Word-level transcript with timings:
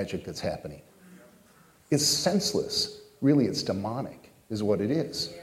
magic 0.00 0.24
that's 0.24 0.40
happening. 0.40 0.80
It's 1.90 2.06
senseless. 2.06 3.02
Really, 3.20 3.44
it's 3.44 3.62
demonic, 3.62 4.30
is 4.48 4.62
what 4.62 4.80
it 4.80 4.90
is. 4.90 5.34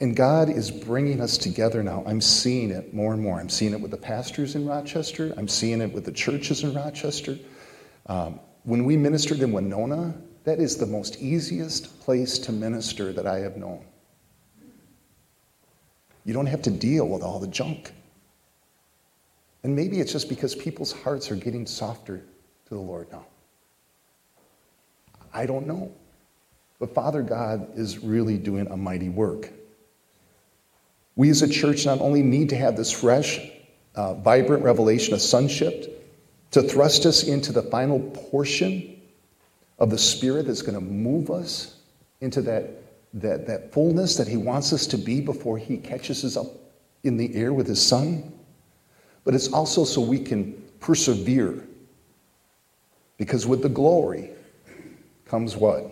And 0.00 0.16
God 0.16 0.48
is 0.48 0.70
bringing 0.70 1.20
us 1.20 1.36
together 1.36 1.82
now. 1.82 2.02
I'm 2.06 2.22
seeing 2.22 2.70
it 2.70 2.94
more 2.94 3.12
and 3.12 3.22
more. 3.22 3.38
I'm 3.38 3.50
seeing 3.50 3.74
it 3.74 3.80
with 3.80 3.90
the 3.90 3.98
pastors 3.98 4.54
in 4.54 4.66
Rochester. 4.66 5.34
I'm 5.36 5.46
seeing 5.46 5.82
it 5.82 5.92
with 5.92 6.06
the 6.06 6.12
churches 6.12 6.64
in 6.64 6.72
Rochester. 6.72 7.36
Um, 8.06 8.40
when 8.64 8.86
we 8.86 8.96
ministered 8.96 9.40
in 9.40 9.52
Winona, 9.52 10.14
that 10.44 10.58
is 10.58 10.78
the 10.78 10.86
most 10.86 11.20
easiest 11.20 12.00
place 12.00 12.38
to 12.38 12.50
minister 12.50 13.12
that 13.12 13.26
I 13.26 13.40
have 13.40 13.58
known. 13.58 13.84
You 16.24 16.32
don't 16.32 16.46
have 16.46 16.62
to 16.62 16.70
deal 16.70 17.06
with 17.06 17.22
all 17.22 17.38
the 17.38 17.48
junk. 17.48 17.92
And 19.62 19.76
maybe 19.76 20.00
it's 20.00 20.12
just 20.12 20.28
because 20.28 20.54
people's 20.54 20.92
hearts 20.92 21.30
are 21.30 21.36
getting 21.36 21.66
softer 21.66 22.18
to 22.18 22.74
the 22.74 22.80
Lord 22.80 23.10
now. 23.12 23.26
I 25.32 25.46
don't 25.46 25.66
know. 25.66 25.92
But 26.78 26.94
Father 26.94 27.22
God 27.22 27.78
is 27.78 27.98
really 27.98 28.38
doing 28.38 28.66
a 28.68 28.76
mighty 28.76 29.10
work. 29.10 29.50
We 31.14 31.28
as 31.28 31.42
a 31.42 31.48
church 31.48 31.84
not 31.84 32.00
only 32.00 32.22
need 32.22 32.48
to 32.50 32.56
have 32.56 32.76
this 32.76 32.90
fresh, 32.90 33.38
uh, 33.94 34.14
vibrant 34.14 34.64
revelation 34.64 35.12
of 35.12 35.20
sonship 35.20 35.98
to 36.52 36.62
thrust 36.62 37.04
us 37.04 37.22
into 37.22 37.52
the 37.52 37.62
final 37.62 38.00
portion 38.00 39.00
of 39.78 39.90
the 39.90 39.98
Spirit 39.98 40.46
that's 40.46 40.62
going 40.62 40.74
to 40.74 40.80
move 40.80 41.30
us 41.30 41.76
into 42.20 42.40
that, 42.42 42.70
that, 43.14 43.46
that 43.46 43.72
fullness 43.72 44.16
that 44.16 44.26
He 44.26 44.36
wants 44.36 44.72
us 44.72 44.86
to 44.88 44.96
be 44.96 45.20
before 45.20 45.58
He 45.58 45.76
catches 45.76 46.24
us 46.24 46.36
up 46.36 46.46
in 47.04 47.18
the 47.18 47.34
air 47.34 47.52
with 47.52 47.66
His 47.66 47.84
Son. 47.84 48.32
But 49.24 49.34
it's 49.34 49.52
also 49.52 49.84
so 49.84 50.00
we 50.00 50.18
can 50.18 50.62
persevere. 50.80 51.66
Because 53.18 53.46
with 53.46 53.62
the 53.62 53.68
glory 53.68 54.30
comes 55.26 55.56
what? 55.56 55.82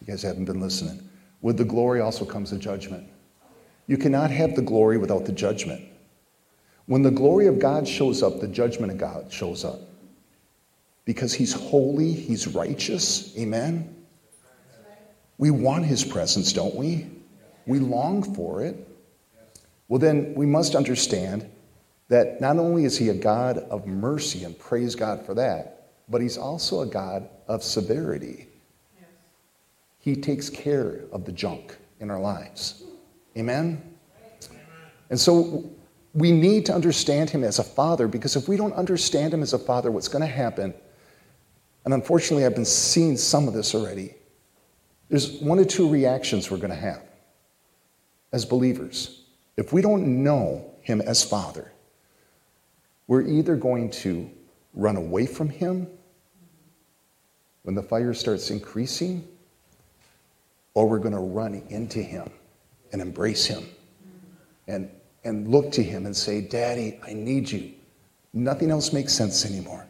You 0.00 0.06
guys 0.06 0.22
haven't 0.22 0.46
been 0.46 0.60
listening. 0.60 1.08
With 1.40 1.56
the 1.56 1.64
glory 1.64 2.00
also 2.00 2.24
comes 2.24 2.50
the 2.50 2.58
judgment. 2.58 3.08
You 3.86 3.96
cannot 3.98 4.30
have 4.30 4.54
the 4.54 4.62
glory 4.62 4.98
without 4.98 5.24
the 5.24 5.32
judgment. 5.32 5.82
When 6.86 7.02
the 7.02 7.10
glory 7.10 7.46
of 7.46 7.58
God 7.58 7.86
shows 7.86 8.22
up, 8.22 8.40
the 8.40 8.48
judgment 8.48 8.92
of 8.92 8.98
God 8.98 9.32
shows 9.32 9.64
up. 9.64 9.80
Because 11.04 11.32
he's 11.32 11.52
holy, 11.52 12.12
he's 12.12 12.46
righteous. 12.46 13.36
Amen? 13.36 13.96
We 15.38 15.50
want 15.50 15.84
his 15.84 16.04
presence, 16.04 16.52
don't 16.52 16.74
we? 16.74 17.08
We 17.66 17.80
long 17.80 18.34
for 18.34 18.62
it. 18.62 18.88
Well, 19.92 19.98
then 19.98 20.32
we 20.34 20.46
must 20.46 20.74
understand 20.74 21.50
that 22.08 22.40
not 22.40 22.56
only 22.56 22.86
is 22.86 22.96
he 22.96 23.10
a 23.10 23.14
God 23.14 23.58
of 23.58 23.86
mercy, 23.86 24.42
and 24.44 24.58
praise 24.58 24.94
God 24.94 25.26
for 25.26 25.34
that, 25.34 25.90
but 26.08 26.22
he's 26.22 26.38
also 26.38 26.80
a 26.80 26.86
God 26.86 27.28
of 27.46 27.62
severity. 27.62 28.48
He 29.98 30.16
takes 30.16 30.48
care 30.48 31.00
of 31.12 31.26
the 31.26 31.32
junk 31.32 31.76
in 32.00 32.10
our 32.10 32.18
lives. 32.18 32.84
Amen? 33.36 33.82
And 35.10 35.20
so 35.20 35.70
we 36.14 36.32
need 36.32 36.64
to 36.64 36.74
understand 36.74 37.28
him 37.28 37.44
as 37.44 37.58
a 37.58 37.62
father 37.62 38.08
because 38.08 38.34
if 38.34 38.48
we 38.48 38.56
don't 38.56 38.72
understand 38.72 39.34
him 39.34 39.42
as 39.42 39.52
a 39.52 39.58
father, 39.58 39.90
what's 39.90 40.08
going 40.08 40.22
to 40.22 40.26
happen, 40.26 40.72
and 41.84 41.92
unfortunately, 41.92 42.46
I've 42.46 42.54
been 42.54 42.64
seeing 42.64 43.18
some 43.18 43.46
of 43.46 43.52
this 43.52 43.74
already, 43.74 44.14
there's 45.10 45.32
one 45.42 45.58
or 45.58 45.66
two 45.66 45.86
reactions 45.86 46.50
we're 46.50 46.56
going 46.56 46.70
to 46.70 46.76
have 46.76 47.02
as 48.32 48.46
believers. 48.46 49.18
If 49.56 49.72
we 49.72 49.82
don't 49.82 50.22
know 50.22 50.70
him 50.80 51.00
as 51.00 51.22
father, 51.22 51.72
we're 53.06 53.22
either 53.22 53.56
going 53.56 53.90
to 53.90 54.30
run 54.74 54.96
away 54.96 55.26
from 55.26 55.48
him 55.48 55.86
when 57.62 57.74
the 57.74 57.82
fire 57.82 58.14
starts 58.14 58.50
increasing, 58.50 59.26
or 60.74 60.88
we're 60.88 60.98
going 60.98 61.14
to 61.14 61.20
run 61.20 61.62
into 61.68 62.02
him 62.02 62.30
and 62.92 63.02
embrace 63.02 63.46
him 63.46 63.64
and, 64.66 64.90
and 65.24 65.48
look 65.48 65.70
to 65.72 65.82
him 65.82 66.06
and 66.06 66.16
say, 66.16 66.40
Daddy, 66.40 66.98
I 67.06 67.12
need 67.12 67.50
you. 67.50 67.72
Nothing 68.32 68.70
else 68.70 68.92
makes 68.92 69.12
sense 69.12 69.44
anymore. 69.44 69.86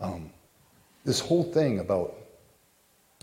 Um, 0.00 0.30
this 1.04 1.20
whole 1.20 1.44
thing 1.44 1.78
about 1.78 2.15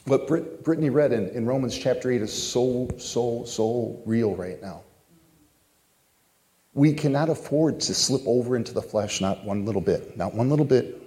what 0.05 0.27
Brit- 0.27 0.63
Brittany 0.63 0.89
read 0.89 1.13
in, 1.13 1.29
in 1.29 1.45
Romans 1.45 1.77
chapter 1.77 2.11
8 2.11 2.21
is 2.21 2.33
so, 2.33 2.89
so, 2.97 3.45
so 3.45 4.01
real 4.05 4.35
right 4.35 4.61
now. 4.61 4.83
We 6.73 6.93
cannot 6.93 7.29
afford 7.29 7.79
to 7.81 7.93
slip 7.93 8.23
over 8.25 8.55
into 8.55 8.73
the 8.73 8.81
flesh, 8.81 9.21
not 9.21 9.43
one 9.45 9.65
little 9.65 9.81
bit, 9.81 10.17
not 10.17 10.33
one 10.33 10.49
little 10.49 10.65
bit. 10.65 10.99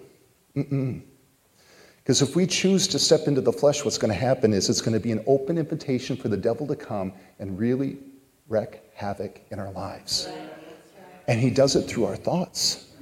Because 0.54 2.22
if 2.22 2.36
we 2.36 2.46
choose 2.46 2.86
to 2.88 3.00
step 3.00 3.26
into 3.26 3.40
the 3.40 3.52
flesh, 3.52 3.84
what's 3.84 3.98
going 3.98 4.12
to 4.12 4.18
happen 4.18 4.52
is 4.52 4.70
it's 4.70 4.80
going 4.80 4.94
to 4.94 5.00
be 5.00 5.10
an 5.10 5.24
open 5.26 5.58
invitation 5.58 6.16
for 6.16 6.28
the 6.28 6.36
devil 6.36 6.66
to 6.68 6.76
come 6.76 7.12
and 7.40 7.58
really 7.58 7.98
wreak 8.48 8.80
havoc 8.94 9.40
in 9.50 9.58
our 9.58 9.72
lives. 9.72 10.28
And 11.26 11.40
he 11.40 11.50
does 11.50 11.74
it 11.74 11.82
through 11.82 12.04
our 12.04 12.16
thoughts. 12.16 12.92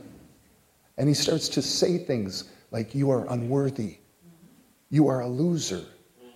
And 0.96 1.06
he 1.06 1.14
starts 1.14 1.48
to 1.50 1.62
say 1.62 1.98
things 1.98 2.44
like, 2.70 2.94
You 2.94 3.10
are 3.10 3.26
unworthy. 3.30 3.98
You 4.94 5.08
are 5.08 5.22
a 5.22 5.26
loser. 5.26 5.84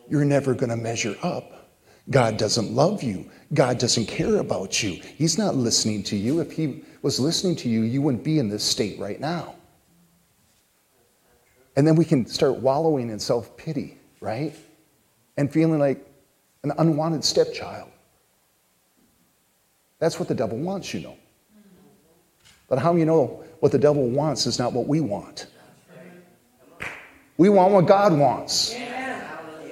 You're 0.08 0.24
never 0.24 0.52
going 0.52 0.70
to 0.70 0.76
measure 0.76 1.14
up. 1.22 1.70
God 2.10 2.36
doesn't 2.38 2.72
love 2.72 3.04
you. 3.04 3.30
God 3.54 3.78
doesn't 3.78 4.06
care 4.06 4.38
about 4.38 4.82
you. 4.82 5.00
He's 5.16 5.38
not 5.38 5.54
listening 5.54 6.02
to 6.02 6.16
you. 6.16 6.40
If 6.40 6.50
He 6.50 6.82
was 7.00 7.20
listening 7.20 7.54
to 7.54 7.68
you, 7.68 7.82
you 7.82 8.02
wouldn't 8.02 8.24
be 8.24 8.40
in 8.40 8.48
this 8.48 8.64
state 8.64 8.98
right 8.98 9.20
now. 9.20 9.54
And 11.76 11.86
then 11.86 11.94
we 11.94 12.04
can 12.04 12.26
start 12.26 12.56
wallowing 12.56 13.10
in 13.10 13.20
self 13.20 13.56
pity, 13.56 13.96
right? 14.20 14.52
And 15.36 15.52
feeling 15.52 15.78
like 15.78 16.04
an 16.64 16.72
unwanted 16.78 17.22
stepchild. 17.22 17.92
That's 20.00 20.18
what 20.18 20.26
the 20.26 20.34
devil 20.34 20.58
wants, 20.58 20.92
you 20.92 20.98
know. 20.98 21.16
But 22.68 22.80
how 22.80 22.96
you 22.96 23.04
know 23.04 23.44
what 23.60 23.70
the 23.70 23.78
devil 23.78 24.08
wants 24.08 24.46
is 24.46 24.58
not 24.58 24.72
what 24.72 24.88
we 24.88 25.00
want? 25.00 25.46
We 27.38 27.48
want 27.48 27.72
what 27.72 27.86
God 27.86 28.12
wants. 28.12 28.76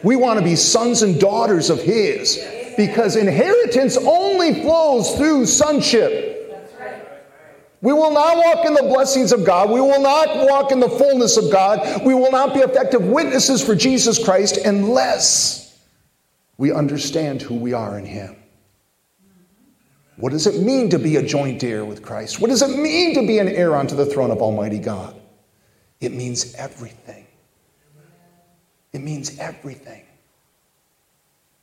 We 0.02 0.16
want 0.16 0.38
to 0.38 0.44
be 0.44 0.56
sons 0.56 1.02
and 1.02 1.20
daughters 1.20 1.68
of 1.68 1.82
His 1.82 2.42
because 2.76 3.16
inheritance 3.16 3.96
only 3.96 4.62
flows 4.62 5.16
through 5.16 5.46
sonship. 5.46 6.32
We 7.82 7.92
will 7.92 8.12
not 8.12 8.36
walk 8.36 8.66
in 8.66 8.74
the 8.74 8.82
blessings 8.82 9.32
of 9.32 9.44
God. 9.44 9.70
We 9.70 9.80
will 9.80 10.00
not 10.00 10.48
walk 10.48 10.72
in 10.72 10.80
the 10.80 10.88
fullness 10.88 11.36
of 11.36 11.52
God. 11.52 12.04
We 12.04 12.14
will 12.14 12.32
not 12.32 12.54
be 12.54 12.60
effective 12.60 13.04
witnesses 13.04 13.62
for 13.62 13.74
Jesus 13.74 14.22
Christ 14.22 14.58
unless 14.58 15.78
we 16.56 16.72
understand 16.72 17.42
who 17.42 17.54
we 17.54 17.72
are 17.72 17.98
in 17.98 18.06
Him. 18.06 18.36
What 20.16 20.32
does 20.32 20.46
it 20.46 20.62
mean 20.62 20.88
to 20.90 20.98
be 20.98 21.16
a 21.16 21.22
joint 21.22 21.62
heir 21.62 21.84
with 21.84 22.02
Christ? 22.02 22.40
What 22.40 22.48
does 22.48 22.62
it 22.62 22.78
mean 22.78 23.14
to 23.14 23.26
be 23.26 23.38
an 23.38 23.48
heir 23.48 23.76
unto 23.76 23.94
the 23.94 24.06
throne 24.06 24.30
of 24.30 24.38
Almighty 24.38 24.78
God? 24.78 25.14
It 26.00 26.12
means 26.12 26.54
everything. 26.54 27.25
It 28.96 29.02
means 29.02 29.38
everything. 29.38 30.04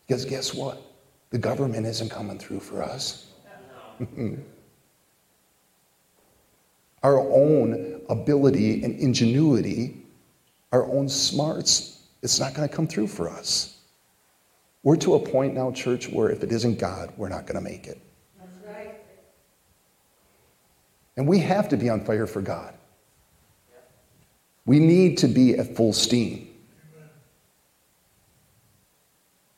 Because 0.05 0.23
guess 0.23 0.53
what? 0.53 0.79
The 1.31 1.39
government 1.39 1.87
isn't 1.87 2.09
coming 2.09 2.37
through 2.37 2.59
for 2.59 2.83
us. 2.83 3.25
our 7.01 7.19
own 7.19 8.01
ability 8.07 8.83
and 8.83 8.99
ingenuity, 8.99 10.05
our 10.71 10.85
own 10.85 11.09
smarts, 11.09 12.03
it's 12.21 12.39
not 12.39 12.53
going 12.53 12.69
to 12.69 12.75
come 12.75 12.85
through 12.85 13.07
for 13.07 13.27
us. 13.27 13.79
We're 14.83 14.97
to 14.97 15.15
a 15.15 15.19
point 15.19 15.55
now, 15.55 15.71
church, 15.71 16.07
where 16.09 16.29
if 16.29 16.43
it 16.43 16.51
isn't 16.51 16.77
God, 16.77 17.13
we're 17.17 17.29
not 17.29 17.47
going 17.47 17.55
to 17.55 17.67
make 17.67 17.87
it. 17.87 17.99
That's 18.37 18.77
right. 18.77 18.93
And 21.17 21.27
we 21.27 21.39
have 21.39 21.67
to 21.69 21.77
be 21.77 21.89
on 21.89 22.05
fire 22.05 22.27
for 22.27 22.43
God. 22.43 22.75
We 24.67 24.77
need 24.77 25.17
to 25.17 25.27
be 25.27 25.57
at 25.57 25.75
full 25.75 25.93
steam. 25.93 26.52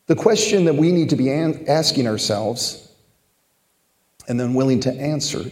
The 0.07 0.15
question 0.15 0.65
that 0.65 0.75
we 0.75 0.91
need 0.91 1.09
to 1.09 1.15
be 1.15 1.31
asking 1.31 2.07
ourselves 2.07 2.91
and 4.27 4.39
then 4.39 4.53
willing 4.53 4.79
to 4.81 4.91
answer 4.91 5.49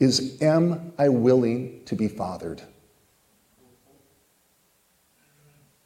is 0.00 0.40
Am 0.42 0.92
I 0.98 1.08
willing 1.08 1.82
to 1.86 1.94
be 1.94 2.08
fathered? 2.08 2.62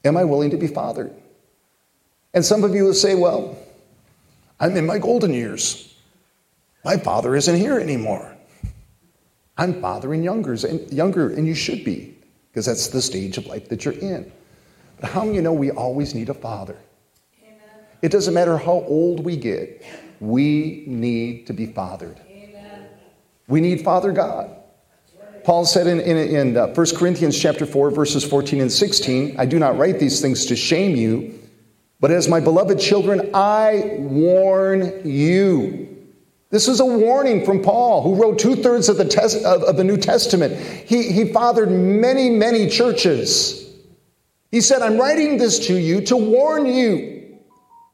Am 0.05 0.17
I 0.17 0.25
willing 0.25 0.51
to 0.51 0.57
be 0.57 0.69
fathered? 0.69 1.13
And 2.35 2.45
some 2.45 2.63
of 2.63 2.75
you 2.75 2.85
will 2.85 2.95
say, 2.95 3.15
Well, 3.15 3.59
I'm 4.61 4.77
in 4.77 4.87
my 4.87 4.99
golden 4.99 5.33
years. 5.33 5.97
My 6.85 6.97
father 6.97 7.35
isn't 7.35 7.57
here 7.57 7.79
anymore. 7.79 8.37
I'm 9.57 9.81
fathering 9.81 10.23
younger, 10.23 10.55
younger, 10.55 11.31
and 11.31 11.47
you 11.47 11.55
should 11.55 11.85
be, 11.85 12.17
because 12.51 12.67
that's 12.67 12.89
the 12.89 13.03
stage 13.03 13.39
of 13.39 13.47
life 13.47 13.69
that 13.69 13.85
you're 13.85 13.95
in. 13.95 14.31
But 15.01 15.11
how 15.11 15.25
many 15.25 15.37
you 15.37 15.43
know 15.43 15.53
we 15.53 15.73
always 15.73 16.15
need 16.15 16.29
a 16.29 16.35
father? 16.35 16.77
It 18.03 18.11
doesn't 18.11 18.35
matter 18.35 18.57
how 18.57 18.85
old 18.87 19.25
we 19.25 19.37
get, 19.37 19.85
we 20.21 20.85
need 20.87 21.47
to 21.47 21.53
be 21.53 21.67
fathered. 21.67 22.21
Amen. 22.29 22.87
We 23.49 23.61
need 23.61 23.83
Father 23.83 24.13
God. 24.13 24.55
Paul 25.45 25.65
said 25.65 25.87
in, 25.87 26.01
in, 26.01 26.17
in 26.17 26.57
uh, 26.57 26.75
1 26.75 26.87
Corinthians 26.97 27.39
chapter 27.39 27.65
4, 27.65 27.91
verses 27.91 28.23
14 28.23 28.61
and 28.61 28.71
16, 28.71 29.37
I 29.39 29.47
do 29.47 29.59
not 29.59 29.79
write 29.79 29.99
these 29.99 30.21
things 30.21 30.45
to 30.47 30.57
shame 30.57 30.95
you, 30.95 31.39
but 32.01 32.11
as 32.11 32.29
my 32.29 32.39
beloved 32.39 32.79
children, 32.79 33.31
I 33.33 33.97
warn 33.99 35.09
you. 35.09 35.89
This 36.51 36.69
is 36.69 36.81
a 36.81 36.85
warning 36.85 37.45
from 37.45 37.63
Paul, 37.63 38.03
who 38.03 38.23
wrote 38.23 38.39
two 38.39 38.57
thirds 38.57 38.89
of, 38.89 38.99
the 38.99 39.05
tes- 39.05 39.43
of, 39.45 39.63
of 39.63 39.77
the 39.77 39.85
New 39.85 39.97
Testament. 39.97 40.55
He, 40.87 41.11
he 41.11 41.33
fathered 41.33 41.71
many, 41.71 42.31
many 42.31 42.69
churches. 42.69 43.75
He 44.51 44.61
said, 44.61 44.83
I'm 44.83 44.99
writing 44.99 45.39
this 45.39 45.67
to 45.67 45.75
you 45.75 46.01
to 46.03 46.17
warn 46.17 46.67
you. 46.67 47.18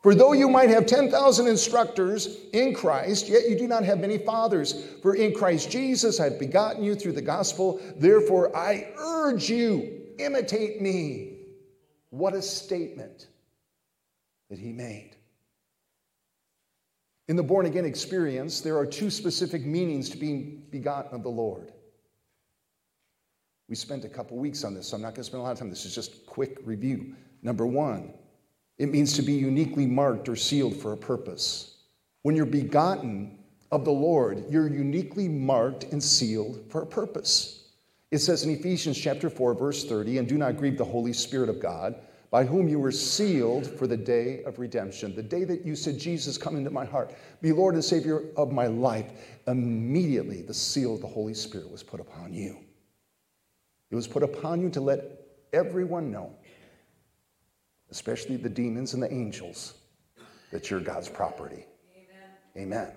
For 0.04 0.14
though 0.14 0.34
you 0.34 0.50
might 0.50 0.68
have 0.68 0.84
10,000 0.84 1.46
instructors 1.46 2.36
in 2.52 2.74
Christ, 2.74 3.26
yet 3.26 3.48
you 3.48 3.56
do 3.56 3.66
not 3.66 3.84
have 3.84 4.00
many 4.00 4.18
fathers. 4.18 4.84
For 5.00 5.14
in 5.14 5.32
Christ 5.32 5.70
Jesus 5.70 6.20
I 6.20 6.24
have 6.24 6.38
begotten 6.38 6.84
you 6.84 6.94
through 6.94 7.12
the 7.12 7.22
gospel. 7.22 7.80
Therefore 7.96 8.54
I 8.54 8.92
urge 8.98 9.48
you, 9.48 10.02
imitate 10.18 10.82
me. 10.82 11.38
What 12.10 12.34
a 12.34 12.42
statement 12.42 13.28
that 14.50 14.58
he 14.58 14.72
made. 14.72 15.16
In 17.28 17.36
the 17.36 17.42
born 17.42 17.64
again 17.64 17.86
experience, 17.86 18.60
there 18.60 18.76
are 18.76 18.84
two 18.84 19.08
specific 19.08 19.64
meanings 19.64 20.10
to 20.10 20.18
being 20.18 20.64
begotten 20.68 21.14
of 21.14 21.22
the 21.22 21.30
Lord. 21.30 21.72
We 23.70 23.74
spent 23.74 24.04
a 24.04 24.10
couple 24.10 24.36
weeks 24.36 24.64
on 24.64 24.74
this, 24.74 24.88
so 24.88 24.96
I'm 24.96 25.02
not 25.02 25.14
going 25.14 25.22
to 25.22 25.24
spend 25.24 25.40
a 25.40 25.44
lot 25.44 25.52
of 25.52 25.58
time. 25.58 25.70
This 25.70 25.86
is 25.86 25.94
just 25.94 26.26
quick 26.26 26.58
review. 26.62 27.14
Number 27.42 27.66
one, 27.66 28.12
it 28.78 28.90
means 28.90 29.12
to 29.14 29.22
be 29.22 29.32
uniquely 29.32 29.86
marked 29.86 30.28
or 30.28 30.36
sealed 30.36 30.76
for 30.76 30.92
a 30.92 30.96
purpose. 30.96 31.76
When 32.22 32.34
you're 32.34 32.46
begotten 32.46 33.38
of 33.70 33.84
the 33.84 33.92
Lord, 33.92 34.44
you're 34.48 34.68
uniquely 34.68 35.28
marked 35.28 35.84
and 35.84 36.02
sealed 36.02 36.64
for 36.68 36.82
a 36.82 36.86
purpose. 36.86 37.68
It 38.10 38.18
says 38.18 38.44
in 38.44 38.50
Ephesians 38.50 38.98
chapter 38.98 39.28
4, 39.28 39.54
verse 39.54 39.84
30, 39.84 40.18
and 40.18 40.28
do 40.28 40.38
not 40.38 40.56
grieve 40.56 40.78
the 40.78 40.84
Holy 40.84 41.12
Spirit 41.12 41.48
of 41.48 41.60
God 41.60 41.96
by 42.30 42.44
whom 42.44 42.68
you 42.68 42.80
were 42.80 42.90
sealed 42.90 43.66
for 43.78 43.86
the 43.86 43.96
day 43.96 44.42
of 44.42 44.58
redemption. 44.58 45.14
The 45.14 45.22
day 45.22 45.44
that 45.44 45.64
you 45.64 45.76
said, 45.76 45.98
Jesus, 45.98 46.36
come 46.36 46.56
into 46.56 46.70
my 46.70 46.84
heart, 46.84 47.14
be 47.40 47.52
Lord 47.52 47.74
and 47.74 47.84
Savior 47.84 48.24
of 48.36 48.50
my 48.50 48.66
life, 48.66 49.12
immediately 49.46 50.42
the 50.42 50.52
seal 50.52 50.94
of 50.94 51.00
the 51.00 51.06
Holy 51.06 51.34
Spirit 51.34 51.70
was 51.70 51.84
put 51.84 52.00
upon 52.00 52.34
you. 52.34 52.58
It 53.92 53.94
was 53.94 54.08
put 54.08 54.24
upon 54.24 54.60
you 54.60 54.68
to 54.70 54.80
let 54.80 55.04
everyone 55.52 56.10
know, 56.10 56.34
especially 57.94 58.36
the 58.36 58.48
demons 58.48 58.92
and 58.92 59.00
the 59.00 59.12
angels, 59.12 59.74
that 60.50 60.68
you're 60.68 60.80
God's 60.80 61.08
property. 61.08 61.64
Amen. 62.56 62.88
Amen. 62.88 62.92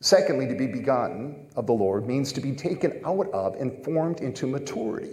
Secondly, 0.00 0.48
to 0.48 0.56
be 0.56 0.66
begotten 0.66 1.46
of 1.54 1.68
the 1.68 1.72
Lord 1.72 2.04
means 2.08 2.32
to 2.32 2.40
be 2.40 2.50
taken 2.50 3.00
out 3.04 3.30
of 3.30 3.54
and 3.54 3.84
formed 3.84 4.18
into 4.20 4.48
maturity. 4.48 5.12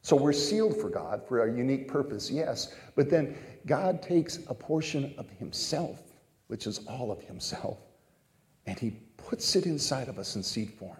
So 0.00 0.16
we're 0.16 0.32
sealed 0.32 0.76
for 0.76 0.88
God 0.88 1.22
for 1.28 1.44
a 1.44 1.56
unique 1.56 1.86
purpose, 1.86 2.28
yes. 2.28 2.74
But 2.96 3.08
then 3.08 3.36
God 3.66 4.02
takes 4.02 4.40
a 4.48 4.54
portion 4.54 5.14
of 5.18 5.30
Himself, 5.30 6.00
which 6.48 6.66
is 6.66 6.80
all 6.88 7.12
of 7.12 7.22
Himself, 7.22 7.78
and 8.66 8.76
He 8.76 8.90
puts 9.18 9.54
it 9.54 9.66
inside 9.66 10.08
of 10.08 10.18
us 10.18 10.34
in 10.34 10.42
seed 10.42 10.72
form. 10.72 10.98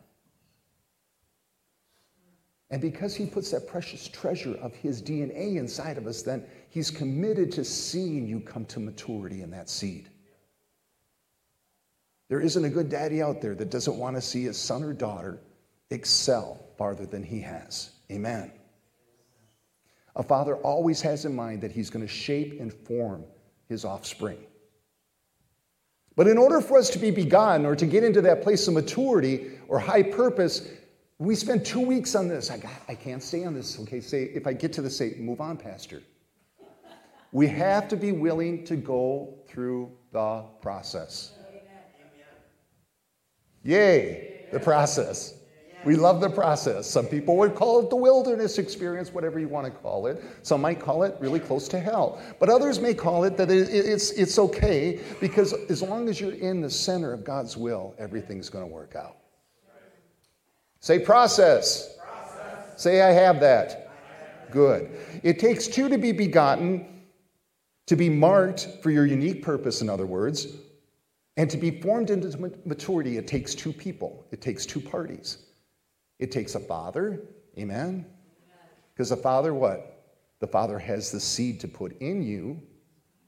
And 2.73 2.81
because 2.81 3.15
He 3.15 3.27
puts 3.27 3.53
that 3.53 3.69
precious 3.69 4.09
treasure 4.09 4.57
of 4.57 4.75
His 4.75 5.01
DNA 5.01 5.57
inside 5.57 5.99
of 5.99 6.09
us, 6.09 6.23
then 6.23 6.45
He's 6.71 6.91
committed 6.91 7.53
to 7.53 7.65
seeing 7.65 8.27
you 8.27 8.41
come 8.41 8.65
to 8.67 8.81
maturity 8.81 9.43
in 9.43 9.51
that 9.53 9.71
seed. 9.71 10.09
There 12.33 12.41
isn't 12.41 12.65
a 12.65 12.71
good 12.71 12.89
daddy 12.89 13.21
out 13.21 13.43
there 13.43 13.55
that 13.55 13.69
doesn't 13.69 13.99
want 13.99 14.17
to 14.17 14.23
see 14.23 14.45
his 14.45 14.57
son 14.57 14.83
or 14.83 14.95
daughter 14.95 15.39
excel 15.91 16.65
farther 16.79 17.05
than 17.05 17.23
he 17.23 17.43
has. 17.43 17.91
Amen. 18.11 18.51
A 20.17 20.23
father 20.23 20.57
always 20.57 21.03
has 21.03 21.27
in 21.27 21.37
mind 21.37 21.61
that 21.61 21.73
he's 21.73 21.91
going 21.91 22.07
to 22.07 22.11
shape 22.11 22.59
and 22.59 22.73
form 22.73 23.25
his 23.69 23.85
offspring. 23.85 24.39
But 26.17 26.27
in 26.27 26.39
order 26.39 26.63
for 26.63 26.79
us 26.79 26.89
to 26.91 26.99
be 26.99 27.11
begotten 27.11 27.67
or 27.67 27.77
to 27.77 27.85
get 27.85 28.03
into 28.03 28.23
that 28.23 28.41
place 28.41 28.67
of 28.67 28.73
maturity 28.73 29.51
or 29.69 29.79
high 29.79 30.03
purpose, 30.03 30.71
we 31.23 31.35
spend 31.37 31.65
two 31.65 31.81
weeks 31.81 32.15
on 32.15 32.27
this. 32.27 32.51
I, 32.51 32.59
got, 32.59 32.73
I 32.89 32.95
can't 32.95 33.23
stay 33.23 33.45
on 33.45 33.55
this. 33.55 33.79
Okay, 33.81 34.01
say 34.01 34.25
if 34.25 34.47
I 34.47 34.53
get 34.53 34.73
to 34.75 34.83
the 34.83 34.91
say, 34.91 35.15
move 35.19 35.41
on, 35.41 35.57
Pastor. 35.57 36.03
We 37.31 37.47
have 37.49 37.89
to 37.89 37.97
be 37.97 38.13
willing 38.13 38.65
to 38.67 38.77
go 38.77 39.35
through 39.47 39.93
the 40.13 40.45
process. 40.61 41.33
Yay, 43.63 44.47
the 44.53 44.61
process. 44.61 45.39
We 45.85 45.97
love 45.97 46.21
the 46.21 46.29
process. 46.29 46.89
Some 46.89 47.07
people 47.07 47.37
would 47.39 47.55
call 47.55 47.81
it 47.81 47.91
the 47.91 47.97
wilderness 47.97 48.59
experience, 48.59 49.13
whatever 49.13 49.39
you 49.39 49.49
want 49.49 49.67
to 49.67 49.73
call 49.73 50.07
it. 50.07 50.23
Some 50.43 50.61
might 50.61 50.81
call 50.81 51.05
it 51.05 51.17
really 51.21 51.41
close 51.41 51.69
to 51.69 51.81
hell. 51.81 52.21
But 52.39 52.49
others 52.51 52.81
may 52.81 52.95
call 52.95 53.25
it 53.25 53.37
that 53.37 53.51
it's, 53.51 54.11
it's 54.11 54.39
okay 54.39 55.01
because 55.21 55.55
as 55.71 55.83
long 55.83 56.09
as 56.09 56.21
you're 56.21 56.35
in 56.35 56.61
the 56.61 56.71
center 56.71 57.13
of 57.13 57.25
God's 57.25 57.57
will, 57.57 57.95
everything's 57.99 58.49
going 58.49 58.65
to 58.65 58.73
work 58.73 58.95
out. 58.95 59.22
Say 60.83 60.99
process. 60.99 61.97
process. 61.97 62.83
Say, 62.83 63.03
I 63.03 63.13
have 63.13 63.39
that. 63.39 63.89
Good. 64.51 64.91
It 65.23 65.39
takes 65.39 65.69
two 65.69 65.89
to 65.89 65.97
be 65.97 66.11
begotten, 66.11 67.05
to 67.87 67.95
be 67.95 68.09
marked 68.11 68.69
for 68.83 68.91
your 68.91 69.07
unique 69.07 69.45
purpose, 69.45 69.81
in 69.81 69.89
other 69.89 70.07
words, 70.07 70.49
and 71.37 71.49
to 71.49 71.57
be 71.57 71.71
formed 71.81 72.11
into 72.11 72.37
maturity, 72.65 73.17
it 73.17 73.29
takes 73.29 73.55
two 73.55 73.73
people, 73.73 74.27
it 74.33 74.41
takes 74.41 74.67
two 74.67 74.81
parties. 74.81 75.39
It 76.19 76.33
takes 76.33 76.57
a 76.57 76.61
father, 76.61 77.23
amen? 77.57 78.05
Because 78.93 79.11
the 79.11 79.17
father, 79.17 79.55
what? 79.55 80.05
The 80.41 80.49
father 80.49 80.81
has 80.81 81.13
the 81.13 81.21
seed 81.21 81.61
to 81.61 81.69
put 81.69 81.97
in 82.01 82.23
you, 82.23 82.61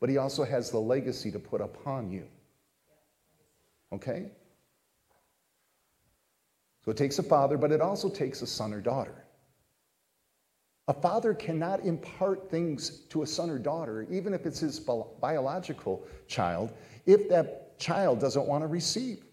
but 0.01 0.11
he 0.11 0.17
also 0.17 0.43
has 0.43 0.73
the 0.73 0.81
legacy 0.81 1.31
to 1.31 1.39
put 1.39 1.61
upon 1.61 2.11
you. 2.11 2.27
Okay? 3.93 4.33
So 6.85 6.91
it 6.91 6.97
takes 6.97 7.19
a 7.19 7.23
father, 7.23 7.57
but 7.57 7.73
it 7.73 7.81
also 7.81 8.11
takes 8.11 8.43
a 8.43 8.47
son 8.47 8.73
or 8.73 8.81
daughter. 8.81 9.25
A 10.87 10.93
father 10.93 11.33
cannot 11.33 11.81
impart 11.81 12.51
things 12.51 13.01
to 13.09 13.23
a 13.23 13.27
son 13.27 13.49
or 13.49 13.59
daughter, 13.59 14.07
even 14.11 14.35
if 14.35 14.45
it's 14.45 14.61
his 14.61 14.79
biological 14.79 16.07
child, 16.29 16.73
if 17.07 17.27
that 17.31 17.79
child 17.79 18.21
doesn't 18.21 18.47
want 18.47 18.63
to 18.63 18.69
receive. 18.69 19.25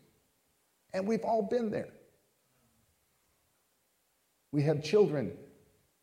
And 0.94 1.06
we've 1.06 1.25
all 1.25 1.41
been 1.41 1.70
there. 1.70 1.89
We 4.53 4.62
have 4.63 4.81
children, 4.81 5.34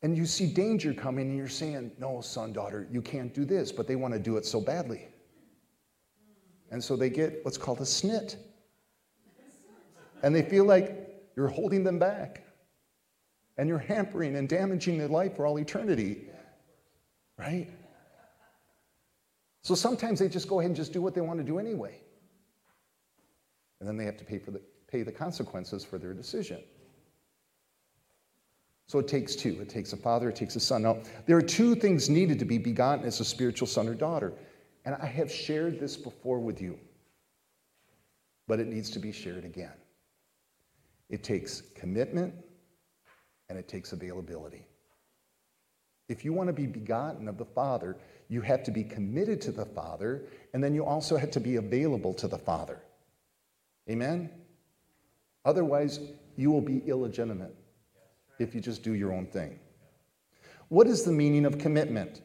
and 0.03 0.15
you 0.15 0.25
see 0.27 0.51
danger 0.51 0.93
coming, 0.93 1.29
and 1.29 1.37
you're 1.37 1.47
saying, 1.47 1.91
No, 1.97 2.21
son, 2.21 2.53
daughter, 2.53 2.87
you 2.91 3.01
can't 3.01 3.33
do 3.33 3.43
this, 3.43 3.71
but 3.71 3.87
they 3.87 3.95
want 3.95 4.13
to 4.13 4.19
do 4.19 4.37
it 4.37 4.45
so 4.45 4.61
badly. 4.61 5.07
And 6.71 6.83
so 6.83 6.95
they 6.95 7.09
get 7.09 7.43
what's 7.43 7.57
called 7.57 7.79
a 7.79 7.83
snit. 7.83 8.35
And 10.21 10.35
they 10.35 10.43
feel 10.43 10.65
like 10.65 11.08
you're 11.39 11.47
holding 11.47 11.85
them 11.85 11.97
back. 11.97 12.43
And 13.57 13.69
you're 13.69 13.77
hampering 13.77 14.35
and 14.35 14.49
damaging 14.49 14.97
their 14.97 15.07
life 15.07 15.37
for 15.37 15.45
all 15.45 15.57
eternity. 15.57 16.27
Right? 17.37 17.69
So 19.61 19.73
sometimes 19.73 20.19
they 20.19 20.27
just 20.27 20.49
go 20.49 20.59
ahead 20.59 20.69
and 20.69 20.75
just 20.75 20.91
do 20.91 21.01
what 21.01 21.15
they 21.15 21.21
want 21.21 21.39
to 21.39 21.45
do 21.45 21.57
anyway. 21.57 22.01
And 23.79 23.87
then 23.87 23.95
they 23.95 24.03
have 24.03 24.17
to 24.17 24.25
pay, 24.25 24.37
for 24.37 24.51
the, 24.51 24.59
pay 24.91 25.01
the 25.01 25.13
consequences 25.13 25.85
for 25.85 25.97
their 25.97 26.13
decision. 26.13 26.61
So 28.87 28.99
it 28.99 29.07
takes 29.07 29.33
two 29.35 29.61
it 29.61 29.69
takes 29.69 29.93
a 29.93 29.97
father, 29.97 30.27
it 30.27 30.35
takes 30.35 30.57
a 30.57 30.59
son. 30.59 30.81
Now, 30.81 30.97
there 31.25 31.37
are 31.37 31.41
two 31.41 31.73
things 31.73 32.09
needed 32.09 32.37
to 32.39 32.45
be 32.45 32.57
begotten 32.57 33.05
as 33.05 33.21
a 33.21 33.25
spiritual 33.25 33.67
son 33.67 33.87
or 33.87 33.93
daughter. 33.93 34.33
And 34.83 34.93
I 34.95 35.05
have 35.05 35.31
shared 35.31 35.79
this 35.79 35.95
before 35.95 36.39
with 36.39 36.61
you, 36.61 36.77
but 38.45 38.59
it 38.59 38.67
needs 38.67 38.89
to 38.91 38.99
be 38.99 39.13
shared 39.13 39.45
again. 39.45 39.71
It 41.09 41.23
takes 41.23 41.61
commitment 41.75 42.33
and 43.49 43.57
it 43.57 43.67
takes 43.67 43.93
availability. 43.93 44.65
If 46.07 46.25
you 46.25 46.33
want 46.33 46.47
to 46.47 46.53
be 46.53 46.65
begotten 46.65 47.27
of 47.27 47.37
the 47.37 47.45
Father, 47.45 47.97
you 48.29 48.41
have 48.41 48.63
to 48.63 48.71
be 48.71 48.83
committed 48.83 49.41
to 49.41 49.51
the 49.51 49.65
Father, 49.65 50.23
and 50.53 50.63
then 50.63 50.73
you 50.73 50.85
also 50.85 51.17
have 51.17 51.31
to 51.31 51.39
be 51.39 51.57
available 51.57 52.13
to 52.15 52.27
the 52.27 52.37
Father. 52.37 52.81
Amen? 53.89 54.29
Otherwise, 55.45 55.99
you 56.35 56.51
will 56.51 56.61
be 56.61 56.79
illegitimate 56.87 57.55
if 58.39 58.53
you 58.55 58.61
just 58.61 58.83
do 58.83 58.93
your 58.93 59.13
own 59.13 59.25
thing. 59.25 59.59
What 60.69 60.87
is 60.87 61.03
the 61.03 61.11
meaning 61.11 61.45
of 61.45 61.57
commitment? 61.57 62.21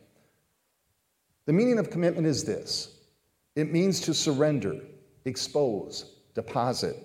The 1.47 1.53
meaning 1.53 1.79
of 1.79 1.91
commitment 1.91 2.27
is 2.27 2.45
this 2.45 2.97
it 3.57 3.73
means 3.73 4.01
to 4.01 4.15
surrender, 4.15 4.81
expose, 5.25 6.17
deposit. 6.35 6.97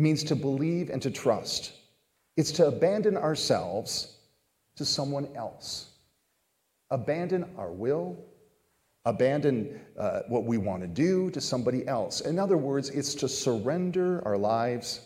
Means 0.00 0.24
to 0.24 0.34
believe 0.34 0.88
and 0.88 1.02
to 1.02 1.10
trust. 1.10 1.74
It's 2.38 2.52
to 2.52 2.68
abandon 2.68 3.18
ourselves 3.18 4.16
to 4.76 4.84
someone 4.86 5.28
else, 5.36 5.90
abandon 6.90 7.44
our 7.58 7.70
will, 7.70 8.16
abandon 9.04 9.78
uh, 9.98 10.20
what 10.28 10.44
we 10.44 10.56
want 10.56 10.80
to 10.80 10.88
do 10.88 11.30
to 11.32 11.40
somebody 11.40 11.86
else. 11.86 12.22
In 12.22 12.38
other 12.38 12.56
words, 12.56 12.88
it's 12.88 13.14
to 13.16 13.28
surrender 13.28 14.22
our 14.24 14.38
lives 14.38 15.02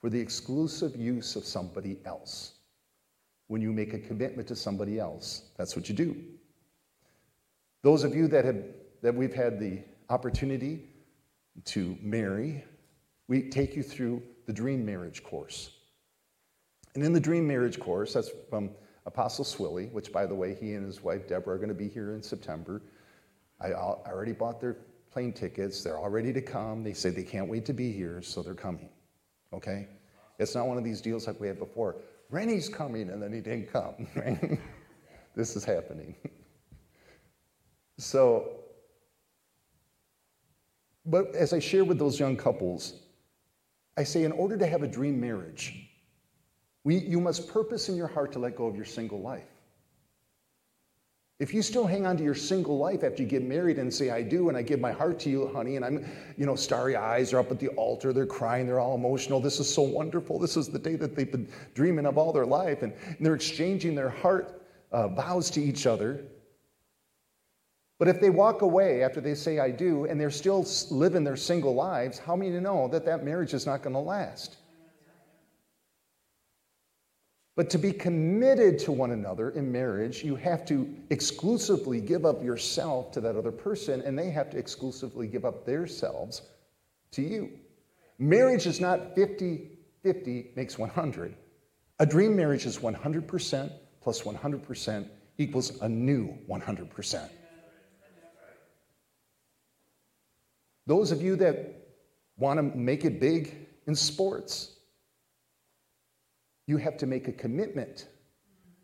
for 0.00 0.08
the 0.08 0.20
exclusive 0.20 0.94
use 0.94 1.34
of 1.34 1.44
somebody 1.44 1.98
else. 2.04 2.52
When 3.48 3.60
you 3.60 3.72
make 3.72 3.92
a 3.92 3.98
commitment 3.98 4.46
to 4.46 4.54
somebody 4.54 5.00
else, 5.00 5.50
that's 5.56 5.74
what 5.74 5.88
you 5.88 5.96
do. 5.96 6.16
Those 7.82 8.04
of 8.04 8.14
you 8.14 8.28
that 8.28 8.44
have 8.44 8.62
that 9.02 9.16
we've 9.16 9.34
had 9.34 9.58
the 9.58 9.80
opportunity 10.10 10.84
to 11.64 11.98
marry, 12.00 12.64
we 13.28 13.48
take 13.48 13.76
you 13.76 13.82
through 13.82 14.22
the 14.46 14.52
dream 14.52 14.84
marriage 14.84 15.22
course. 15.22 15.70
And 16.94 17.04
in 17.04 17.12
the 17.12 17.20
dream 17.20 17.46
marriage 17.46 17.78
course, 17.78 18.14
that's 18.14 18.30
from 18.48 18.70
Apostle 19.04 19.44
Swilly, 19.44 19.90
which, 19.92 20.12
by 20.12 20.26
the 20.26 20.34
way, 20.34 20.54
he 20.54 20.74
and 20.74 20.84
his 20.84 21.02
wife 21.02 21.28
Deborah 21.28 21.54
are 21.54 21.58
going 21.58 21.68
to 21.68 21.74
be 21.74 21.88
here 21.88 22.14
in 22.14 22.22
September. 22.22 22.82
I 23.60 23.72
already 23.72 24.32
bought 24.32 24.60
their 24.60 24.76
plane 25.10 25.32
tickets. 25.32 25.82
They're 25.82 25.98
all 25.98 26.08
ready 26.08 26.32
to 26.32 26.42
come. 26.42 26.82
They 26.82 26.92
say 26.92 27.10
they 27.10 27.22
can't 27.22 27.48
wait 27.48 27.64
to 27.66 27.72
be 27.72 27.92
here, 27.92 28.22
so 28.22 28.42
they're 28.42 28.54
coming. 28.54 28.88
Okay? 29.52 29.88
It's 30.38 30.54
not 30.54 30.66
one 30.66 30.78
of 30.78 30.84
these 30.84 31.00
deals 31.00 31.26
like 31.26 31.40
we 31.40 31.46
had 31.46 31.58
before. 31.58 31.96
Rennie's 32.30 32.68
coming, 32.68 33.10
and 33.10 33.22
then 33.22 33.32
he 33.32 33.40
didn't 33.40 33.72
come. 33.72 34.06
This 35.36 35.54
is 35.54 35.66
happening. 35.66 36.16
so, 37.98 38.62
but 41.04 41.34
as 41.34 41.52
I 41.52 41.58
share 41.58 41.84
with 41.84 41.98
those 41.98 42.18
young 42.18 42.36
couples, 42.36 42.94
I 43.96 44.04
say, 44.04 44.24
in 44.24 44.32
order 44.32 44.56
to 44.58 44.66
have 44.66 44.82
a 44.82 44.88
dream 44.88 45.20
marriage, 45.20 45.88
we, 46.84 46.98
you 46.98 47.20
must 47.20 47.48
purpose 47.48 47.88
in 47.88 47.96
your 47.96 48.06
heart 48.06 48.32
to 48.32 48.38
let 48.38 48.56
go 48.56 48.66
of 48.66 48.76
your 48.76 48.84
single 48.84 49.20
life. 49.20 49.48
If 51.38 51.52
you 51.52 51.60
still 51.60 51.86
hang 51.86 52.06
on 52.06 52.16
to 52.16 52.24
your 52.24 52.34
single 52.34 52.78
life 52.78 53.04
after 53.04 53.22
you 53.22 53.28
get 53.28 53.42
married 53.42 53.78
and 53.78 53.92
say, 53.92 54.08
I 54.08 54.22
do, 54.22 54.48
and 54.48 54.56
I 54.56 54.62
give 54.62 54.80
my 54.80 54.92
heart 54.92 55.18
to 55.20 55.30
you, 55.30 55.48
honey, 55.48 55.76
and 55.76 55.84
I'm, 55.84 56.06
you 56.38 56.46
know, 56.46 56.56
starry 56.56 56.96
eyes, 56.96 57.34
are 57.34 57.38
up 57.38 57.50
at 57.50 57.58
the 57.58 57.68
altar, 57.68 58.14
they're 58.14 58.24
crying, 58.24 58.66
they're 58.66 58.80
all 58.80 58.94
emotional. 58.94 59.38
This 59.38 59.60
is 59.60 59.72
so 59.72 59.82
wonderful. 59.82 60.38
This 60.38 60.56
is 60.56 60.68
the 60.68 60.78
day 60.78 60.96
that 60.96 61.14
they've 61.14 61.30
been 61.30 61.46
dreaming 61.74 62.06
of 62.06 62.16
all 62.16 62.32
their 62.32 62.46
life, 62.46 62.82
and, 62.82 62.92
they're 63.20 63.34
exchanging 63.34 63.94
their 63.94 64.08
heart 64.08 64.62
uh, 64.92 65.08
vows 65.08 65.50
to 65.50 65.60
each 65.62 65.86
other. 65.86 66.24
But 67.98 68.08
if 68.08 68.20
they 68.20 68.30
walk 68.30 68.62
away 68.62 69.02
after 69.02 69.20
they 69.20 69.34
say, 69.34 69.58
I 69.58 69.70
do, 69.70 70.04
and 70.04 70.20
they're 70.20 70.30
still 70.30 70.66
living 70.90 71.24
their 71.24 71.36
single 71.36 71.74
lives, 71.74 72.18
how 72.18 72.36
many 72.36 72.50
know 72.60 72.88
that 72.88 73.06
that 73.06 73.24
marriage 73.24 73.54
is 73.54 73.64
not 73.64 73.82
going 73.82 73.94
to 73.94 74.00
last? 74.00 74.56
But 77.54 77.70
to 77.70 77.78
be 77.78 77.92
committed 77.92 78.78
to 78.80 78.92
one 78.92 79.12
another 79.12 79.50
in 79.50 79.72
marriage, 79.72 80.22
you 80.22 80.36
have 80.36 80.66
to 80.66 80.94
exclusively 81.08 82.02
give 82.02 82.26
up 82.26 82.44
yourself 82.44 83.12
to 83.12 83.20
that 83.22 83.34
other 83.34 83.52
person, 83.52 84.02
and 84.02 84.18
they 84.18 84.28
have 84.30 84.50
to 84.50 84.58
exclusively 84.58 85.26
give 85.26 85.46
up 85.46 85.64
themselves 85.64 86.42
to 87.12 87.22
you. 87.22 87.50
Marriage 88.18 88.66
is 88.66 88.78
not 88.78 89.14
50 89.14 89.76
50 90.06 90.52
makes 90.54 90.78
100. 90.78 91.34
A 91.98 92.06
dream 92.06 92.36
marriage 92.36 92.64
is 92.64 92.78
100% 92.78 93.72
plus 94.00 94.22
100% 94.22 95.08
equals 95.38 95.80
a 95.82 95.88
new 95.88 96.38
100%. 96.48 97.28
Those 100.86 101.12
of 101.12 101.20
you 101.22 101.36
that 101.36 101.88
want 102.36 102.58
to 102.58 102.62
make 102.62 103.04
it 103.04 103.20
big 103.20 103.54
in 103.86 103.94
sports, 103.94 104.72
you 106.66 106.76
have 106.76 106.96
to 106.98 107.06
make 107.06 107.28
a 107.28 107.32
commitment 107.32 108.08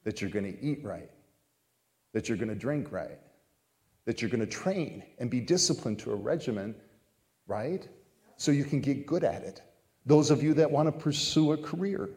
that 0.04 0.20
you're 0.20 0.30
going 0.30 0.52
to 0.52 0.64
eat 0.64 0.84
right, 0.84 1.10
that 2.12 2.28
you're 2.28 2.38
going 2.38 2.48
to 2.48 2.54
drink 2.54 2.90
right, 2.90 3.18
that 4.04 4.20
you're 4.20 4.30
going 4.30 4.40
to 4.40 4.46
train 4.46 5.04
and 5.18 5.30
be 5.30 5.40
disciplined 5.40 5.98
to 6.00 6.12
a 6.12 6.16
regimen, 6.16 6.74
right? 7.46 7.88
So 8.36 8.50
you 8.50 8.64
can 8.64 8.80
get 8.80 9.06
good 9.06 9.24
at 9.24 9.42
it. 9.42 9.62
Those 10.06 10.30
of 10.30 10.42
you 10.42 10.54
that 10.54 10.70
want 10.70 10.88
to 10.88 10.92
pursue 10.92 11.52
a 11.52 11.56
career, 11.56 12.10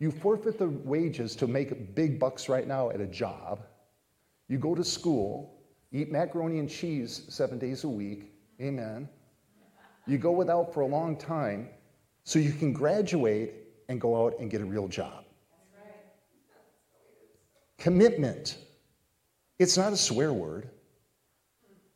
you 0.00 0.10
forfeit 0.10 0.58
the 0.58 0.68
wages 0.68 1.36
to 1.36 1.46
make 1.46 1.94
big 1.94 2.18
bucks 2.18 2.48
right 2.48 2.66
now 2.66 2.90
at 2.90 3.00
a 3.00 3.06
job. 3.06 3.64
You 4.48 4.58
go 4.58 4.74
to 4.74 4.82
school, 4.82 5.60
eat 5.92 6.10
macaroni 6.10 6.58
and 6.58 6.68
cheese 6.68 7.22
seven 7.28 7.58
days 7.58 7.84
a 7.84 7.88
week. 7.88 8.31
Amen. 8.60 9.08
You 10.06 10.18
go 10.18 10.32
without 10.32 10.74
for 10.74 10.80
a 10.80 10.86
long 10.86 11.16
time 11.16 11.68
so 12.24 12.38
you 12.38 12.52
can 12.52 12.72
graduate 12.72 13.52
and 13.88 14.00
go 14.00 14.24
out 14.24 14.38
and 14.38 14.50
get 14.50 14.60
a 14.60 14.64
real 14.64 14.88
job. 14.88 15.24
Commitment. 17.78 18.58
It's 19.58 19.76
not 19.76 19.92
a 19.92 19.96
swear 19.96 20.32
word. 20.32 20.70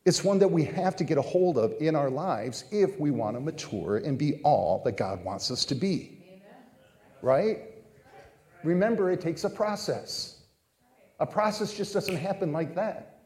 It's 0.04 0.22
one 0.22 0.38
that 0.38 0.48
we 0.48 0.64
have 0.64 0.94
to 0.96 1.04
get 1.04 1.18
a 1.18 1.22
hold 1.22 1.58
of 1.58 1.74
in 1.80 1.96
our 1.96 2.10
lives 2.10 2.64
if 2.70 2.98
we 2.98 3.10
want 3.10 3.36
to 3.36 3.40
mature 3.40 3.96
and 3.98 4.16
be 4.16 4.40
all 4.44 4.82
that 4.84 4.96
God 4.96 5.24
wants 5.24 5.50
us 5.50 5.64
to 5.66 5.74
be. 5.74 6.20
Right? 7.22 7.58
Remember, 8.62 9.10
it 9.10 9.20
takes 9.20 9.42
a 9.44 9.50
process. 9.50 10.42
A 11.18 11.26
process 11.26 11.76
just 11.76 11.92
doesn't 11.92 12.16
happen 12.16 12.52
like 12.52 12.74
that. 12.76 13.22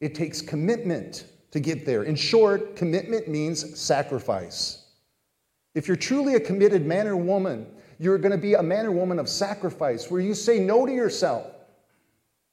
It 0.00 0.14
takes 0.14 0.40
commitment 0.40 1.26
to 1.54 1.60
get 1.60 1.86
there. 1.86 2.02
In 2.02 2.16
short, 2.16 2.74
commitment 2.74 3.28
means 3.28 3.78
sacrifice. 3.78 4.86
If 5.76 5.86
you're 5.86 5.96
truly 5.96 6.34
a 6.34 6.40
committed 6.40 6.84
man 6.84 7.06
or 7.06 7.16
woman, 7.16 7.68
you're 8.00 8.18
going 8.18 8.32
to 8.32 8.38
be 8.38 8.54
a 8.54 8.62
man 8.62 8.86
or 8.86 8.90
woman 8.90 9.20
of 9.20 9.28
sacrifice 9.28 10.10
where 10.10 10.20
you 10.20 10.34
say 10.34 10.58
no 10.58 10.84
to 10.84 10.90
yourself 10.90 11.46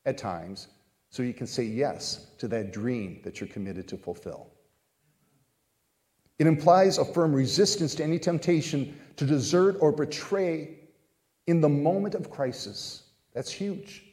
at 0.05 0.19
times 0.19 0.67
so 1.09 1.23
you 1.23 1.33
can 1.33 1.47
say 1.47 1.63
yes 1.63 2.27
to 2.37 2.47
that 2.49 2.71
dream 2.71 3.19
that 3.23 3.41
you're 3.41 3.49
committed 3.49 3.87
to 3.87 3.97
fulfill. 3.97 4.51
It 6.37 6.45
implies 6.45 6.99
a 6.99 7.05
firm 7.05 7.33
resistance 7.33 7.95
to 7.95 8.03
any 8.03 8.19
temptation 8.19 8.95
to 9.15 9.25
desert 9.25 9.77
or 9.79 9.91
betray 9.91 10.77
in 11.47 11.59
the 11.59 11.69
moment 11.69 12.13
of 12.13 12.29
crisis. 12.29 13.01
That's 13.33 13.51
huge. 13.51 14.10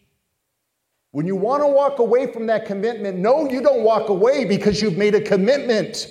When 1.11 1.27
you 1.27 1.37
want 1.37 1.63
to 1.63 1.67
walk 1.67 1.99
away 1.99 2.31
from 2.31 2.47
that 2.47 2.67
commitment, 2.67 3.19
no, 3.19 3.49
you 3.49 3.63
don't 3.63 3.83
walk 3.83 4.09
away 4.09 4.45
because 4.45 4.83
you've 4.83 4.99
made 4.99 5.15
a 5.15 5.21
commitment 5.21 6.07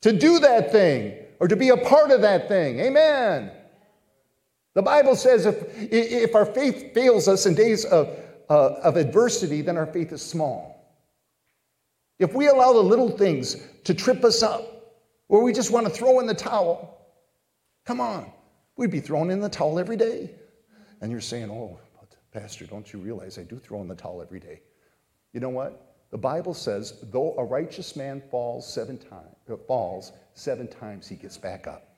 to 0.00 0.12
do 0.12 0.38
that 0.38 0.72
thing 0.72 1.14
or 1.40 1.48
to 1.48 1.56
be 1.56 1.68
a 1.68 1.76
part 1.76 2.10
of 2.10 2.22
that 2.22 2.48
thing. 2.48 2.80
Amen. 2.80 3.50
The 4.74 4.82
Bible 4.82 5.14
says 5.14 5.44
if, 5.44 5.56
if 5.92 6.34
our 6.34 6.46
faith 6.46 6.94
fails 6.94 7.28
us 7.28 7.44
in 7.44 7.54
days 7.54 7.84
of, 7.84 8.08
uh, 8.48 8.74
of 8.82 8.96
adversity, 8.96 9.60
then 9.60 9.76
our 9.76 9.86
faith 9.86 10.12
is 10.12 10.22
small. 10.22 10.72
If 12.18 12.34
we 12.34 12.48
allow 12.48 12.72
the 12.72 12.82
little 12.82 13.10
things 13.10 13.56
to 13.84 13.92
trip 13.92 14.24
us 14.24 14.42
up, 14.42 14.68
or 15.28 15.42
we 15.42 15.52
just 15.52 15.70
want 15.70 15.86
to 15.86 15.92
throw 15.92 16.20
in 16.20 16.26
the 16.26 16.34
towel, 16.34 17.06
come 17.84 18.00
on, 18.00 18.30
we'd 18.76 18.90
be 18.90 19.00
throwing 19.00 19.30
in 19.30 19.40
the 19.40 19.48
towel 19.48 19.78
every 19.78 19.96
day. 19.96 20.30
And 21.00 21.10
you're 21.10 21.20
saying, 21.20 21.50
oh, 21.50 21.78
Pastor, 22.32 22.66
don't 22.66 22.92
you 22.92 22.98
realize 22.98 23.38
I 23.38 23.42
do 23.42 23.58
throw 23.58 23.82
in 23.82 23.88
the 23.88 23.94
towel 23.94 24.22
every 24.22 24.40
day? 24.40 24.62
You 25.32 25.40
know 25.40 25.50
what? 25.50 25.96
The 26.10 26.18
Bible 26.18 26.54
says, 26.54 26.94
though 27.04 27.34
a 27.38 27.44
righteous 27.44 27.96
man 27.96 28.22
falls 28.30 28.70
seven 28.70 28.98
times, 28.98 29.36
uh, 29.50 29.56
falls 29.66 30.12
seven 30.34 30.66
times, 30.66 31.08
he 31.08 31.16
gets 31.16 31.38
back 31.38 31.66
up. 31.66 31.88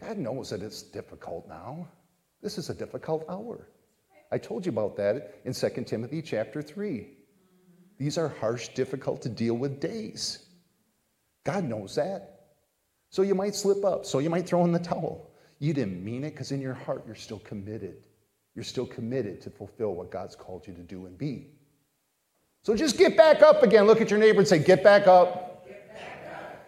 God 0.00 0.16
knows 0.16 0.50
that 0.50 0.62
it's 0.62 0.82
difficult 0.82 1.46
now. 1.48 1.86
This 2.42 2.56
is 2.56 2.70
a 2.70 2.74
difficult 2.74 3.24
hour. 3.28 3.68
I 4.32 4.38
told 4.38 4.64
you 4.64 4.72
about 4.72 4.96
that 4.96 5.40
in 5.44 5.52
2 5.52 5.84
Timothy 5.84 6.22
chapter 6.22 6.62
3. 6.62 7.06
These 7.98 8.16
are 8.16 8.28
harsh, 8.28 8.68
difficult 8.68 9.20
to 9.22 9.28
deal 9.28 9.54
with 9.54 9.80
days. 9.80 10.46
God 11.44 11.64
knows 11.64 11.96
that. 11.96 12.46
So 13.10 13.22
you 13.22 13.34
might 13.34 13.54
slip 13.54 13.84
up. 13.84 14.06
So 14.06 14.20
you 14.20 14.30
might 14.30 14.46
throw 14.46 14.64
in 14.64 14.72
the 14.72 14.78
towel. 14.78 15.29
You 15.60 15.74
didn't 15.74 16.02
mean 16.02 16.24
it 16.24 16.30
because 16.30 16.50
in 16.52 16.60
your 16.60 16.74
heart 16.74 17.04
you're 17.06 17.14
still 17.14 17.38
committed. 17.40 17.96
You're 18.54 18.64
still 18.64 18.86
committed 18.86 19.40
to 19.42 19.50
fulfill 19.50 19.94
what 19.94 20.10
God's 20.10 20.34
called 20.34 20.66
you 20.66 20.74
to 20.74 20.82
do 20.82 21.06
and 21.06 21.16
be. 21.16 21.46
So 22.62 22.74
just 22.74 22.98
get 22.98 23.16
back 23.16 23.42
up 23.42 23.62
again. 23.62 23.86
Look 23.86 24.00
at 24.00 24.10
your 24.10 24.18
neighbor 24.18 24.40
and 24.40 24.48
say, 24.48 24.58
Get 24.58 24.82
back 24.82 25.06
up. 25.06 25.66
Get 25.66 25.94
back 25.94 26.34
up. 26.34 26.66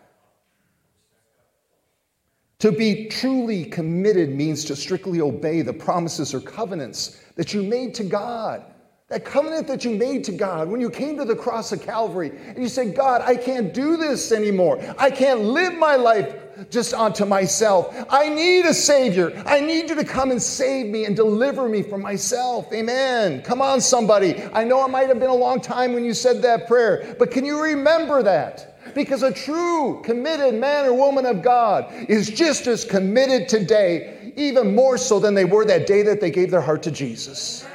To 2.61 2.71
be 2.71 3.09
truly 3.09 3.65
committed 3.65 4.31
means 4.31 4.65
to 4.67 4.77
strictly 4.77 5.21
obey 5.21 5.63
the 5.63 5.73
promises 5.73 6.33
or 6.33 6.41
covenants 6.41 7.23
that 7.37 7.53
you 7.53 7.63
made 7.63 7.95
to 7.95 8.05
God. 8.05 8.65
That 9.13 9.27
covenant 9.27 9.67
that 9.67 9.85
you 9.85 9.91
made 9.91 10.25
to 10.25 10.33
God 10.33 10.71
when 10.71 10.81
you 10.81 10.89
came 10.89 11.19
to 11.19 11.27
the 11.27 11.37
cross 11.37 11.71
of 11.71 11.83
Calvary 11.83 12.33
and 12.47 12.57
you 12.57 12.67
said, 12.67 12.97
God, 12.97 13.21
I 13.21 13.37
can't 13.37 13.75
do 13.75 13.99
this 13.99 14.33
anymore. 14.33 14.83
I 14.97 15.11
can't 15.11 15.41
live 15.41 15.75
my 15.75 15.97
life 15.97 16.35
just 16.71 16.95
onto 16.95 17.27
myself. 17.27 17.95
I 18.09 18.31
need 18.31 18.65
a 18.65 18.73
Savior. 18.73 19.31
I 19.45 19.61
need 19.61 19.91
you 19.91 19.97
to 19.97 20.05
come 20.05 20.31
and 20.31 20.41
save 20.41 20.87
me 20.87 21.05
and 21.05 21.15
deliver 21.15 21.69
me 21.69 21.83
from 21.83 22.01
myself. 22.01 22.73
Amen. 22.73 23.43
Come 23.43 23.61
on, 23.61 23.83
somebody. 23.83 24.43
I 24.55 24.65
know 24.65 24.83
it 24.87 24.89
might 24.89 25.09
have 25.09 25.21
been 25.21 25.29
a 25.29 25.35
long 25.35 25.61
time 25.61 25.93
when 25.93 26.07
you 26.07 26.15
said 26.15 26.41
that 26.41 26.67
prayer, 26.67 27.15
but 27.19 27.31
can 27.31 27.45
you 27.45 27.63
remember 27.63 28.23
that? 28.23 28.95
Because 28.95 29.23
a 29.23 29.31
true 29.31 30.01
committed 30.03 30.55
man 30.55 30.87
or 30.87 30.95
woman 30.95 31.27
of 31.27 31.43
God 31.43 31.93
is 32.09 32.31
just 32.31 32.67
as 32.67 32.83
committed 32.83 33.47
today, 33.47 34.33
even 34.37 34.75
more 34.75 34.97
so 34.97 35.21
than 35.21 35.35
they 35.35 35.45
were 35.45 35.67
that 35.67 35.87
day 35.87 36.01
that 36.01 36.23
they 36.23 36.31
gave 36.31 36.51
their 36.51 36.63
heart 36.63 36.83
to 36.85 36.91
Jesus. 36.91 37.67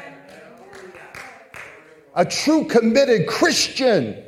A 2.17 2.25
true 2.25 2.65
committed 2.65 3.27
Christian 3.27 4.23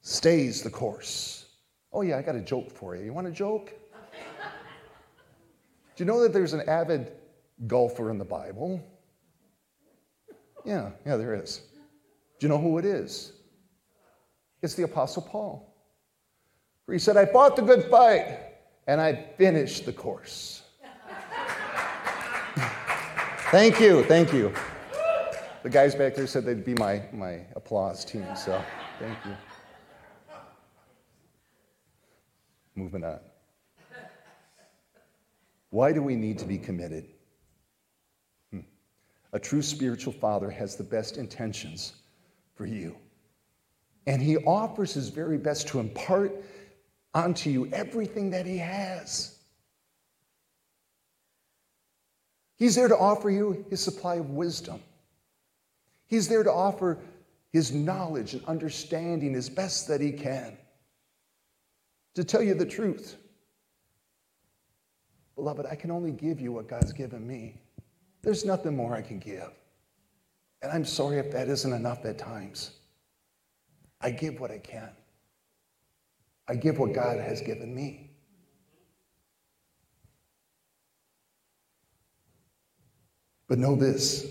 stays 0.00 0.62
the 0.62 0.70
course. 0.70 1.46
Oh, 1.92 2.02
yeah, 2.02 2.16
I 2.16 2.22
got 2.22 2.36
a 2.36 2.40
joke 2.40 2.70
for 2.70 2.94
you. 2.94 3.04
You 3.04 3.12
want 3.12 3.26
a 3.26 3.32
joke? 3.32 3.72
Do 5.96 6.04
you 6.04 6.04
know 6.04 6.22
that 6.22 6.32
there's 6.32 6.52
an 6.52 6.62
avid 6.68 7.10
golfer 7.66 8.10
in 8.10 8.18
the 8.18 8.24
Bible? 8.24 8.80
Yeah, 10.64 10.90
yeah, 11.04 11.16
there 11.16 11.34
is. 11.34 11.62
Do 12.38 12.46
you 12.46 12.48
know 12.48 12.58
who 12.58 12.78
it 12.78 12.84
is? 12.84 13.32
It's 14.62 14.76
the 14.76 14.84
Apostle 14.84 15.22
Paul. 15.22 15.74
he 16.88 17.00
said, 17.00 17.16
I 17.16 17.26
fought 17.26 17.56
the 17.56 17.62
good 17.62 17.90
fight 17.90 18.38
and 18.86 19.00
I 19.00 19.26
finished 19.36 19.84
the 19.84 19.92
course. 19.92 20.62
thank 23.50 23.80
you, 23.80 24.04
thank 24.04 24.32
you. 24.32 24.54
The 25.62 25.70
guys 25.70 25.94
back 25.94 26.16
there 26.16 26.26
said 26.26 26.44
they'd 26.44 26.64
be 26.64 26.74
my, 26.74 27.02
my 27.12 27.40
applause 27.54 28.04
team, 28.04 28.26
so 28.34 28.60
thank 28.98 29.16
you. 29.24 29.36
Moving 32.74 33.04
on. 33.04 33.20
Why 35.70 35.92
do 35.92 36.02
we 36.02 36.16
need 36.16 36.38
to 36.40 36.44
be 36.44 36.58
committed? 36.58 37.06
Hmm. 38.50 38.60
A 39.32 39.38
true 39.38 39.62
spiritual 39.62 40.12
father 40.12 40.50
has 40.50 40.74
the 40.74 40.84
best 40.84 41.16
intentions 41.16 41.92
for 42.56 42.66
you. 42.66 42.96
And 44.06 44.20
he 44.20 44.38
offers 44.38 44.92
his 44.92 45.10
very 45.10 45.38
best 45.38 45.68
to 45.68 45.78
impart 45.78 46.44
onto 47.14 47.50
you 47.50 47.68
everything 47.72 48.30
that 48.30 48.46
he 48.46 48.58
has. 48.58 49.38
He's 52.56 52.74
there 52.74 52.88
to 52.88 52.96
offer 52.96 53.30
you 53.30 53.64
his 53.70 53.80
supply 53.80 54.16
of 54.16 54.30
wisdom. 54.30 54.80
He's 56.12 56.28
there 56.28 56.42
to 56.42 56.52
offer 56.52 56.98
his 57.54 57.72
knowledge 57.72 58.34
and 58.34 58.44
understanding 58.44 59.34
as 59.34 59.48
best 59.48 59.88
that 59.88 60.02
he 60.02 60.12
can. 60.12 60.58
To 62.16 62.22
tell 62.22 62.42
you 62.42 62.52
the 62.52 62.66
truth, 62.66 63.16
beloved, 65.36 65.64
I 65.64 65.74
can 65.74 65.90
only 65.90 66.10
give 66.10 66.38
you 66.38 66.52
what 66.52 66.68
God's 66.68 66.92
given 66.92 67.26
me. 67.26 67.62
There's 68.20 68.44
nothing 68.44 68.76
more 68.76 68.94
I 68.94 69.00
can 69.00 69.20
give. 69.20 69.52
And 70.60 70.70
I'm 70.70 70.84
sorry 70.84 71.16
if 71.16 71.32
that 71.32 71.48
isn't 71.48 71.72
enough 71.72 72.04
at 72.04 72.18
times. 72.18 72.72
I 74.02 74.10
give 74.10 74.38
what 74.38 74.50
I 74.50 74.58
can. 74.58 74.90
I 76.46 76.56
give 76.56 76.78
what 76.78 76.92
God 76.92 77.20
has 77.20 77.40
given 77.40 77.74
me. 77.74 78.10
But 83.48 83.58
know 83.58 83.74
this 83.74 84.26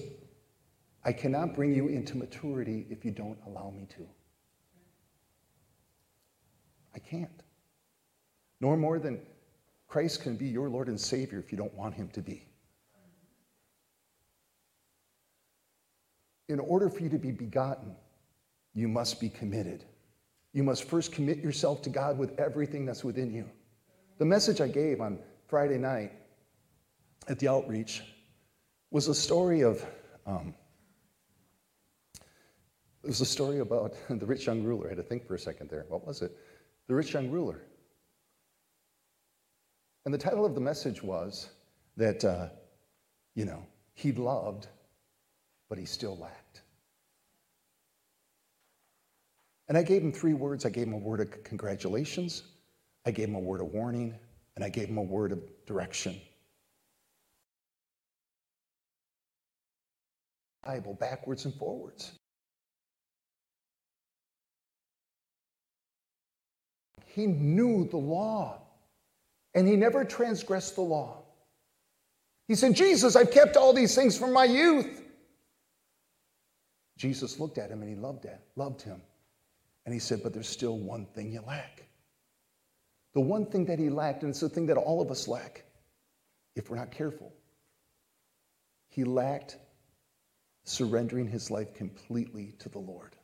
I 1.04 1.12
cannot 1.12 1.56
bring 1.56 1.74
you 1.74 1.88
into 1.88 2.18
maturity 2.18 2.86
if 2.90 3.04
you 3.04 3.12
don't 3.12 3.38
allow 3.48 3.72
me 3.72 3.88
to. 3.98 4.08
I 6.94 7.00
can't. 7.00 7.44
Nor 8.60 8.78
more 8.78 9.00
than 9.00 9.20
Christ 9.88 10.22
can 10.22 10.36
be 10.36 10.48
your 10.48 10.70
Lord 10.70 10.88
and 10.88 11.00
Savior 11.00 11.40
if 11.40 11.52
you 11.52 11.58
don't 11.58 11.74
want 11.74 11.96
him 11.96 12.10
to 12.10 12.22
be. 12.22 12.48
In 16.50 16.60
order 16.60 16.90
for 16.90 17.00
you 17.00 17.10
to 17.10 17.18
be 17.18 17.32
begotten, 17.32 17.96
you 18.74 18.88
must 18.88 19.20
be 19.20 19.30
committed. 19.30 19.86
You 20.54 20.64
must 20.64 20.84
first 20.84 21.12
commit 21.12 21.38
yourself 21.38 21.82
to 21.84 21.90
God 21.90 22.18
with 22.18 22.38
everything 22.40 22.86
that's 22.86 23.04
within 23.04 23.34
you. 23.34 23.50
The 24.18 24.26
message 24.26 24.62
I 24.62 24.68
gave 24.68 25.02
on 25.02 25.20
Friday 25.48 25.78
night 25.78 26.12
at 27.28 27.40
the 27.40 27.48
outreach 27.48 28.04
was 28.92 29.08
a 29.08 29.16
story 29.16 29.62
of, 29.62 29.86
um, 30.26 30.54
it 33.04 33.08
was 33.08 33.22
a 33.22 33.26
story 33.26 33.60
about 33.60 33.94
the 34.10 34.26
rich 34.26 34.46
young 34.46 34.64
ruler. 34.64 34.88
I 34.88 34.90
had 34.90 34.98
to 34.98 35.04
think 35.04 35.26
for 35.26 35.36
a 35.36 35.40
second 35.40 35.70
there. 35.70 35.86
What 35.90 36.06
was 36.06 36.22
it? 36.22 36.38
The 36.88 36.96
rich 36.96 37.14
young 37.14 37.30
ruler. 37.30 37.62
And 40.06 40.14
the 40.14 40.18
title 40.18 40.46
of 40.46 40.56
the 40.56 40.62
message 40.62 41.04
was 41.04 41.50
that, 41.98 42.26
uh, 42.26 42.50
you 43.36 43.46
know, 43.46 43.66
he 43.94 44.12
loved, 44.12 44.68
but 45.70 45.78
he 45.78 45.86
still 45.86 46.18
lacked. 46.18 46.62
And 49.68 49.78
I 49.78 49.84
gave 49.84 50.02
him 50.02 50.12
three 50.12 50.34
words. 50.34 50.66
I 50.66 50.70
gave 50.70 50.88
him 50.88 50.94
a 50.94 50.98
word 50.98 51.22
of 51.22 51.44
congratulations, 51.44 52.44
I 53.06 53.12
gave 53.12 53.30
him 53.30 53.36
a 53.36 53.40
word 53.40 53.62
of 53.62 53.68
warning, 53.68 54.16
and 54.56 54.66
I 54.66 54.70
gave 54.70 54.90
him 54.90 54.98
a 54.98 55.04
word 55.04 55.32
of 55.32 55.40
direction. 55.66 56.20
Bible 60.64 60.94
backwards 61.00 61.46
and 61.46 61.56
forwards. 61.56 62.20
He 67.14 67.28
knew 67.28 67.88
the 67.88 67.98
law, 67.98 68.62
and 69.54 69.68
he 69.68 69.76
never 69.76 70.06
transgressed 70.06 70.76
the 70.76 70.82
law. 70.82 71.24
He 72.48 72.56
said, 72.56 72.76
Jesus, 72.76 73.16
I've 73.16 73.32
kept 73.32 73.58
all 73.58 73.74
these 73.74 73.96
things 73.96 74.18
from 74.18 74.34
my 74.34 74.46
youth. 74.46 75.02
Jesus 76.98 77.40
looked 77.40 77.58
at 77.58 77.70
him 77.70 77.82
and 77.82 77.90
he 77.90 77.96
loved, 77.96 78.26
it, 78.26 78.40
loved 78.56 78.82
him. 78.82 79.02
And 79.86 79.94
he 79.94 80.00
said, 80.00 80.22
But 80.22 80.34
there's 80.34 80.48
still 80.48 80.78
one 80.78 81.06
thing 81.08 81.32
you 81.32 81.42
lack. 81.42 81.84
The 83.14 83.22
one 83.22 83.46
thing 83.46 83.66
that 83.66 83.80
he 83.80 83.90
lacked, 83.90 84.24
and 84.24 84.30
it's 84.30 84.40
the 84.40 84.50
thing 84.50 84.68
that 84.68 84.78
all 84.78 85.02
of 85.02 85.12
us 85.12 85.28
lack 85.28 85.64
if 86.56 86.70
we're 86.70 86.78
not 86.78 86.92
careful. 86.92 87.34
He 88.90 89.04
lacked 89.04 89.58
surrendering 90.64 91.28
his 91.28 91.50
life 91.50 91.74
completely 91.74 92.54
to 92.60 92.70
the 92.70 92.80
Lord. 92.80 93.16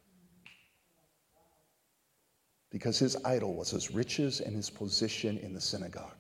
Because 2.78 3.00
his 3.00 3.18
idol 3.26 3.56
was 3.56 3.72
his 3.72 3.90
riches 3.90 4.40
and 4.40 4.56
his 4.56 4.70
position 4.70 5.40
in 5.40 5.52
the 5.52 5.60
synagogue. 5.60 6.13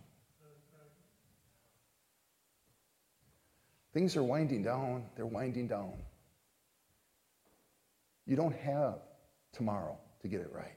Things 3.93 4.17
are 4.17 4.23
winding 4.23 4.63
down, 4.63 5.03
they're 5.15 5.27
winding 5.27 5.67
down. 5.67 5.93
You 8.25 8.35
don't 8.35 8.55
have 8.55 8.95
tomorrow 9.53 9.99
to 10.23 10.27
get 10.27 10.41
it 10.41 10.49
right. 10.51 10.75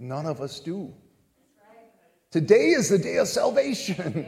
None 0.00 0.26
of 0.26 0.40
us 0.40 0.58
do. 0.58 0.92
Today 2.32 2.70
is 2.70 2.88
the 2.88 2.98
day 2.98 3.18
of 3.18 3.28
salvation. 3.28 4.26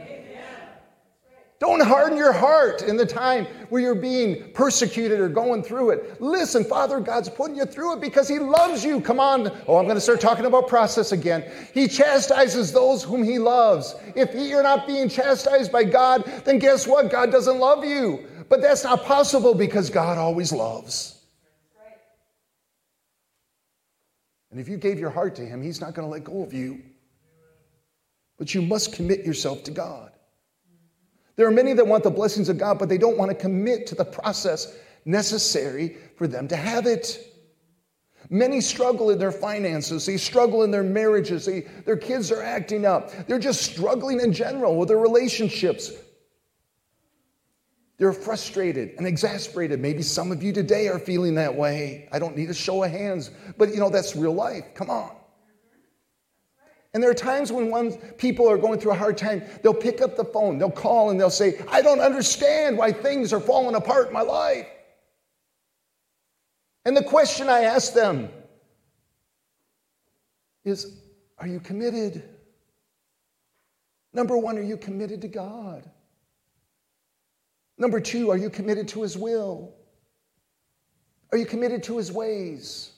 Don't 1.63 1.81
harden 1.81 2.17
your 2.17 2.33
heart 2.33 2.81
in 2.81 2.97
the 2.97 3.05
time 3.05 3.45
where 3.69 3.81
you're 3.81 3.95
being 3.95 4.51
persecuted 4.51 5.21
or 5.21 5.29
going 5.29 5.63
through 5.63 5.91
it. 5.91 6.19
Listen, 6.19 6.61
Father 6.61 6.99
God's 6.99 7.29
putting 7.29 7.55
you 7.55 7.63
through 7.63 7.93
it 7.93 8.01
because 8.01 8.27
He 8.27 8.37
loves 8.37 8.83
you. 8.83 8.99
Come 8.99 9.17
on. 9.17 9.47
Oh, 9.65 9.77
I'm 9.77 9.85
going 9.85 9.95
to 9.95 10.01
start 10.01 10.19
talking 10.19 10.43
about 10.43 10.67
process 10.67 11.13
again. 11.13 11.49
He 11.73 11.87
chastises 11.87 12.73
those 12.73 13.01
whom 13.01 13.23
He 13.23 13.39
loves. 13.39 13.95
If 14.13 14.35
you're 14.35 14.61
not 14.61 14.85
being 14.85 15.07
chastised 15.07 15.71
by 15.71 15.85
God, 15.85 16.25
then 16.43 16.59
guess 16.59 16.85
what? 16.85 17.09
God 17.09 17.31
doesn't 17.31 17.57
love 17.57 17.85
you. 17.85 18.27
But 18.49 18.61
that's 18.61 18.83
not 18.83 19.05
possible 19.05 19.53
because 19.53 19.89
God 19.89 20.17
always 20.17 20.51
loves. 20.51 21.23
And 24.51 24.59
if 24.59 24.67
you 24.67 24.75
gave 24.75 24.99
your 24.99 25.11
heart 25.11 25.33
to 25.35 25.45
Him, 25.45 25.63
He's 25.63 25.79
not 25.79 25.93
going 25.93 26.05
to 26.05 26.11
let 26.11 26.25
go 26.25 26.43
of 26.43 26.51
you. 26.51 26.81
But 28.37 28.53
you 28.53 28.61
must 28.61 28.91
commit 28.91 29.25
yourself 29.25 29.63
to 29.63 29.71
God. 29.71 30.12
There 31.35 31.47
are 31.47 31.51
many 31.51 31.73
that 31.73 31.85
want 31.85 32.03
the 32.03 32.11
blessings 32.11 32.49
of 32.49 32.57
God, 32.57 32.77
but 32.77 32.89
they 32.89 32.97
don't 32.97 33.17
want 33.17 33.31
to 33.31 33.35
commit 33.35 33.87
to 33.87 33.95
the 33.95 34.05
process 34.05 34.75
necessary 35.05 35.97
for 36.15 36.27
them 36.27 36.47
to 36.47 36.55
have 36.55 36.85
it. 36.85 37.29
Many 38.29 38.61
struggle 38.61 39.09
in 39.09 39.19
their 39.19 39.31
finances. 39.31 40.05
They 40.05 40.17
struggle 40.17 40.63
in 40.63 40.71
their 40.71 40.83
marriages. 40.83 41.45
They, 41.45 41.61
their 41.85 41.97
kids 41.97 42.31
are 42.31 42.41
acting 42.41 42.85
up. 42.85 43.11
They're 43.27 43.39
just 43.39 43.61
struggling 43.61 44.19
in 44.21 44.31
general 44.31 44.77
with 44.77 44.87
their 44.87 44.97
relationships. 44.97 45.91
They're 47.97 48.13
frustrated 48.13 48.95
and 48.97 49.05
exasperated. 49.05 49.79
Maybe 49.79 50.01
some 50.01 50.31
of 50.31 50.41
you 50.41 50.51
today 50.51 50.87
are 50.87 50.99
feeling 50.99 51.35
that 51.35 51.53
way. 51.53 52.07
I 52.11 52.19
don't 52.19 52.35
need 52.35 52.49
a 52.49 52.53
show 52.53 52.83
of 52.83 52.91
hands, 52.91 53.31
but 53.57 53.69
you 53.69 53.79
know, 53.79 53.89
that's 53.89 54.15
real 54.15 54.33
life. 54.33 54.73
Come 54.73 54.89
on. 54.89 55.15
And 56.93 57.01
there 57.01 57.09
are 57.09 57.15
times 57.15 57.51
when 57.51 57.71
one, 57.71 57.93
people 58.17 58.49
are 58.49 58.57
going 58.57 58.79
through 58.79 58.91
a 58.91 58.95
hard 58.95 59.17
time, 59.17 59.43
they'll 59.63 59.73
pick 59.73 60.01
up 60.01 60.15
the 60.15 60.25
phone, 60.25 60.59
they'll 60.59 60.69
call, 60.69 61.09
and 61.09 61.19
they'll 61.19 61.31
say, 61.31 61.59
I 61.67 61.81
don't 61.81 61.99
understand 61.99 62.77
why 62.77 62.91
things 62.91 63.33
are 63.33 63.39
falling 63.39 63.75
apart 63.75 64.07
in 64.07 64.13
my 64.13 64.21
life. 64.21 64.67
And 66.85 66.95
the 66.95 67.03
question 67.03 67.49
I 67.49 67.61
ask 67.61 67.93
them 67.93 68.29
is 70.63 70.95
Are 71.39 71.47
you 71.47 71.59
committed? 71.59 72.23
Number 74.13 74.37
one, 74.37 74.57
are 74.59 74.63
you 74.63 74.77
committed 74.77 75.21
to 75.21 75.27
God? 75.27 75.89
Number 77.77 77.99
two, 77.99 78.29
are 78.29 78.37
you 78.37 78.51
committed 78.51 78.87
to 78.89 79.01
His 79.01 79.17
will? 79.17 79.73
Are 81.31 81.37
you 81.37 81.45
committed 81.47 81.81
to 81.83 81.97
His 81.97 82.11
ways? 82.11 82.92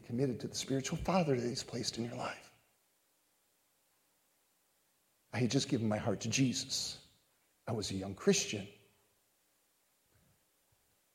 Committed 0.00 0.40
to 0.40 0.48
the 0.48 0.54
spiritual 0.54 0.98
father 0.98 1.38
that 1.38 1.48
He's 1.48 1.62
placed 1.62 1.98
in 1.98 2.04
your 2.04 2.16
life? 2.16 2.50
I 5.32 5.38
had 5.38 5.50
just 5.50 5.68
given 5.68 5.88
my 5.88 5.98
heart 5.98 6.20
to 6.20 6.28
Jesus. 6.28 6.98
I 7.66 7.72
was 7.72 7.90
a 7.90 7.94
young 7.94 8.14
Christian. 8.14 8.66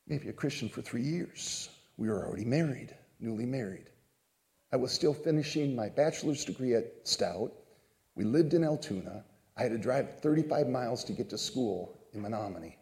maybe 0.08 0.28
a 0.28 0.34
Christian 0.34 0.68
for 0.68 0.82
three 0.82 1.04
years. 1.04 1.70
We 1.98 2.10
were 2.10 2.26
already 2.26 2.46
married, 2.46 2.96
newly 3.20 3.46
married. 3.46 3.92
I 4.72 4.78
was 4.78 4.92
still 4.92 5.14
finishing 5.14 5.76
my 5.76 5.90
bachelor's 5.90 6.44
degree 6.44 6.74
at 6.76 7.08
Stout. 7.08 7.54
We 8.16 8.24
lived 8.24 8.54
in 8.54 8.64
Altoona. 8.64 9.24
I 9.56 9.64
had 9.64 9.72
to 9.72 9.78
drive 9.78 10.20
35 10.20 10.68
miles 10.68 11.04
to 11.06 11.14
get 11.14 11.30
to 11.30 11.38
school 11.38 12.00
in 12.14 12.22
Menomonie. 12.22 12.76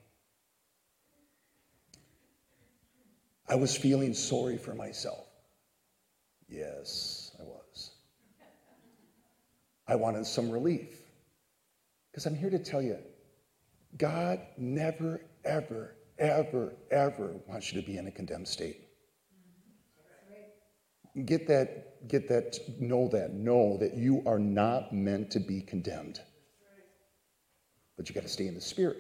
I 3.47 3.55
was 3.55 3.75
feeling 3.75 4.13
sorry 4.13 4.57
for 4.57 4.73
myself. 4.73 5.26
Yes, 6.47 7.35
I 7.39 7.43
was. 7.43 7.91
I 9.87 9.95
wanted 9.95 10.25
some 10.25 10.49
relief. 10.49 11.01
Because 12.11 12.25
I'm 12.25 12.35
here 12.35 12.49
to 12.49 12.59
tell 12.59 12.81
you 12.81 12.97
God 13.97 14.39
never, 14.57 15.21
ever, 15.45 15.95
ever, 16.17 16.73
ever 16.91 17.35
wants 17.47 17.71
you 17.71 17.81
to 17.81 17.85
be 17.87 17.97
in 17.97 18.07
a 18.07 18.11
condemned 18.11 18.47
state. 18.47 18.83
Get 21.25 21.47
that, 21.47 22.07
get 22.07 22.27
that, 22.29 22.59
know 22.79 23.07
that, 23.09 23.33
know 23.33 23.77
that 23.77 23.95
you 23.95 24.21
are 24.27 24.37
not 24.37 24.93
meant 24.93 25.31
to 25.31 25.39
be 25.39 25.61
condemned. 25.61 26.19
But 27.95 28.07
you 28.07 28.13
got 28.13 28.23
to 28.23 28.29
stay 28.29 28.47
in 28.47 28.53
the 28.53 28.61
spirit. 28.61 28.97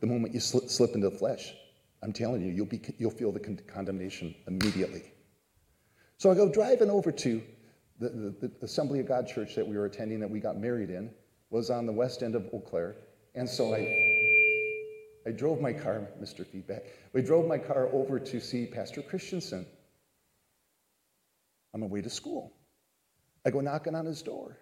The 0.00 0.06
moment 0.06 0.32
you 0.32 0.40
slip, 0.40 0.68
slip 0.70 0.94
into 0.94 1.10
the 1.10 1.16
flesh, 1.16 1.52
I'm 2.02 2.12
telling 2.12 2.40
you, 2.42 2.52
you'll, 2.52 2.66
be, 2.66 2.80
you'll 2.98 3.10
feel 3.10 3.32
the 3.32 3.40
con- 3.40 3.60
condemnation 3.66 4.34
immediately. 4.46 5.12
So 6.20 6.30
I 6.30 6.34
go 6.34 6.50
driving 6.50 6.90
over 6.90 7.10
to 7.10 7.42
the, 7.98 8.10
the, 8.10 8.48
the, 8.48 8.52
Assembly 8.60 9.00
of 9.00 9.08
God 9.08 9.26
church 9.26 9.54
that 9.54 9.66
we 9.66 9.74
were 9.78 9.86
attending, 9.86 10.20
that 10.20 10.28
we 10.28 10.38
got 10.38 10.58
married 10.58 10.90
in, 10.90 11.10
was 11.48 11.70
on 11.70 11.86
the 11.86 11.92
west 11.92 12.22
end 12.22 12.34
of 12.34 12.46
Eau 12.52 12.60
Claire. 12.60 12.96
And 13.34 13.48
so 13.48 13.74
I, 13.74 13.88
I 15.26 15.30
drove 15.30 15.62
my 15.62 15.72
car, 15.72 16.08
Mr. 16.20 16.46
Feedback, 16.46 16.82
we 17.14 17.22
drove 17.22 17.48
my 17.48 17.56
car 17.56 17.88
over 17.94 18.20
to 18.20 18.38
see 18.38 18.66
Pastor 18.66 19.00
Christensen 19.00 19.64
on 21.72 21.80
my 21.80 21.86
way 21.86 22.02
to 22.02 22.10
school. 22.10 22.52
I 23.46 23.50
go 23.50 23.62
knocking 23.62 23.94
on 23.94 24.04
his 24.04 24.20
door. 24.20 24.58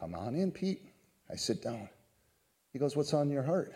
Come 0.00 0.14
on 0.14 0.34
in, 0.34 0.52
Pete. 0.52 0.86
I 1.30 1.36
sit 1.36 1.62
down. 1.62 1.86
He 2.72 2.78
goes, 2.78 2.96
What's 2.96 3.12
on 3.12 3.28
your 3.28 3.42
heart? 3.42 3.74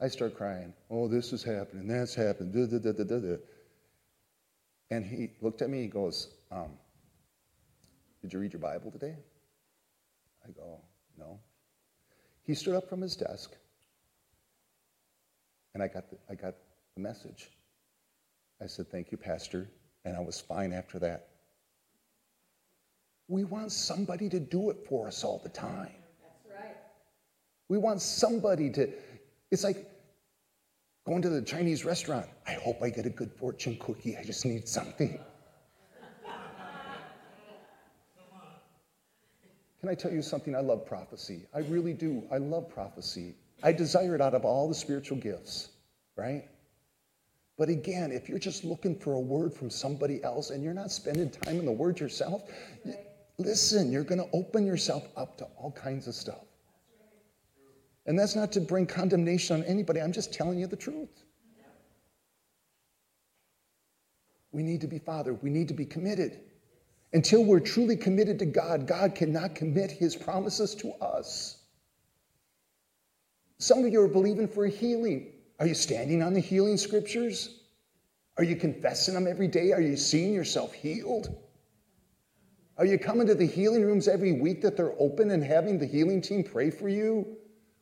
I 0.00 0.08
start 0.08 0.36
crying. 0.36 0.74
Oh, 0.90 1.06
this 1.06 1.32
is 1.32 1.44
happening. 1.44 1.86
That's 1.86 2.16
happening. 2.16 2.50
Da, 2.50 2.78
da, 2.78 2.92
da, 2.92 3.36
and 4.90 5.04
he 5.04 5.30
looked 5.40 5.62
at 5.62 5.70
me. 5.70 5.82
He 5.82 5.88
goes, 5.88 6.28
um, 6.50 6.70
Did 8.22 8.32
you 8.32 8.38
read 8.38 8.52
your 8.52 8.60
Bible 8.60 8.90
today? 8.90 9.16
I 10.46 10.50
go, 10.50 10.80
No. 11.18 11.38
He 12.42 12.54
stood 12.54 12.74
up 12.74 12.88
from 12.88 13.02
his 13.02 13.14
desk, 13.14 13.54
and 15.74 15.82
I 15.82 15.88
got 15.88 16.10
the, 16.10 16.16
I 16.30 16.34
got 16.34 16.54
the 16.94 17.00
message. 17.00 17.50
I 18.62 18.66
said, 18.66 18.90
Thank 18.90 19.12
you, 19.12 19.18
Pastor 19.18 19.68
and 20.08 20.16
I 20.16 20.20
was 20.20 20.40
fine 20.40 20.72
after 20.72 20.98
that. 21.00 21.28
We 23.28 23.44
want 23.44 23.72
somebody 23.72 24.28
to 24.30 24.40
do 24.40 24.70
it 24.70 24.78
for 24.88 25.06
us 25.06 25.22
all 25.22 25.38
the 25.42 25.50
time. 25.50 25.92
That's 26.22 26.64
right. 26.64 26.76
We 27.68 27.76
want 27.76 28.00
somebody 28.00 28.70
to, 28.70 28.88
it's 29.50 29.64
like 29.64 29.86
going 31.08 31.22
to 31.22 31.30
the 31.30 31.40
Chinese 31.40 31.86
restaurant. 31.86 32.26
I 32.46 32.52
hope 32.52 32.82
I 32.82 32.90
get 32.90 33.06
a 33.06 33.10
good 33.10 33.32
fortune 33.32 33.78
cookie. 33.80 34.14
I 34.18 34.22
just 34.22 34.44
need 34.44 34.68
something. 34.68 35.18
Can 39.80 39.88
I 39.88 39.94
tell 39.94 40.12
you 40.12 40.20
something? 40.20 40.54
I 40.54 40.60
love 40.60 40.84
prophecy. 40.84 41.46
I 41.54 41.60
really 41.60 41.94
do. 41.94 42.24
I 42.30 42.36
love 42.36 42.68
prophecy. 42.68 43.36
I 43.62 43.72
desire 43.72 44.16
it 44.16 44.20
out 44.20 44.34
of 44.34 44.44
all 44.44 44.68
the 44.68 44.74
spiritual 44.74 45.16
gifts, 45.16 45.70
right? 46.16 46.44
But 47.56 47.70
again, 47.70 48.12
if 48.12 48.28
you're 48.28 48.38
just 48.38 48.62
looking 48.62 48.94
for 48.94 49.14
a 49.14 49.20
word 49.20 49.54
from 49.54 49.70
somebody 49.70 50.22
else 50.22 50.50
and 50.50 50.62
you're 50.62 50.74
not 50.74 50.90
spending 50.90 51.30
time 51.30 51.58
in 51.58 51.64
the 51.64 51.72
word 51.72 51.98
yourself, 51.98 52.42
listen, 53.38 53.90
you're 53.90 54.04
going 54.04 54.20
to 54.20 54.28
open 54.34 54.66
yourself 54.66 55.08
up 55.16 55.38
to 55.38 55.44
all 55.56 55.72
kinds 55.72 56.06
of 56.06 56.14
stuff. 56.14 56.47
And 58.08 58.18
that's 58.18 58.34
not 58.34 58.50
to 58.52 58.60
bring 58.60 58.86
condemnation 58.86 59.56
on 59.56 59.64
anybody. 59.64 60.00
I'm 60.00 60.12
just 60.12 60.32
telling 60.32 60.58
you 60.58 60.66
the 60.66 60.76
truth. 60.76 61.24
We 64.50 64.62
need 64.62 64.80
to 64.80 64.86
be 64.86 64.98
Father. 64.98 65.34
We 65.34 65.50
need 65.50 65.68
to 65.68 65.74
be 65.74 65.84
committed. 65.84 66.40
Until 67.12 67.44
we're 67.44 67.60
truly 67.60 67.96
committed 67.96 68.38
to 68.38 68.46
God, 68.46 68.86
God 68.86 69.14
cannot 69.14 69.54
commit 69.54 69.90
his 69.90 70.16
promises 70.16 70.74
to 70.76 70.92
us. 71.02 71.58
Some 73.58 73.84
of 73.84 73.92
you 73.92 74.00
are 74.00 74.08
believing 74.08 74.48
for 74.48 74.64
a 74.64 74.70
healing. 74.70 75.30
Are 75.60 75.66
you 75.66 75.74
standing 75.74 76.22
on 76.22 76.32
the 76.32 76.40
healing 76.40 76.78
scriptures? 76.78 77.60
Are 78.38 78.44
you 78.44 78.56
confessing 78.56 79.12
them 79.12 79.26
every 79.26 79.48
day? 79.48 79.72
Are 79.72 79.82
you 79.82 79.98
seeing 79.98 80.32
yourself 80.32 80.72
healed? 80.72 81.36
Are 82.78 82.86
you 82.86 82.98
coming 82.98 83.26
to 83.26 83.34
the 83.34 83.46
healing 83.46 83.82
rooms 83.82 84.08
every 84.08 84.32
week 84.32 84.62
that 84.62 84.78
they're 84.78 84.94
open 84.98 85.30
and 85.30 85.44
having 85.44 85.78
the 85.78 85.86
healing 85.86 86.22
team 86.22 86.42
pray 86.42 86.70
for 86.70 86.88
you? 86.88 87.36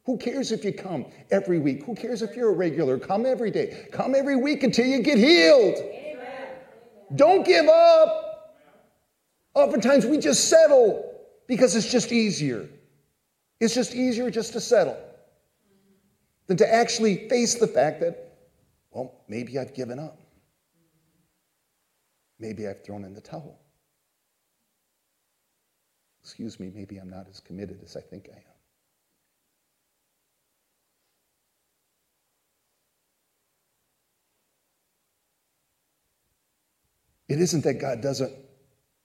Who 0.06 0.16
cares 0.16 0.52
if 0.52 0.64
you 0.64 0.72
come 0.72 1.04
every 1.32 1.58
week? 1.58 1.84
Who 1.84 1.96
cares 1.96 2.22
if 2.22 2.36
you're 2.36 2.50
a 2.50 2.54
regular? 2.54 2.96
Come 2.96 3.26
every 3.26 3.50
day. 3.50 3.88
Come 3.90 4.14
every 4.14 4.36
week 4.36 4.62
until 4.62 4.86
you 4.86 5.02
get 5.02 5.18
healed. 5.18 5.74
Amen. 5.74 6.48
Don't 7.16 7.44
give 7.44 7.66
up. 7.66 8.22
Oftentimes 9.54 10.06
we 10.06 10.18
just 10.18 10.48
settle 10.48 11.12
because 11.48 11.74
it's 11.74 11.90
just 11.90 12.12
easier. 12.12 12.68
It's 13.58 13.74
just 13.74 13.96
easier 13.96 14.30
just 14.30 14.52
to 14.52 14.60
settle 14.60 14.96
than 16.46 16.56
to 16.58 16.72
actually 16.72 17.28
face 17.28 17.56
the 17.56 17.66
fact 17.66 18.00
that, 18.00 18.32
well, 18.92 19.12
maybe 19.26 19.58
I've 19.58 19.74
given 19.74 19.98
up. 19.98 20.20
Maybe 22.38 22.68
I've 22.68 22.84
thrown 22.84 23.04
in 23.04 23.12
the 23.12 23.20
towel. 23.20 23.58
Excuse 26.22 26.60
me, 26.60 26.70
maybe 26.72 26.98
I'm 26.98 27.10
not 27.10 27.26
as 27.28 27.40
committed 27.40 27.80
as 27.82 27.96
I 27.96 28.00
think 28.00 28.28
I 28.32 28.36
am. 28.36 28.55
It 37.28 37.40
isn't 37.40 37.64
that 37.64 37.74
God 37.74 38.00
doesn't 38.00 38.32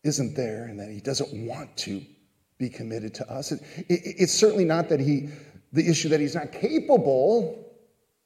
isn't 0.03 0.35
there 0.35 0.65
and 0.65 0.79
that 0.79 0.89
he 0.89 0.99
doesn't 0.99 1.31
want 1.45 1.77
to 1.77 2.01
be 2.57 2.69
committed 2.69 3.13
to 3.15 3.31
us. 3.31 3.51
It, 3.51 3.61
it, 3.87 4.01
it's 4.17 4.33
certainly 4.33 4.65
not 4.65 4.89
that 4.89 4.99
he 4.99 5.29
the 5.73 5.87
issue 5.87 6.09
that 6.09 6.19
he's 6.19 6.35
not 6.35 6.51
capable 6.51 7.71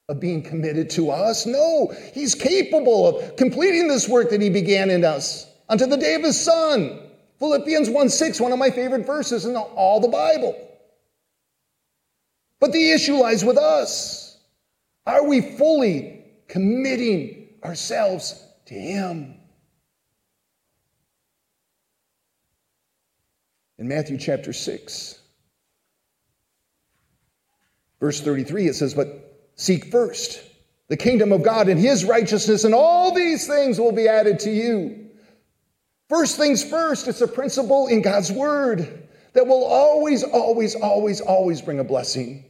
of 0.08 0.20
being 0.20 0.42
committed 0.42 0.90
to 0.92 1.10
us. 1.10 1.46
No, 1.46 1.94
he's 2.14 2.36
capable 2.36 3.20
of 3.20 3.36
completing 3.36 3.88
this 3.88 4.08
work 4.08 4.30
that 4.30 4.42
he 4.42 4.50
began 4.50 4.90
in 4.90 5.04
us 5.04 5.48
unto 5.70 5.86
the 5.86 5.98
day 5.98 6.16
of 6.16 6.24
his 6.24 6.40
son. 6.40 7.02
Philippians 7.40 7.90
1 7.90 8.10
6, 8.10 8.40
one 8.40 8.52
of 8.52 8.60
my 8.60 8.70
favorite 8.70 9.06
verses 9.06 9.46
in 9.46 9.56
all 9.56 10.00
the 10.00 10.08
Bible. 10.08 10.56
But 12.60 12.72
the 12.72 12.92
issue 12.92 13.16
lies 13.16 13.44
with 13.44 13.58
us. 13.58 14.38
Are 15.06 15.28
we 15.28 15.42
fully 15.42 16.24
committing 16.48 17.50
ourselves 17.64 18.42
to 18.66 18.74
him? 18.74 19.35
In 23.78 23.88
Matthew 23.88 24.18
chapter 24.18 24.54
6, 24.54 25.20
Verse 28.00 28.22
33, 28.22 28.68
it 28.68 28.76
says, 28.76 28.94
But 28.94 29.48
seek 29.56 29.86
first 29.86 30.42
the 30.90 30.98
kingdom 30.98 31.32
of 31.32 31.44
God 31.44 31.70
and 31.70 31.80
his 31.80 32.06
righteousness, 32.06 32.64
and 32.64 32.76
all 32.76 33.14
these 33.14 33.48
things 33.48 33.80
will 33.80 33.92
be 33.92 34.08
added 34.08 34.40
to 34.42 34.52
you. 34.52 35.10
First 36.10 36.38
things 36.38 36.64
first, 36.64 37.08
it's 37.08 37.22
a 37.22 37.28
principle 37.28 37.88
in 37.88 38.02
God's 38.02 38.32
word 38.32 39.08
that 39.34 39.48
will 39.48 39.64
always, 39.64 40.24
always, 40.24 40.76
always, 40.76 41.20
always 41.20 41.62
bring 41.62 41.80
a 41.80 41.84
blessing. 41.84 42.46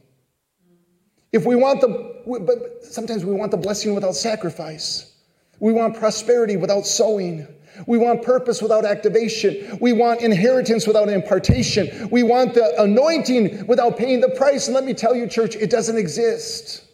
If 1.32 1.46
we 1.46 1.56
want 1.56 1.80
the, 1.80 2.22
but 2.40 2.84
sometimes 2.84 3.24
we 3.24 3.32
want 3.32 3.50
the 3.50 3.56
blessing 3.56 3.94
without 3.94 4.14
sacrifice. 4.14 5.12
We 5.58 5.72
want 5.72 5.96
prosperity 5.96 6.56
without 6.56 6.86
sowing. 6.86 7.48
We 7.86 7.98
want 7.98 8.22
purpose 8.22 8.62
without 8.62 8.84
activation. 8.84 9.78
We 9.80 9.92
want 9.92 10.20
inheritance 10.20 10.86
without 10.86 11.08
impartation. 11.08 12.08
We 12.10 12.22
want 12.22 12.54
the 12.54 12.80
anointing 12.80 13.66
without 13.66 13.96
paying 13.96 14.20
the 14.20 14.30
price. 14.30 14.66
And 14.66 14.74
let 14.74 14.84
me 14.84 14.94
tell 14.94 15.14
you, 15.14 15.26
church, 15.26 15.56
it 15.56 15.70
doesn't 15.70 15.96
exist. 15.96 16.84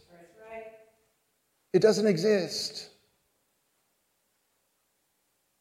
It 1.73 1.81
doesn't 1.81 2.07
exist. 2.07 2.90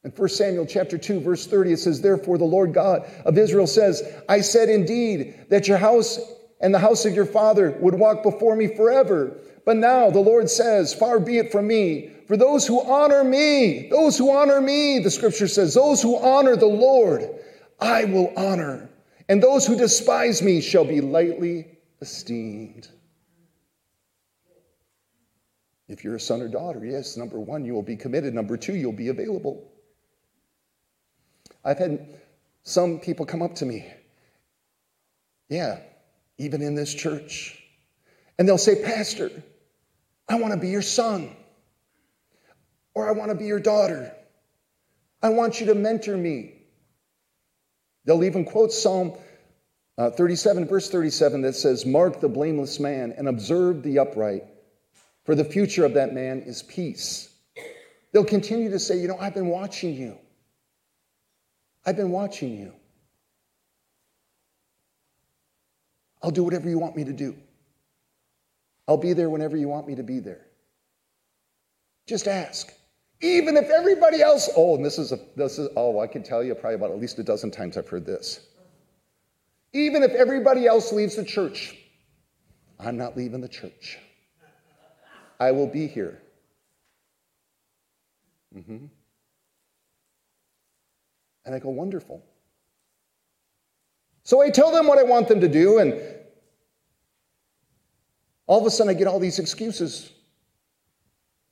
In 0.04 0.12
1 0.12 0.30
Samuel 0.30 0.66
chapter 0.66 0.98
2 0.98 1.20
verse 1.20 1.46
30 1.46 1.74
it 1.74 1.78
says 1.78 2.02
therefore 2.02 2.40
the 2.40 2.44
Lord 2.44 2.74
God 2.74 3.08
of 3.24 3.38
Israel 3.38 3.68
says 3.68 4.02
I 4.28 4.42
said 4.42 4.68
indeed 4.68 5.46
that 5.50 5.68
your 5.68 5.78
house 5.78 6.20
and 6.60 6.74
the 6.74 6.80
house 6.80 7.06
of 7.06 7.14
your 7.14 7.28
father 7.28 7.78
would 7.80 7.94
walk 7.94 8.24
before 8.24 8.56
me 8.56 8.68
forever 8.76 9.38
but 9.64 9.78
now 9.78 10.10
the 10.10 10.20
Lord 10.20 10.50
says 10.50 10.92
far 10.92 11.20
be 11.20 11.38
it 11.38 11.52
from 11.52 11.68
me 11.68 12.10
for 12.32 12.38
those 12.38 12.66
who 12.66 12.82
honor 12.82 13.26
me, 13.26 13.90
those 13.90 14.18
who 14.18 14.32
honor 14.32 14.62
me, 14.62 15.00
the 15.00 15.12
scripture 15.12 15.50
says, 15.50 15.74
those 15.74 16.02
who 16.02 16.16
honor 16.16 16.56
the 16.56 16.66
Lord, 16.66 17.30
I 17.78 18.06
will 18.06 18.32
honor. 18.38 18.90
And 19.28 19.44
those 19.44 19.68
who 19.68 19.76
despise 19.76 20.42
me 20.42 20.62
shall 20.62 20.86
be 20.86 21.02
lightly 21.02 21.68
esteemed. 22.00 22.88
If 25.90 26.06
you're 26.06 26.16
a 26.16 26.22
son 26.22 26.40
or 26.40 26.48
daughter, 26.48 26.86
yes, 26.86 27.18
number 27.18 27.38
one, 27.38 27.66
you 27.66 27.74
will 27.74 27.82
be 27.82 27.98
committed. 27.98 28.34
Number 28.34 28.56
two, 28.56 28.78
you'll 28.78 28.94
be 28.94 29.10
available. 29.10 29.70
I've 31.66 31.80
had 31.80 32.18
some 32.64 33.02
people 33.02 33.26
come 33.26 33.42
up 33.42 33.56
to 33.56 33.66
me, 33.66 33.92
yeah, 35.50 35.80
even 36.38 36.62
in 36.62 36.76
this 36.76 36.94
church, 36.94 37.62
and 38.40 38.48
they'll 38.48 38.58
say, 38.58 38.82
Pastor, 38.82 39.32
I 40.30 40.36
want 40.36 40.54
to 40.54 40.60
be 40.62 40.70
your 40.70 40.82
son, 40.82 41.36
or 42.94 43.08
I 43.08 43.12
want 43.12 43.30
to 43.32 43.36
be 43.36 43.46
your 43.46 43.60
daughter. 43.60 44.14
I 45.22 45.30
want 45.30 45.60
you 45.60 45.68
to 45.68 45.76
mentor 45.76 46.18
me. 46.18 46.54
They'll 48.06 48.24
even 48.24 48.46
quote 48.46 48.72
Psalm 48.72 49.14
uh, 49.98 50.10
37, 50.10 50.68
verse 50.68 50.90
37, 50.90 51.42
that 51.42 51.54
says, 51.54 51.86
Mark 51.86 52.20
the 52.20 52.30
blameless 52.30 52.80
man 52.80 53.14
and 53.16 53.28
observe 53.28 53.84
the 53.84 54.00
upright, 54.00 54.44
for 55.26 55.36
the 55.36 55.44
future 55.44 55.86
of 55.86 55.94
that 55.94 56.14
man 56.14 56.42
is 56.42 56.64
peace. 56.64 57.30
They'll 58.12 58.26
continue 58.26 58.72
to 58.72 58.80
say, 58.80 59.00
You 59.00 59.08
know, 59.08 59.18
I've 59.20 59.36
been 59.36 59.48
watching 59.48 59.94
you. 59.94 60.18
I've 61.86 61.96
been 61.96 62.12
watching 62.12 62.58
you. 62.58 62.74
I'll 66.24 66.32
do 66.32 66.44
whatever 66.44 66.70
you 66.70 66.80
want 66.80 66.96
me 66.96 67.04
to 67.06 67.14
do. 67.14 67.36
I'll 68.88 68.98
be 68.98 69.14
there 69.14 69.30
whenever 69.30 69.58
you 69.58 69.68
want 69.68 69.88
me 69.88 69.96
to 69.96 70.04
be 70.04 70.20
there. 70.20 70.46
Just 72.08 72.28
ask. 72.28 72.72
Even 73.22 73.56
if 73.56 73.70
everybody 73.70 74.22
else, 74.22 74.50
oh, 74.56 74.76
and 74.76 74.84
this 74.84 74.98
is 74.98 75.12
a, 75.12 75.20
this 75.36 75.60
is, 75.60 75.70
oh, 75.76 76.00
I 76.00 76.08
can 76.08 76.24
tell 76.24 76.44
you 76.44 76.56
probably 76.56 76.76
about 76.76 76.92
at 76.92 77.00
least 77.00 77.20
a 77.20 77.24
dozen 77.24 77.52
times 77.52 77.78
I've 77.78 77.88
heard 77.88 78.06
this. 78.06 78.40
Even 79.74 80.02
if 80.04 80.12
everybody 80.12 80.66
else 80.66 80.92
leaves 80.92 81.16
the 81.16 81.24
church, 81.24 81.78
I'm 82.80 82.98
not 82.98 83.16
leaving 83.16 83.42
the 83.42 83.48
church. 83.48 84.00
I 85.40 85.52
will 85.52 85.68
be 85.68 85.88
here. 85.88 86.22
Mm-hmm. 88.56 88.86
And 91.46 91.56
I 91.56 91.60
go, 91.60 91.70
wonderful. 91.70 92.24
So 94.24 94.42
I 94.42 94.50
tell 94.50 94.72
them 94.72 94.88
what 94.88 94.98
I 94.98 95.04
want 95.04 95.28
them 95.28 95.42
to 95.42 95.48
do, 95.48 95.80
and 95.80 96.00
all 98.48 98.60
of 98.60 98.66
a 98.66 98.72
sudden 98.72 98.90
I 98.90 98.98
get 98.98 99.08
all 99.08 99.20
these 99.20 99.40
excuses 99.40 100.12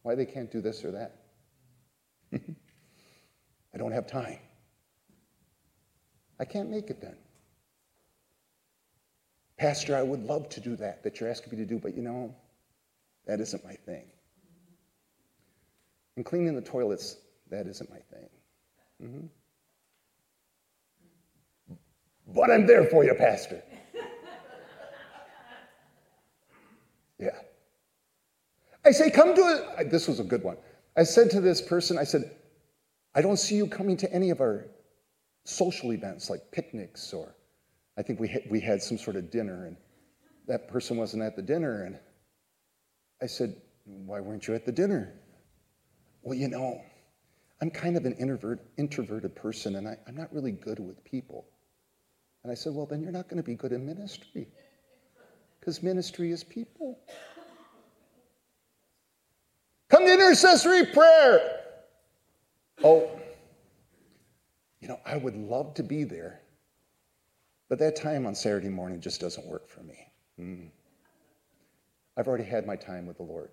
why 0.02 0.16
they 0.16 0.26
can't 0.26 0.52
do 0.52 0.62
this 0.62 0.84
or 0.84 0.92
that. 0.92 1.16
I 3.74 3.78
don't 3.78 3.92
have 3.92 4.08
time. 4.08 4.40
I 6.40 6.46
can't 6.46 6.70
make 6.70 6.90
it 6.90 7.02
then. 7.02 7.18
Pastor, 9.58 9.96
I 9.96 10.02
would 10.02 10.24
love 10.24 10.48
to 10.50 10.62
do 10.62 10.76
that, 10.78 11.04
that 11.04 11.20
you're 11.20 11.30
asking 11.30 11.52
me 11.52 11.58
to 11.58 11.66
do, 11.66 11.80
but 11.80 11.96
you 11.96 12.02
know, 12.02 12.34
that 13.28 13.42
isn't 13.42 13.64
my 13.66 13.74
thing. 13.74 14.06
And 16.16 16.26
cleaning 16.26 16.56
the 16.56 16.62
toilets, 16.62 17.18
that 17.50 17.68
isn't 17.68 17.90
my 17.90 18.00
thing. 18.00 18.30
Mm-hmm. 19.04 19.28
But 22.34 22.52
I'm 22.52 22.66
there 22.66 22.86
for 22.86 23.04
you, 23.04 23.14
Pastor. 23.16 23.62
yeah. 27.20 27.30
I 28.86 28.92
say, 28.92 29.12
come 29.12 29.36
to 29.36 29.42
it. 29.80 29.92
This 29.92 30.08
was 30.08 30.20
a 30.20 30.24
good 30.24 30.44
one. 30.44 30.58
I 31.00 31.04
said 31.04 31.30
to 31.32 31.40
this 31.40 31.62
person, 31.62 31.98
I 31.98 32.04
said, 32.04 32.30
I 33.16 33.22
don't 33.22 33.38
see 33.38 33.56
you 33.56 33.68
coming 33.68 33.96
to 33.98 34.14
any 34.14 34.32
of 34.32 34.42
our 34.42 34.66
social 35.46 35.94
events 35.94 36.30
like 36.30 36.42
picnics 36.52 37.14
or 37.14 37.34
I 37.98 38.02
think 38.02 38.20
we 38.20 38.28
had, 38.28 38.44
we 38.50 38.60
had 38.60 38.82
some 38.82 38.98
sort 38.98 39.16
of 39.16 39.32
dinner 39.32 39.66
and 39.66 39.78
that 40.48 40.68
person 40.68 40.98
wasn't 40.98 41.24
at 41.24 41.38
the 41.38 41.42
dinner 41.42 41.84
and 41.86 41.98
I 43.22 43.28
said, 43.28 43.56
why 43.86 44.20
weren't 44.20 44.46
you 44.48 44.56
at 44.56 44.66
the 44.66 44.74
dinner? 44.74 45.14
Well, 46.22 46.38
you 46.38 46.50
know, 46.50 46.82
I'm 47.62 47.72
kind 47.72 47.96
of 47.96 48.06
an 48.06 48.14
introvert, 48.16 48.60
introverted 48.78 49.36
person 49.38 49.78
and 49.78 49.88
I, 49.88 49.96
I'm 50.06 50.16
not 50.16 50.34
really 50.34 50.52
good 50.52 50.80
with 50.80 51.02
people. 51.06 51.46
And 52.44 52.52
I 52.52 52.56
said, 52.56 52.74
Well, 52.74 52.86
then 52.86 53.02
you're 53.02 53.12
not 53.12 53.28
going 53.28 53.38
to 53.38 53.44
be 53.44 53.56
good 53.56 53.72
in 53.72 53.86
ministry 53.86 54.48
because 55.60 55.82
ministry 55.82 56.32
is 56.32 56.44
people. 56.44 57.00
Come 59.90 60.06
to 60.06 60.16
intercessory 60.30 60.86
prayer. 60.86 61.62
Oh, 62.84 63.10
you 64.80 64.88
know, 64.88 65.00
I 65.04 65.18
would 65.18 65.36
love 65.36 65.74
to 65.74 65.84
be 65.84 66.04
there, 66.04 66.40
but 67.68 67.80
that 67.80 67.96
time 67.96 68.28
on 68.28 68.36
Saturday 68.36 68.70
morning 68.70 69.02
just 69.02 69.20
doesn't 69.20 69.48
work 69.48 69.68
for 69.68 69.82
me. 69.82 70.08
Mm. 70.40 70.70
I've 72.16 72.28
already 72.28 72.44
had 72.44 72.68
my 72.68 72.76
time 72.76 73.08
with 73.08 73.18
the 73.18 73.24
Lord. 73.24 73.50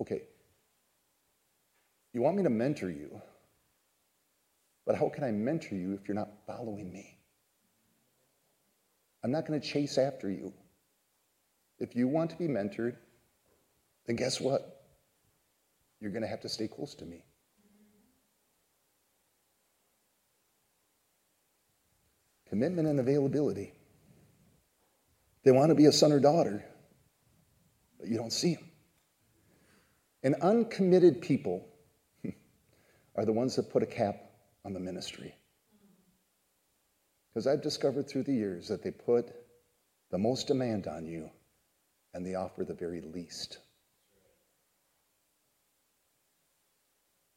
Okay, 0.00 0.22
you 2.14 2.22
want 2.22 2.36
me 2.36 2.42
to 2.44 2.50
mentor 2.50 2.90
you? 2.90 3.20
But 4.86 4.96
how 4.96 5.10
can 5.10 5.22
I 5.24 5.32
mentor 5.32 5.74
you 5.74 5.92
if 5.92 6.08
you're 6.08 6.14
not 6.14 6.30
following 6.46 6.90
me? 6.90 7.18
I'm 9.22 9.30
not 9.32 9.46
going 9.46 9.60
to 9.60 9.66
chase 9.66 9.98
after 9.98 10.30
you. 10.30 10.54
If 11.78 11.94
you 11.94 12.08
want 12.08 12.30
to 12.30 12.36
be 12.36 12.46
mentored, 12.46 12.96
then 14.06 14.16
guess 14.16 14.40
what? 14.40 14.82
You're 16.00 16.12
going 16.12 16.22
to 16.22 16.28
have 16.28 16.42
to 16.42 16.48
stay 16.48 16.68
close 16.68 16.94
to 16.96 17.04
me. 17.04 17.24
Commitment 22.48 22.86
and 22.86 23.00
availability. 23.00 23.72
They 25.44 25.50
want 25.50 25.70
to 25.70 25.74
be 25.74 25.86
a 25.86 25.92
son 25.92 26.12
or 26.12 26.20
daughter, 26.20 26.64
but 27.98 28.08
you 28.08 28.16
don't 28.16 28.32
see 28.32 28.54
them. 28.54 28.64
And 30.22 30.34
uncommitted 30.42 31.20
people 31.20 31.66
are 33.16 33.24
the 33.24 33.32
ones 33.32 33.56
that 33.56 33.70
put 33.70 33.82
a 33.82 33.86
cap 33.86 34.16
on 34.64 34.72
the 34.72 34.80
ministry. 34.80 35.34
Because 37.28 37.46
I've 37.46 37.62
discovered 37.62 38.08
through 38.08 38.24
the 38.24 38.32
years 38.32 38.68
that 38.68 38.82
they 38.82 38.90
put 38.90 39.30
the 40.10 40.18
most 40.18 40.46
demand 40.46 40.86
on 40.86 41.06
you 41.06 41.30
and 42.14 42.24
they 42.24 42.34
offer 42.34 42.64
the 42.64 42.74
very 42.74 43.02
least. 43.02 43.58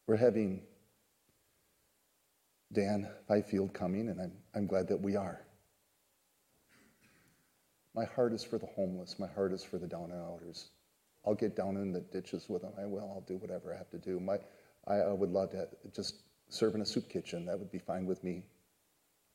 We're 0.10 0.18
having 0.18 0.64
Dan 2.74 3.08
Fifield 3.28 3.76
coming, 3.76 4.10
and 4.10 4.20
I'm, 4.20 4.32
I'm 4.56 4.66
glad 4.66 4.88
that 4.88 5.00
we 5.00 5.16
are. 5.16 5.46
My 7.94 8.06
heart 8.06 8.34
is 8.34 8.44
for 8.44 8.58
the 8.58 8.66
homeless. 8.66 9.20
My 9.20 9.28
heart 9.28 9.54
is 9.54 9.64
for 9.64 9.78
the 9.78 9.86
down 9.86 10.10
and 10.10 10.20
outers. 10.20 10.72
I'll 11.24 11.36
get 11.36 11.56
down 11.56 11.78
in 11.78 11.92
the 11.92 12.00
ditches 12.00 12.50
with 12.50 12.64
them. 12.64 12.72
I 12.82 12.88
will. 12.88 13.04
I'll 13.04 13.24
do 13.28 13.38
whatever 13.38 13.72
I 13.72 13.78
have 13.78 13.92
to 13.92 14.00
do. 14.00 14.20
My, 14.20 14.40
I, 14.88 14.96
I 14.96 15.14
would 15.14 15.30
love 15.30 15.52
to 15.52 15.68
just 15.94 16.24
serve 16.48 16.74
in 16.74 16.82
a 16.82 16.88
soup 16.88 17.08
kitchen. 17.08 17.46
That 17.46 17.60
would 17.60 17.72
be 17.72 17.78
fine 17.78 18.08
with 18.08 18.24
me. 18.24 18.46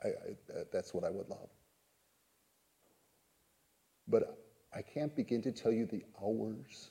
I, 0.02 0.08
I, 0.08 0.12
that's 0.72 0.92
what 0.92 1.04
I 1.04 1.10
would 1.10 1.28
love. 1.28 1.50
But 4.08 4.44
I 4.74 4.82
can't 4.82 5.14
begin 5.14 5.40
to 5.42 5.52
tell 5.52 5.70
you 5.70 5.87
the 5.87 6.02
hours, 6.20 6.90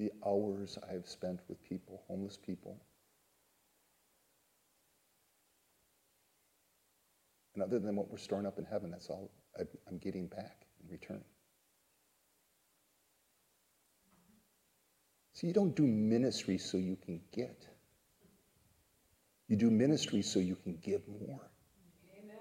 the 0.00 0.10
hours 0.26 0.78
I've 0.92 1.06
spent 1.06 1.38
with 1.48 1.62
people, 1.62 2.02
homeless 2.08 2.36
people. 2.36 2.76
And 7.60 7.68
other 7.68 7.78
than 7.78 7.94
what 7.94 8.10
we're 8.10 8.16
storing 8.16 8.46
up 8.46 8.58
in 8.58 8.64
heaven, 8.64 8.90
that's 8.90 9.10
all 9.10 9.30
I'm 9.86 9.98
getting 9.98 10.28
back 10.28 10.64
in 10.82 10.90
return. 10.90 11.22
See, 15.34 15.48
you 15.48 15.52
don't 15.52 15.76
do 15.76 15.82
ministry 15.86 16.56
so 16.56 16.78
you 16.78 16.96
can 16.96 17.20
get. 17.34 17.66
You 19.48 19.56
do 19.56 19.70
ministry 19.70 20.22
so 20.22 20.38
you 20.38 20.56
can 20.56 20.78
give 20.82 21.06
more. 21.06 21.50
Amen. 22.18 22.38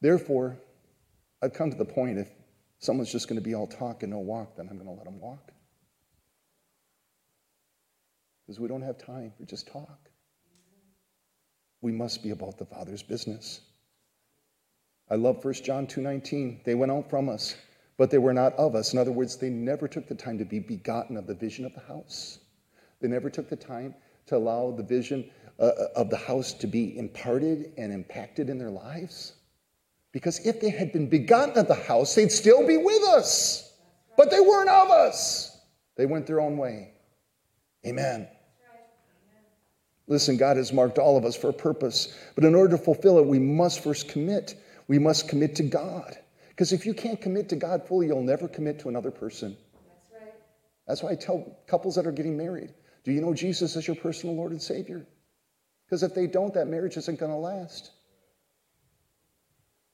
Therefore, 0.00 0.58
I've 1.44 1.52
come 1.52 1.70
to 1.70 1.76
the 1.76 1.84
point 1.84 2.18
if 2.18 2.28
someone's 2.80 3.12
just 3.12 3.28
going 3.28 3.40
to 3.40 3.44
be 3.44 3.54
all 3.54 3.68
talk 3.68 4.02
and 4.02 4.10
no 4.10 4.18
walk, 4.18 4.56
then 4.56 4.66
I'm 4.68 4.78
going 4.78 4.88
to 4.88 4.94
let 4.94 5.04
them 5.04 5.20
walk. 5.20 5.52
Because 8.44 8.58
we 8.58 8.66
don't 8.66 8.82
have 8.82 8.98
time 8.98 9.32
for 9.38 9.44
just 9.44 9.68
talk. 9.68 10.10
We 11.84 11.92
must 11.92 12.22
be 12.22 12.30
about 12.30 12.58
the 12.58 12.64
Father's 12.64 13.02
business. 13.02 13.60
I 15.08 15.14
love 15.14 15.44
1 15.44 15.54
John 15.62 15.86
2:19. 15.86 16.62
They 16.64 16.74
went 16.74 16.90
out 16.90 17.08
from 17.10 17.28
us 17.28 17.54
but 17.96 18.10
they 18.10 18.18
were 18.18 18.32
not 18.32 18.54
of 18.54 18.74
us. 18.74 18.92
In 18.92 18.98
other 18.98 19.12
words, 19.12 19.36
they 19.36 19.50
never 19.50 19.86
took 19.86 20.08
the 20.08 20.14
time 20.14 20.38
to 20.38 20.44
be 20.44 20.58
begotten 20.58 21.16
of 21.16 21.26
the 21.26 21.34
vision 21.34 21.64
of 21.64 21.74
the 21.74 21.80
house. 21.80 22.40
They 23.00 23.08
never 23.08 23.30
took 23.30 23.48
the 23.48 23.56
time 23.56 23.94
to 24.26 24.36
allow 24.36 24.72
the 24.72 24.82
vision 24.82 25.30
uh, 25.60 25.64
uh, 25.64 25.86
of 25.96 26.10
the 26.10 26.16
house 26.16 26.52
to 26.54 26.66
be 26.66 26.98
imparted 26.98 27.72
and 27.76 27.92
impacted 27.92 28.48
in 28.48 28.58
their 28.58 28.70
lives. 28.70 29.34
Because 30.12 30.44
if 30.46 30.60
they 30.60 30.70
had 30.70 30.92
been 30.92 31.08
begotten 31.08 31.58
of 31.58 31.68
the 31.68 31.74
house, 31.74 32.14
they'd 32.14 32.32
still 32.32 32.66
be 32.66 32.76
with 32.76 33.02
us. 33.10 33.72
But 34.16 34.30
they 34.30 34.40
weren't 34.40 34.68
of 34.68 34.90
us. 34.90 35.58
They 35.96 36.06
went 36.06 36.26
their 36.26 36.40
own 36.40 36.56
way. 36.56 36.92
Amen. 37.86 38.28
Listen, 40.06 40.36
God 40.36 40.56
has 40.56 40.72
marked 40.72 40.98
all 40.98 41.16
of 41.16 41.24
us 41.24 41.36
for 41.36 41.48
a 41.48 41.54
purpose. 41.54 42.16
But 42.34 42.44
in 42.44 42.54
order 42.54 42.76
to 42.76 42.82
fulfill 42.82 43.18
it, 43.18 43.26
we 43.26 43.38
must 43.38 43.82
first 43.82 44.08
commit. 44.08 44.54
We 44.86 44.98
must 44.98 45.28
commit 45.28 45.56
to 45.56 45.62
God. 45.62 46.16
Because 46.50 46.72
if 46.72 46.86
you 46.86 46.94
can't 46.94 47.20
commit 47.20 47.48
to 47.48 47.56
God 47.56 47.86
fully, 47.86 48.06
you'll 48.06 48.22
never 48.22 48.46
commit 48.46 48.78
to 48.80 48.88
another 48.88 49.10
person. 49.10 49.56
That's 49.72 50.22
right. 50.22 50.34
That's 50.86 51.02
why 51.02 51.10
I 51.12 51.14
tell 51.14 51.56
couples 51.66 51.96
that 51.96 52.06
are 52.06 52.12
getting 52.12 52.36
married 52.36 52.74
do 53.04 53.12
you 53.12 53.20
know 53.20 53.34
Jesus 53.34 53.76
as 53.76 53.86
your 53.86 53.96
personal 53.96 54.34
Lord 54.34 54.52
and 54.52 54.62
Savior? 54.62 55.06
Because 55.84 56.02
if 56.02 56.14
they 56.14 56.26
don't, 56.26 56.54
that 56.54 56.68
marriage 56.68 56.96
isn't 56.96 57.20
going 57.20 57.30
to 57.30 57.36
last. 57.36 57.90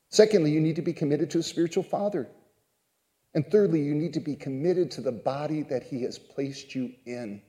Secondly, 0.09 0.51
you 0.51 0.61
need 0.61 0.77
to 0.77 0.81
be 0.81 0.93
committed 0.93 1.29
to 1.31 1.39
a 1.39 1.43
spiritual 1.43 1.83
father. 1.83 2.29
And 3.33 3.45
thirdly, 3.49 3.81
you 3.81 3.93
need 3.93 4.13
to 4.13 4.19
be 4.19 4.35
committed 4.35 4.91
to 4.91 5.01
the 5.01 5.11
body 5.11 5.63
that 5.63 5.83
He 5.83 6.03
has 6.03 6.17
placed 6.17 6.73
you 6.73 6.93
in. 7.05 7.41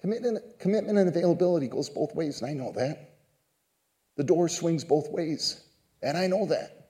Commitment, 0.00 0.58
commitment 0.58 0.98
and 0.98 1.08
availability 1.08 1.68
goes 1.68 1.90
both 1.90 2.14
ways, 2.14 2.40
and 2.40 2.50
I 2.50 2.54
know 2.54 2.72
that. 2.72 3.18
The 4.16 4.24
door 4.24 4.48
swings 4.48 4.84
both 4.84 5.10
ways, 5.10 5.62
and 6.02 6.16
I 6.16 6.26
know 6.26 6.46
that. 6.46 6.88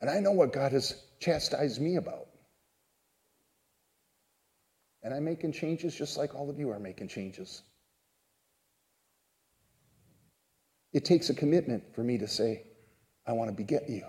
And 0.00 0.10
I 0.10 0.20
know 0.20 0.32
what 0.32 0.52
God 0.52 0.72
has 0.72 1.02
chastised 1.20 1.80
me 1.80 1.96
about. 1.96 2.26
And 5.02 5.14
I'm 5.14 5.24
making 5.24 5.52
changes 5.52 5.94
just 5.94 6.16
like 6.16 6.34
all 6.34 6.50
of 6.50 6.58
you 6.58 6.70
are 6.70 6.78
making 6.78 7.08
changes. 7.08 7.62
It 10.92 11.04
takes 11.04 11.30
a 11.30 11.34
commitment 11.34 11.94
for 11.94 12.02
me 12.02 12.18
to 12.18 12.26
say, 12.26 12.64
I 13.26 13.32
want 13.32 13.50
to 13.50 13.54
beget 13.54 13.88
you. 13.88 14.04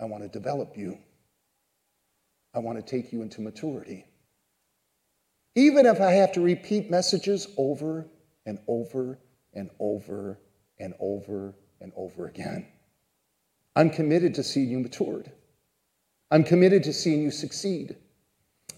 I 0.00 0.06
want 0.06 0.22
to 0.22 0.28
develop 0.28 0.76
you. 0.76 0.98
I 2.54 2.58
want 2.58 2.78
to 2.78 2.82
take 2.82 3.12
you 3.12 3.22
into 3.22 3.40
maturity. 3.40 4.06
Even 5.56 5.86
if 5.86 6.00
I 6.00 6.12
have 6.12 6.32
to 6.32 6.40
repeat 6.40 6.90
messages 6.90 7.48
over 7.56 8.06
and 8.44 8.58
over 8.68 9.18
and 9.54 9.70
over 9.80 10.38
and 10.78 10.94
over 11.00 11.54
and 11.80 11.92
over 11.96 12.26
again. 12.26 12.66
I'm 13.74 13.90
committed 13.90 14.34
to 14.34 14.42
seeing 14.42 14.70
you 14.70 14.78
matured. 14.80 15.32
I'm 16.30 16.44
committed 16.44 16.84
to 16.84 16.92
seeing 16.92 17.22
you 17.22 17.30
succeed. 17.30 17.96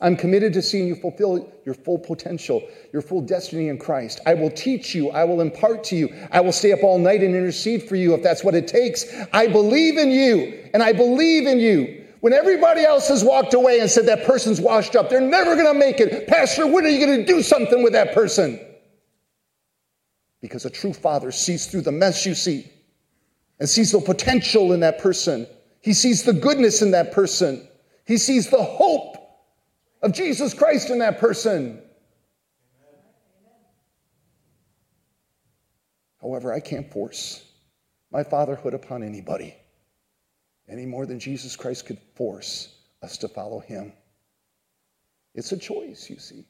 I'm 0.01 0.17
committed 0.17 0.53
to 0.53 0.63
seeing 0.63 0.87
you 0.87 0.95
fulfill 0.95 1.53
your 1.65 1.75
full 1.75 1.99
potential, 1.99 2.63
your 2.93 3.03
full 3.03 3.23
destiny 3.23 3.69
in 3.69 3.79
Christ. 3.79 4.21
I 4.27 4.35
will 4.35 4.51
teach 4.51 4.95
you. 4.95 5.11
I 5.11 5.25
will 5.25 5.41
impart 5.41 5.83
to 5.85 5.97
you. 5.97 6.09
I 6.31 6.41
will 6.41 6.53
stay 6.53 6.73
up 6.73 6.85
all 6.85 6.99
night 6.99 7.23
and 7.23 7.35
intercede 7.35 7.83
for 7.83 7.97
you 7.97 8.15
if 8.15 8.23
that's 8.23 8.45
what 8.45 8.55
it 8.55 8.69
takes. 8.69 9.05
I 9.33 9.49
believe 9.49 9.99
in 9.99 10.11
you, 10.11 10.71
and 10.73 10.83
I 10.83 10.93
believe 10.93 11.49
in 11.49 11.59
you. 11.59 12.05
When 12.21 12.33
everybody 12.33 12.85
else 12.85 13.09
has 13.09 13.23
walked 13.23 13.55
away 13.55 13.81
and 13.81 13.89
said 13.89 14.07
that 14.07 14.25
person's 14.25 14.61
washed 14.61 14.97
up, 14.97 15.09
they're 15.09 15.21
never 15.21 15.55
going 15.55 15.73
to 15.73 15.79
make 15.79 16.01
it. 16.01 16.27
Pastor, 16.27 16.67
when 16.67 16.85
are 16.85 16.89
you 16.89 17.05
going 17.05 17.21
to 17.21 17.27
do 17.27 17.43
something 17.43 17.83
with 17.83 17.93
that 17.93 18.13
person? 18.13 18.61
Because 20.41 20.65
a 20.65 20.71
true 20.71 20.93
father 20.93 21.31
sees 21.31 21.67
through 21.67 21.83
the 21.83 21.93
mess 21.93 22.27
you 22.27 22.35
see 22.35 22.71
and 23.61 23.69
sees 23.69 23.93
the 23.93 24.01
potential 24.01 24.73
in 24.73 24.81
that 24.81 24.99
person. 24.99 25.47
He 25.81 25.93
sees 25.93 26.25
the 26.25 26.33
goodness 26.33 26.83
in 26.83 26.91
that 26.93 27.13
person. 27.13 27.67
He 28.05 28.19
sees 28.19 28.51
the 28.51 28.63
hope 28.63 29.17
of 30.03 30.13
Jesus 30.13 30.55
Christ 30.55 30.91
in 30.91 30.99
that 30.99 31.19
person. 31.19 31.83
However, 36.21 36.53
I 36.53 36.59
can't 36.61 36.91
force 36.93 37.45
my 38.11 38.25
fatherhood 38.25 38.75
upon 38.75 39.05
anybody 39.05 39.55
any 40.69 40.87
more 40.87 41.07
than 41.07 41.19
Jesus 41.19 41.57
Christ 41.57 41.87
could 41.87 41.99
force 42.15 42.77
us 43.03 43.19
to 43.19 43.29
follow 43.29 43.61
him. 43.61 43.93
It's 45.35 45.53
a 45.53 45.57
choice, 45.57 46.11
you 46.11 46.19
see. 46.19 46.47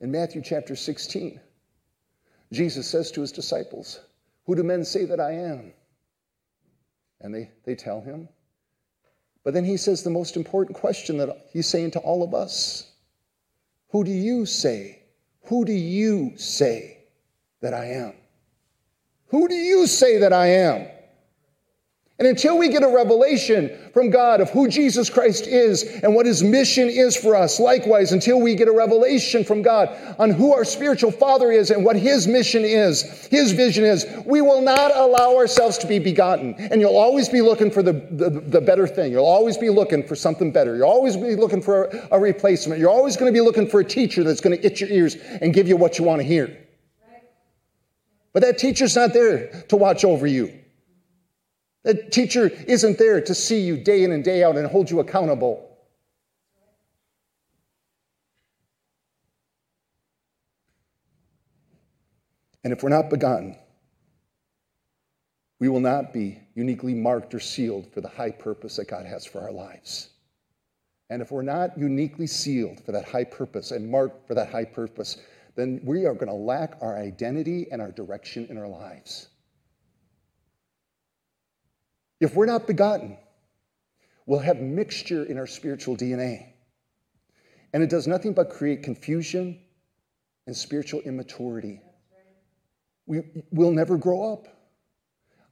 In 0.00 0.10
Matthew 0.10 0.42
chapter 0.42 0.76
16, 0.76 1.40
Jesus 2.52 2.88
says 2.88 3.10
to 3.12 3.20
his 3.20 3.32
disciples, 3.32 4.00
Who 4.46 4.54
do 4.54 4.62
men 4.62 4.84
say 4.84 5.04
that 5.04 5.20
I 5.20 5.32
am? 5.32 5.72
And 7.20 7.34
they, 7.34 7.50
they 7.64 7.74
tell 7.74 8.00
him, 8.00 8.28
but 9.44 9.54
then 9.54 9.64
he 9.64 9.76
says 9.76 10.02
the 10.02 10.10
most 10.10 10.36
important 10.36 10.76
question 10.76 11.16
that 11.18 11.46
he's 11.52 11.66
saying 11.66 11.92
to 11.92 12.00
all 12.00 12.22
of 12.22 12.34
us 12.34 12.92
Who 13.88 14.04
do 14.04 14.10
you 14.10 14.46
say? 14.46 15.02
Who 15.44 15.64
do 15.64 15.72
you 15.72 16.36
say 16.36 16.98
that 17.60 17.72
I 17.72 17.86
am? 17.86 18.14
Who 19.30 19.48
do 19.48 19.54
you 19.54 19.86
say 19.86 20.18
that 20.18 20.32
I 20.32 20.46
am? 20.46 20.88
And 22.20 22.26
until 22.26 22.58
we 22.58 22.68
get 22.68 22.82
a 22.82 22.88
revelation 22.88 23.70
from 23.94 24.10
God 24.10 24.40
of 24.40 24.50
who 24.50 24.66
Jesus 24.66 25.08
Christ 25.08 25.46
is 25.46 25.84
and 26.02 26.16
what 26.16 26.26
his 26.26 26.42
mission 26.42 26.88
is 26.88 27.16
for 27.16 27.36
us, 27.36 27.60
likewise, 27.60 28.10
until 28.10 28.40
we 28.40 28.56
get 28.56 28.66
a 28.66 28.72
revelation 28.72 29.44
from 29.44 29.62
God 29.62 29.96
on 30.18 30.30
who 30.30 30.52
our 30.52 30.64
spiritual 30.64 31.12
father 31.12 31.52
is 31.52 31.70
and 31.70 31.84
what 31.84 31.94
his 31.94 32.26
mission 32.26 32.64
is, 32.64 33.28
his 33.30 33.52
vision 33.52 33.84
is, 33.84 34.04
we 34.26 34.40
will 34.40 34.60
not 34.60 34.90
allow 34.96 35.36
ourselves 35.36 35.78
to 35.78 35.86
be 35.86 36.00
begotten. 36.00 36.56
And 36.58 36.80
you'll 36.80 36.96
always 36.96 37.28
be 37.28 37.40
looking 37.40 37.70
for 37.70 37.84
the, 37.84 37.92
the, 37.92 38.30
the 38.30 38.60
better 38.60 38.88
thing. 38.88 39.12
You'll 39.12 39.24
always 39.24 39.56
be 39.56 39.70
looking 39.70 40.02
for 40.02 40.16
something 40.16 40.50
better. 40.50 40.74
You'll 40.74 40.90
always 40.90 41.16
be 41.16 41.36
looking 41.36 41.62
for 41.62 41.84
a, 41.84 42.08
a 42.12 42.18
replacement. 42.18 42.80
You're 42.80 42.90
always 42.90 43.16
going 43.16 43.32
to 43.32 43.36
be 43.36 43.44
looking 43.44 43.68
for 43.68 43.78
a 43.78 43.84
teacher 43.84 44.24
that's 44.24 44.40
going 44.40 44.58
to 44.58 44.66
itch 44.66 44.80
your 44.80 44.90
ears 44.90 45.14
and 45.40 45.54
give 45.54 45.68
you 45.68 45.76
what 45.76 46.00
you 46.00 46.04
want 46.04 46.20
to 46.20 46.26
hear. 46.26 46.67
But 48.32 48.42
that 48.42 48.58
teacher's 48.58 48.94
not 48.94 49.12
there 49.12 49.64
to 49.68 49.76
watch 49.76 50.04
over 50.04 50.26
you. 50.26 50.52
That 51.84 52.12
teacher 52.12 52.48
isn't 52.66 52.98
there 52.98 53.20
to 53.20 53.34
see 53.34 53.60
you 53.60 53.76
day 53.78 54.04
in 54.04 54.12
and 54.12 54.22
day 54.22 54.42
out 54.42 54.56
and 54.56 54.66
hold 54.66 54.90
you 54.90 55.00
accountable. 55.00 55.64
And 62.64 62.72
if 62.72 62.82
we're 62.82 62.90
not 62.90 63.08
begotten, 63.08 63.56
we 65.60 65.68
will 65.68 65.80
not 65.80 66.12
be 66.12 66.38
uniquely 66.54 66.94
marked 66.94 67.34
or 67.34 67.40
sealed 67.40 67.90
for 67.92 68.00
the 68.00 68.08
high 68.08 68.30
purpose 68.30 68.76
that 68.76 68.88
God 68.88 69.06
has 69.06 69.24
for 69.24 69.40
our 69.40 69.52
lives. 69.52 70.10
And 71.10 71.22
if 71.22 71.30
we're 71.32 71.42
not 71.42 71.78
uniquely 71.78 72.26
sealed 72.26 72.80
for 72.84 72.92
that 72.92 73.08
high 73.08 73.24
purpose 73.24 73.70
and 73.70 73.90
marked 73.90 74.26
for 74.26 74.34
that 74.34 74.50
high 74.50 74.66
purpose, 74.66 75.16
then 75.58 75.80
we 75.82 76.06
are 76.06 76.14
going 76.14 76.28
to 76.28 76.34
lack 76.34 76.76
our 76.80 76.96
identity 76.96 77.66
and 77.72 77.82
our 77.82 77.90
direction 77.90 78.46
in 78.48 78.56
our 78.56 78.68
lives. 78.68 79.26
If 82.20 82.36
we're 82.36 82.46
not 82.46 82.68
begotten, 82.68 83.16
we'll 84.24 84.38
have 84.38 84.58
mixture 84.58 85.24
in 85.24 85.36
our 85.36 85.48
spiritual 85.48 85.96
DNA. 85.96 86.52
And 87.72 87.82
it 87.82 87.90
does 87.90 88.06
nothing 88.06 88.34
but 88.34 88.50
create 88.50 88.84
confusion 88.84 89.58
and 90.46 90.56
spiritual 90.56 91.00
immaturity. 91.00 91.80
We, 93.06 93.22
will 93.50 93.72
never 93.72 93.96
grow 93.96 94.32
up. 94.32 94.46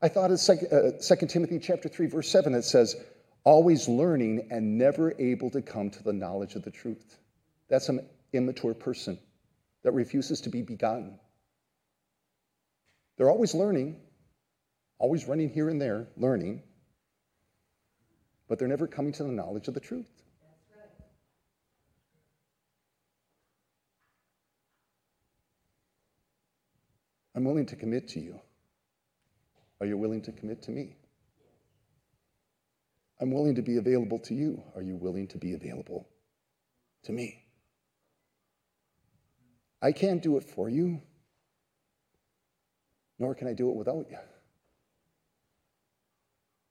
I 0.02 0.06
thought 0.06 0.30
of 0.30 0.40
2 0.40 0.52
uh, 0.52 1.26
Timothy 1.26 1.58
chapter 1.58 1.88
3, 1.88 2.06
verse 2.06 2.30
7, 2.30 2.54
it 2.54 2.62
says, 2.62 2.94
always 3.42 3.88
learning 3.88 4.46
and 4.52 4.78
never 4.78 5.14
able 5.18 5.50
to 5.50 5.60
come 5.60 5.90
to 5.90 6.02
the 6.04 6.12
knowledge 6.12 6.54
of 6.54 6.62
the 6.62 6.70
truth. 6.70 7.18
That's 7.68 7.88
an 7.88 8.08
immature 8.32 8.72
person 8.72 9.18
that 9.86 9.92
refuses 9.92 10.40
to 10.40 10.50
be 10.50 10.62
begotten. 10.62 11.16
They're 13.16 13.30
always 13.30 13.54
learning, 13.54 14.00
always 14.98 15.28
running 15.28 15.48
here 15.48 15.68
and 15.68 15.80
there, 15.80 16.08
learning, 16.16 16.64
but 18.48 18.58
they're 18.58 18.66
never 18.66 18.88
coming 18.88 19.12
to 19.12 19.22
the 19.22 19.30
knowledge 19.30 19.68
of 19.68 19.74
the 19.74 19.80
truth. 19.80 20.10
I'm 27.36 27.44
willing 27.44 27.66
to 27.66 27.76
commit 27.76 28.08
to 28.08 28.20
you. 28.20 28.40
Are 29.80 29.86
you 29.86 29.96
willing 29.96 30.22
to 30.22 30.32
commit 30.32 30.62
to 30.62 30.72
me? 30.72 30.96
I'm 33.20 33.30
willing 33.30 33.54
to 33.54 33.62
be 33.62 33.76
available 33.76 34.18
to 34.24 34.34
you. 34.34 34.64
Are 34.74 34.82
you 34.82 34.96
willing 34.96 35.28
to 35.28 35.38
be 35.38 35.54
available 35.54 36.08
to 37.04 37.12
me? 37.12 37.45
I 39.82 39.92
can't 39.92 40.22
do 40.22 40.36
it 40.36 40.44
for 40.44 40.68
you, 40.68 41.00
nor 43.18 43.34
can 43.34 43.48
I 43.48 43.52
do 43.52 43.70
it 43.70 43.76
without 43.76 44.06
you. 44.10 44.18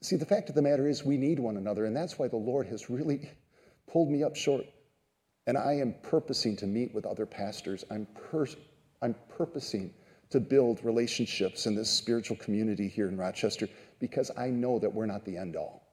See, 0.01 0.15
the 0.15 0.25
fact 0.25 0.49
of 0.49 0.55
the 0.55 0.61
matter 0.61 0.87
is, 0.87 1.03
we 1.03 1.17
need 1.17 1.39
one 1.39 1.57
another, 1.57 1.85
and 1.85 1.95
that's 1.95 2.19
why 2.19 2.27
the 2.27 2.35
Lord 2.35 2.67
has 2.67 2.89
really 2.89 3.29
pulled 3.91 4.09
me 4.09 4.23
up 4.23 4.35
short. 4.35 4.65
And 5.47 5.57
I 5.57 5.73
am 5.73 5.95
purposing 6.03 6.55
to 6.57 6.67
meet 6.67 6.93
with 6.93 7.05
other 7.05 7.25
pastors. 7.25 7.83
I'm, 7.89 8.07
pers- 8.29 8.57
I'm 9.01 9.15
purposing 9.29 9.93
to 10.31 10.39
build 10.39 10.83
relationships 10.83 11.65
in 11.65 11.75
this 11.75 11.89
spiritual 11.89 12.37
community 12.37 12.87
here 12.87 13.07
in 13.07 13.17
Rochester 13.17 13.69
because 13.99 14.31
I 14.37 14.47
know 14.47 14.79
that 14.79 14.93
we're 14.93 15.05
not 15.05 15.23
the 15.23 15.37
end 15.37 15.55
all. 15.55 15.87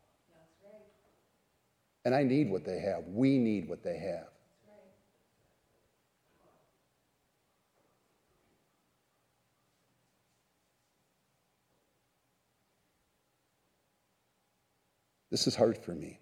And 2.04 2.14
I 2.14 2.22
need 2.22 2.50
what 2.50 2.64
they 2.64 2.80
have. 2.80 3.04
We 3.06 3.38
need 3.38 3.68
what 3.68 3.84
they 3.84 3.98
have. 3.98 4.31
This 15.32 15.46
is 15.46 15.56
hard 15.56 15.78
for 15.78 15.92
me 15.92 16.20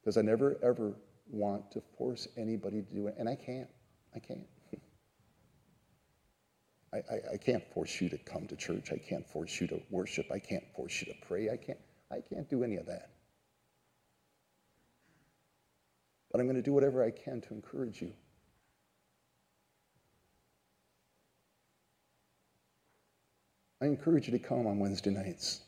because 0.00 0.16
I 0.16 0.22
never 0.22 0.56
ever 0.62 0.94
want 1.30 1.70
to 1.72 1.82
force 1.98 2.26
anybody 2.38 2.80
to 2.80 2.94
do 2.94 3.08
it, 3.08 3.16
and 3.18 3.28
I 3.28 3.34
can't. 3.34 3.68
I 4.14 4.20
can't. 4.20 4.40
I, 6.94 6.96
I, 6.96 7.34
I 7.34 7.36
can't 7.36 7.62
force 7.74 8.00
you 8.00 8.08
to 8.08 8.16
come 8.16 8.46
to 8.46 8.56
church. 8.56 8.90
I 8.90 8.96
can't 8.96 9.26
force 9.26 9.60
you 9.60 9.66
to 9.66 9.82
worship. 9.90 10.26
I 10.32 10.38
can't 10.38 10.64
force 10.74 11.02
you 11.02 11.12
to 11.12 11.18
pray. 11.26 11.50
I 11.50 11.58
can't, 11.58 11.78
I 12.10 12.20
can't 12.20 12.48
do 12.48 12.64
any 12.64 12.76
of 12.76 12.86
that. 12.86 13.10
But 16.32 16.40
I'm 16.40 16.46
going 16.46 16.56
to 16.56 16.62
do 16.62 16.72
whatever 16.72 17.04
I 17.04 17.10
can 17.10 17.42
to 17.42 17.52
encourage 17.52 18.00
you. 18.00 18.12
I 23.82 23.86
encourage 23.86 24.26
you 24.26 24.32
to 24.32 24.38
come 24.38 24.66
on 24.66 24.78
Wednesday 24.78 25.10
nights. 25.10 25.60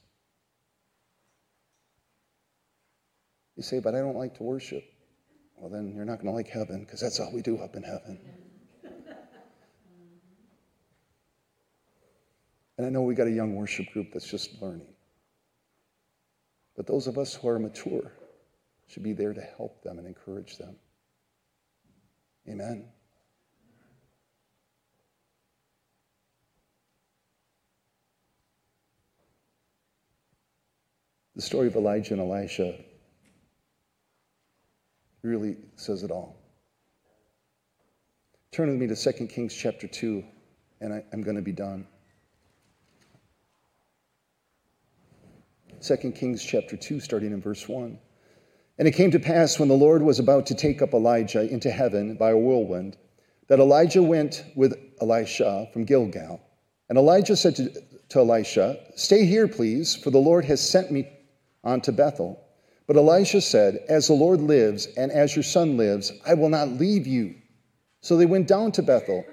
You 3.57 3.63
say, 3.63 3.81
but 3.81 3.95
I 3.95 3.99
don't 3.99 4.17
like 4.17 4.37
to 4.37 4.43
worship. 4.43 4.85
Well, 5.57 5.71
then 5.71 5.93
you're 5.95 6.05
not 6.05 6.17
going 6.17 6.27
to 6.27 6.33
like 6.33 6.49
heaven 6.49 6.81
because 6.81 7.01
that's 7.01 7.19
all 7.19 7.33
we 7.33 7.41
do 7.41 7.59
up 7.59 7.75
in 7.75 7.83
heaven. 7.83 8.19
and 12.77 12.87
I 12.87 12.91
know 12.91 13.03
we 13.03 13.15
got 13.15 13.27
a 13.27 13.33
young 13.33 13.57
worship 13.57 13.91
group 13.93 14.09
that's 14.13 14.31
just 14.31 14.61
learning. 14.61 14.89
But 16.77 16.87
those 16.87 17.07
of 17.07 17.17
us 17.17 17.35
who 17.35 17.49
are 17.49 17.59
mature 17.59 18.13
should 18.89 19.03
be 19.03 19.15
there 19.15 19.33
to 19.33 19.41
help 19.41 19.83
them 19.83 19.99
and 19.99 20.07
encourage 20.07 20.59
them. 20.59 20.77
Amen. 22.47 22.85
The 31.35 31.43
story 31.43 31.67
of 31.67 31.77
Elijah 31.77 32.15
and 32.15 32.21
Elisha 32.21 32.79
really 35.27 35.57
says 35.75 36.03
it 36.03 36.11
all. 36.11 36.37
Turn 38.53 38.71
with 38.71 38.79
me 38.79 38.87
to 38.87 38.97
2 38.97 39.27
Kings 39.27 39.55
chapter 39.55 39.87
2, 39.87 40.25
and 40.81 40.95
I, 40.95 41.05
am 41.13 41.23
going 41.23 41.37
to 41.37 41.43
be 41.43 41.53
done. 41.53 41.87
2 45.83 45.97
Kings 46.13 46.43
chapter 46.43 46.77
2, 46.77 47.01
starting 47.01 47.33
in 47.33 47.41
verse 47.41 47.69
1. 47.69 47.99
And 48.79 48.89
it 48.89 48.93
came 48.93 49.11
to 49.11 49.19
pass 49.19 49.59
when 49.59 49.69
the 49.69 49.75
Lord 49.75 50.03
was 50.03 50.19
about 50.19 50.47
to 50.47 50.55
take 50.55 50.81
up 50.81 50.95
Elijah 50.95 51.49
into 51.51 51.71
heaven 51.71 52.17
by 52.17 52.31
a 52.31 52.37
whirlwind, 52.37 52.97
that 53.49 53.59
Elijah 53.59 54.03
went 54.03 54.45
with 54.55 54.75
Elisha 55.01 55.69
from 55.73 55.85
Gilgal. 55.85 56.41
And 56.89 56.99
Elijah 56.99 57.37
said 57.37 57.57
to, 57.57 57.71
to 58.11 58.19
Elisha, 58.21 58.79
Stay 58.97 59.25
here, 59.27 59.49
please, 59.49 59.97
for 59.97 60.11
the 60.11 60.19
Lord 60.19 60.45
has 60.45 60.67
sent 60.67 60.91
me 60.91 61.09
on 61.63 61.81
to 61.83 61.93
Bethel. 61.93 62.46
But 62.87 62.97
Elisha 62.97 63.41
said, 63.41 63.85
As 63.89 64.07
the 64.07 64.15
Lord 64.15 64.41
lives 64.41 64.87
and 64.97 65.11
as 65.11 65.35
your 65.35 65.43
son 65.43 65.77
lives, 65.77 66.13
I 66.25 66.35
will 66.35 66.49
not 66.49 66.69
leave 66.69 67.07
you. 67.07 67.35
So 68.01 68.17
they 68.17 68.27
went 68.27 68.47
down 68.47 68.73
to 68.73 68.83
Bethel. 68.83 69.25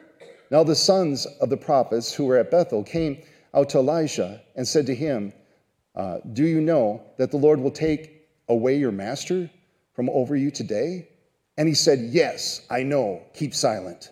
Now 0.49 0.63
the 0.63 0.75
sons 0.75 1.25
of 1.39 1.49
the 1.49 1.57
prophets 1.57 2.13
who 2.13 2.25
were 2.25 2.37
at 2.37 2.51
Bethel 2.51 2.83
came 2.83 3.21
out 3.53 3.69
to 3.69 3.77
Elisha 3.79 4.41
and 4.55 4.67
said 4.67 4.87
to 4.87 4.95
him, 4.95 5.33
uh, 5.95 6.19
Do 6.33 6.45
you 6.45 6.61
know 6.61 7.03
that 7.17 7.31
the 7.31 7.37
Lord 7.37 7.59
will 7.59 7.71
take 7.71 8.27
away 8.49 8.77
your 8.77 8.91
master 8.91 9.49
from 9.93 10.09
over 10.09 10.35
you 10.35 10.49
today? 10.49 11.07
And 11.57 11.67
he 11.67 11.75
said, 11.75 11.99
Yes, 11.99 12.65
I 12.69 12.81
know. 12.83 13.21
Keep 13.33 13.53
silent. 13.53 14.11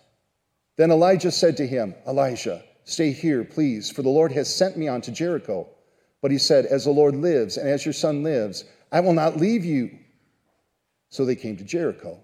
Then 0.78 0.92
Elijah 0.92 1.32
said 1.32 1.58
to 1.58 1.68
him, 1.68 1.96
Elisha, 2.06 2.64
stay 2.86 3.12
here, 3.12 3.44
please, 3.44 3.90
for 3.90 4.04
the 4.04 4.10
Lord 4.10 4.32
has 4.32 4.54
sent 4.54 4.78
me 4.78 4.88
on 4.88 5.02
to 5.02 5.12
Jericho. 5.12 5.68
But 6.22 6.32
he 6.32 6.38
said, 6.38 6.68
As 6.68 6.86
the 6.86 6.92
Lord 6.92 7.16
lives 7.16 7.58
and 7.58 7.68
as 7.68 7.84
your 7.86 7.94
son 7.94 8.22
lives, 8.22 8.66
I 8.92 9.00
will 9.00 9.14
not 9.14 9.38
leave 9.38 9.64
you. 9.64 9.98
So 11.10 11.26
they 11.26 11.36
came 11.36 11.58
to 11.58 11.64
Jericho. 11.64 12.24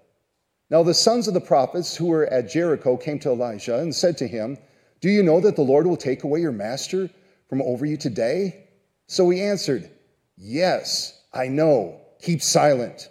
Now 0.70 0.82
the 0.82 0.94
sons 0.94 1.28
of 1.28 1.34
the 1.34 1.40
prophets 1.40 1.96
who 1.96 2.06
were 2.06 2.26
at 2.26 2.50
Jericho 2.50 2.96
came 2.96 3.18
to 3.20 3.30
Elijah 3.30 3.78
and 3.78 3.94
said 3.94 4.18
to 4.18 4.28
him, 4.28 4.58
Do 5.00 5.08
you 5.08 5.22
know 5.22 5.40
that 5.40 5.56
the 5.56 5.62
Lord 5.62 5.86
will 5.86 5.96
take 5.96 6.24
away 6.24 6.40
your 6.40 6.52
master 6.52 7.08
from 7.48 7.62
over 7.62 7.86
you 7.86 7.96
today? 7.96 8.68
So 9.06 9.28
he 9.30 9.42
answered, 9.42 9.90
Yes, 10.36 11.18
I 11.32 11.48
know. 11.48 12.00
Keep 12.20 12.42
silent. 12.42 13.08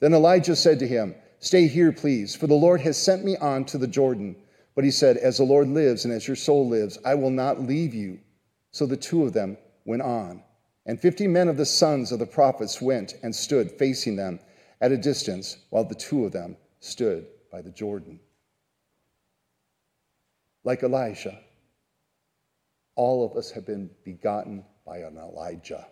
Then 0.00 0.14
Elijah 0.14 0.56
said 0.56 0.78
to 0.78 0.86
him, 0.86 1.14
Stay 1.40 1.66
here, 1.66 1.92
please, 1.92 2.34
for 2.34 2.46
the 2.46 2.54
Lord 2.54 2.80
has 2.82 2.96
sent 2.96 3.24
me 3.24 3.36
on 3.36 3.64
to 3.66 3.78
the 3.78 3.86
Jordan. 3.86 4.36
But 4.74 4.84
he 4.84 4.90
said, 4.90 5.16
As 5.16 5.36
the 5.36 5.44
Lord 5.44 5.68
lives 5.68 6.04
and 6.04 6.14
as 6.14 6.26
your 6.26 6.36
soul 6.36 6.68
lives, 6.68 6.98
I 7.04 7.14
will 7.14 7.30
not 7.30 7.60
leave 7.60 7.94
you. 7.94 8.20
So 8.70 8.86
the 8.86 8.96
two 8.96 9.24
of 9.24 9.32
them 9.32 9.58
went 9.84 10.02
on. 10.02 10.42
And 10.86 11.00
fifty 11.00 11.26
men 11.26 11.48
of 11.48 11.56
the 11.56 11.66
sons 11.66 12.10
of 12.10 12.18
the 12.18 12.26
prophets 12.26 12.80
went 12.80 13.14
and 13.22 13.34
stood 13.34 13.70
facing 13.72 14.16
them 14.16 14.40
at 14.80 14.92
a 14.92 14.96
distance, 14.96 15.58
while 15.68 15.84
the 15.84 15.94
two 15.94 16.24
of 16.24 16.32
them 16.32 16.56
stood 16.80 17.26
by 17.52 17.60
the 17.60 17.70
Jordan. 17.70 18.18
Like 20.64 20.82
Elijah, 20.82 21.38
all 22.96 23.24
of 23.24 23.36
us 23.36 23.50
have 23.50 23.66
been 23.66 23.90
begotten 24.04 24.64
by 24.86 24.98
an 24.98 25.16
Elijah. 25.16 25.86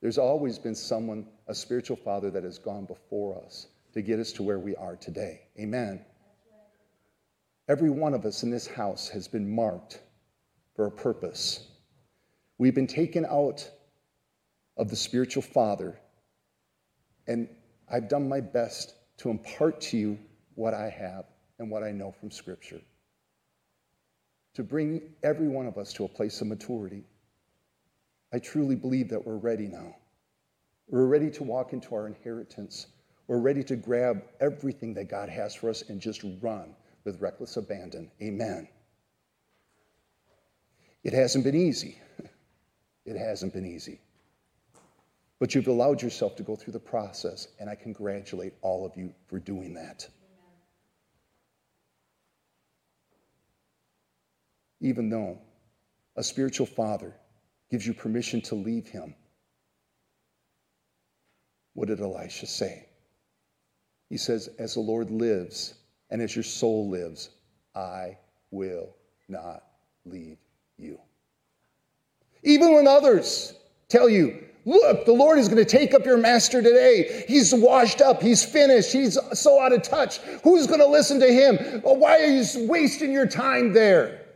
There's 0.00 0.18
always 0.18 0.58
been 0.58 0.74
someone, 0.74 1.26
a 1.46 1.54
spiritual 1.54 1.96
father, 1.96 2.30
that 2.30 2.44
has 2.44 2.58
gone 2.58 2.86
before 2.86 3.42
us 3.44 3.66
to 3.92 4.02
get 4.02 4.20
us 4.20 4.32
to 4.32 4.42
where 4.42 4.58
we 4.58 4.76
are 4.76 4.96
today. 4.96 5.42
Amen. 5.58 6.04
Every 7.68 7.90
one 7.90 8.14
of 8.14 8.24
us 8.24 8.42
in 8.42 8.50
this 8.50 8.66
house 8.66 9.08
has 9.08 9.28
been 9.28 9.54
marked 9.54 10.00
for 10.74 10.86
a 10.86 10.90
purpose. 10.90 11.66
We've 12.56 12.74
been 12.74 12.86
taken 12.86 13.26
out 13.26 13.68
of 14.78 14.88
the 14.88 14.96
spiritual 14.96 15.42
father, 15.42 15.98
and 17.26 17.48
I've 17.90 18.08
done 18.08 18.28
my 18.28 18.40
best 18.40 18.94
to 19.18 19.30
impart 19.30 19.80
to 19.82 19.98
you 19.98 20.18
what 20.54 20.72
I 20.72 20.88
have 20.88 21.24
and 21.58 21.70
what 21.70 21.82
I 21.82 21.90
know 21.90 22.12
from 22.12 22.30
Scripture. 22.30 22.80
To 24.54 24.62
bring 24.62 25.02
every 25.22 25.48
one 25.48 25.66
of 25.66 25.76
us 25.76 25.92
to 25.94 26.04
a 26.04 26.08
place 26.08 26.40
of 26.40 26.46
maturity. 26.46 27.04
I 28.32 28.38
truly 28.38 28.76
believe 28.76 29.08
that 29.10 29.26
we're 29.26 29.36
ready 29.36 29.66
now. 29.66 29.96
We're 30.88 31.06
ready 31.06 31.30
to 31.32 31.44
walk 31.44 31.72
into 31.72 31.94
our 31.94 32.06
inheritance. 32.06 32.86
We're 33.26 33.40
ready 33.40 33.62
to 33.64 33.76
grab 33.76 34.22
everything 34.40 34.94
that 34.94 35.10
God 35.10 35.28
has 35.28 35.54
for 35.54 35.68
us 35.68 35.82
and 35.88 36.00
just 36.00 36.24
run 36.40 36.74
with 37.04 37.20
reckless 37.20 37.56
abandon. 37.56 38.10
Amen. 38.22 38.68
It 41.04 41.12
hasn't 41.12 41.44
been 41.44 41.56
easy. 41.56 42.00
It 43.06 43.16
hasn't 43.16 43.54
been 43.54 43.64
easy. 43.64 44.02
But 45.40 45.54
you've 45.54 45.68
allowed 45.68 46.02
yourself 46.02 46.34
to 46.36 46.42
go 46.42 46.56
through 46.56 46.72
the 46.72 46.80
process, 46.80 47.48
and 47.60 47.70
I 47.70 47.76
congratulate 47.76 48.54
all 48.60 48.84
of 48.84 48.96
you 48.96 49.12
for 49.28 49.38
doing 49.38 49.74
that. 49.74 50.08
Even 54.80 55.08
though 55.08 55.38
a 56.16 56.22
spiritual 56.22 56.66
father 56.66 57.14
gives 57.70 57.86
you 57.86 57.94
permission 57.94 58.40
to 58.42 58.54
leave 58.54 58.88
him, 58.88 59.14
what 61.74 61.88
did 61.88 62.00
Elisha 62.00 62.46
say? 62.46 62.88
He 64.08 64.16
says, 64.16 64.48
As 64.58 64.74
the 64.74 64.80
Lord 64.80 65.10
lives 65.10 65.74
and 66.10 66.20
as 66.20 66.34
your 66.34 66.42
soul 66.42 66.88
lives, 66.88 67.30
I 67.74 68.18
will 68.50 68.96
not 69.28 69.64
leave 70.04 70.38
you. 70.76 70.98
Even 72.42 72.72
when 72.74 72.88
others 72.88 73.54
tell 73.88 74.08
you, 74.08 74.47
look, 74.68 75.06
the 75.06 75.12
Lord 75.12 75.38
is 75.38 75.48
going 75.48 75.64
to 75.64 75.78
take 75.78 75.94
up 75.94 76.04
your 76.04 76.18
master 76.18 76.62
today. 76.62 77.24
He's 77.26 77.54
washed 77.54 78.00
up. 78.00 78.22
He's 78.22 78.44
finished. 78.44 78.92
He's 78.92 79.18
so 79.32 79.60
out 79.60 79.72
of 79.72 79.82
touch. 79.82 80.18
Who's 80.44 80.66
going 80.66 80.80
to 80.80 80.86
listen 80.86 81.18
to 81.20 81.32
him? 81.32 81.82
Oh, 81.84 81.94
why 81.94 82.20
are 82.20 82.26
you 82.26 82.44
wasting 82.68 83.10
your 83.10 83.26
time 83.26 83.72
there? 83.72 84.26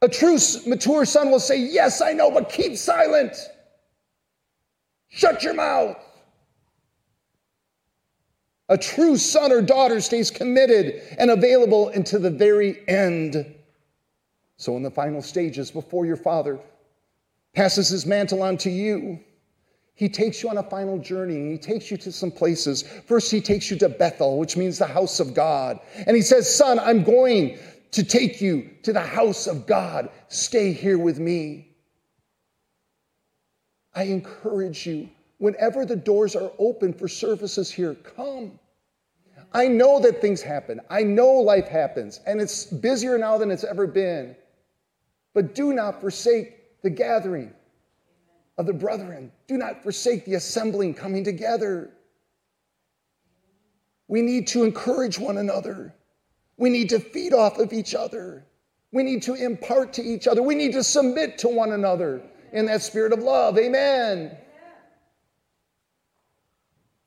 A 0.00 0.08
true 0.08 0.38
mature 0.66 1.04
son 1.04 1.30
will 1.30 1.40
say, 1.40 1.58
Yes, 1.58 2.00
I 2.00 2.12
know, 2.12 2.30
but 2.30 2.48
keep 2.48 2.76
silent. 2.76 3.36
Shut 5.08 5.42
your 5.42 5.54
mouth. 5.54 5.96
A 8.70 8.78
true 8.78 9.16
son 9.16 9.50
or 9.50 9.60
daughter 9.60 10.00
stays 10.00 10.30
committed 10.30 11.02
and 11.18 11.30
available 11.30 11.88
until 11.88 12.20
the 12.20 12.30
very 12.30 12.86
end. 12.86 13.54
So, 14.56 14.76
in 14.76 14.82
the 14.82 14.90
final 14.90 15.22
stages, 15.22 15.70
before 15.70 16.04
your 16.04 16.16
Father 16.16 16.58
passes 17.58 17.88
his 17.88 18.06
mantle 18.06 18.40
on 18.40 18.56
to 18.56 18.70
you, 18.70 19.18
he 19.96 20.08
takes 20.08 20.44
you 20.44 20.48
on 20.48 20.58
a 20.58 20.62
final 20.62 20.96
journey 20.96 21.34
and 21.34 21.50
he 21.50 21.58
takes 21.58 21.90
you 21.90 21.96
to 21.96 22.12
some 22.12 22.30
places. 22.30 22.84
First, 23.08 23.32
he 23.32 23.40
takes 23.40 23.68
you 23.68 23.76
to 23.78 23.88
Bethel, 23.88 24.38
which 24.38 24.56
means 24.56 24.78
the 24.78 24.86
house 24.86 25.18
of 25.18 25.34
God. 25.34 25.80
And 26.06 26.14
he 26.14 26.22
says, 26.22 26.48
Son, 26.48 26.78
I'm 26.78 27.02
going 27.02 27.58
to 27.90 28.04
take 28.04 28.40
you 28.40 28.70
to 28.84 28.92
the 28.92 29.00
house 29.00 29.48
of 29.48 29.66
God. 29.66 30.08
Stay 30.28 30.72
here 30.72 30.98
with 30.98 31.18
me. 31.18 31.72
I 33.92 34.04
encourage 34.04 34.86
you, 34.86 35.10
whenever 35.38 35.84
the 35.84 35.96
doors 35.96 36.36
are 36.36 36.52
open 36.60 36.92
for 36.92 37.08
services 37.08 37.72
here, 37.72 37.94
come. 37.94 38.60
I 39.52 39.66
know 39.66 39.98
that 39.98 40.20
things 40.20 40.42
happen. 40.42 40.80
I 40.90 41.02
know 41.02 41.32
life 41.32 41.66
happens, 41.66 42.20
and 42.24 42.40
it's 42.40 42.66
busier 42.66 43.18
now 43.18 43.36
than 43.36 43.50
it's 43.50 43.64
ever 43.64 43.88
been. 43.88 44.36
But 45.34 45.56
do 45.56 45.72
not 45.72 46.00
forsake 46.00 46.57
the 46.82 46.90
gathering 46.90 47.52
of 48.56 48.66
the 48.66 48.72
brethren. 48.72 49.32
Do 49.46 49.56
not 49.56 49.82
forsake 49.82 50.24
the 50.24 50.34
assembling, 50.34 50.94
coming 50.94 51.24
together. 51.24 51.90
We 54.08 54.22
need 54.22 54.46
to 54.48 54.64
encourage 54.64 55.18
one 55.18 55.38
another. 55.38 55.94
We 56.56 56.70
need 56.70 56.88
to 56.90 56.98
feed 56.98 57.32
off 57.32 57.58
of 57.58 57.72
each 57.72 57.94
other. 57.94 58.44
We 58.90 59.02
need 59.02 59.22
to 59.24 59.34
impart 59.34 59.92
to 59.94 60.02
each 60.02 60.26
other. 60.26 60.42
We 60.42 60.54
need 60.54 60.72
to 60.72 60.82
submit 60.82 61.38
to 61.38 61.48
one 61.48 61.72
another 61.72 62.22
in 62.52 62.66
that 62.66 62.82
spirit 62.82 63.12
of 63.12 63.20
love. 63.20 63.58
Amen. 63.58 64.36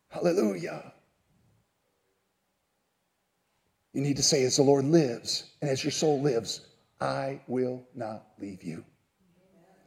Hallelujah. 0.09 0.93
You 3.93 4.01
need 4.01 4.17
to 4.17 4.23
say, 4.23 4.43
as 4.43 4.57
the 4.57 4.63
Lord 4.63 4.85
lives 4.85 5.51
and 5.61 5.69
as 5.69 5.83
your 5.83 5.91
soul 5.91 6.21
lives, 6.21 6.61
I 7.01 7.41
will 7.47 7.83
not 7.95 8.27
leave 8.39 8.63
you. 8.63 8.85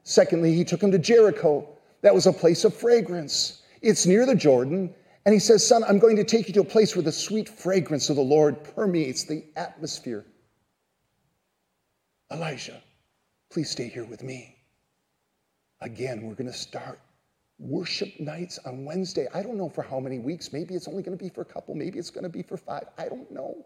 Secondly, 0.04 0.54
he 0.54 0.64
took 0.64 0.82
him 0.82 0.92
to 0.92 0.98
Jericho. 0.98 1.66
That 2.02 2.14
was 2.14 2.26
a 2.26 2.32
place 2.32 2.64
of 2.64 2.74
fragrance. 2.74 3.62
It's 3.82 4.06
near 4.06 4.26
the 4.26 4.34
Jordan. 4.34 4.94
And 5.26 5.32
he 5.32 5.38
says, 5.38 5.66
Son, 5.66 5.82
I'm 5.84 5.98
going 5.98 6.16
to 6.16 6.24
take 6.24 6.46
you 6.46 6.54
to 6.54 6.60
a 6.60 6.64
place 6.64 6.94
where 6.94 7.02
the 7.02 7.12
sweet 7.12 7.48
fragrance 7.48 8.10
of 8.10 8.16
the 8.16 8.22
Lord 8.22 8.62
permeates 8.62 9.24
the 9.24 9.44
atmosphere. 9.56 10.26
Elijah, 12.30 12.82
please 13.50 13.70
stay 13.70 13.88
here 13.88 14.04
with 14.04 14.22
me. 14.22 14.56
Again, 15.80 16.22
we're 16.22 16.34
going 16.34 16.50
to 16.50 16.56
start 16.56 17.00
worship 17.58 18.20
nights 18.20 18.58
on 18.66 18.84
Wednesday. 18.84 19.26
I 19.32 19.42
don't 19.42 19.56
know 19.56 19.68
for 19.68 19.82
how 19.82 20.00
many 20.00 20.18
weeks. 20.18 20.52
Maybe 20.52 20.74
it's 20.74 20.88
only 20.88 21.02
going 21.02 21.16
to 21.16 21.22
be 21.22 21.30
for 21.30 21.40
a 21.40 21.46
couple. 21.46 21.74
Maybe 21.74 21.98
it's 21.98 22.10
going 22.10 22.24
to 22.24 22.30
be 22.30 22.42
for 22.42 22.56
five. 22.56 22.84
I 22.98 23.08
don't 23.08 23.30
know. 23.30 23.64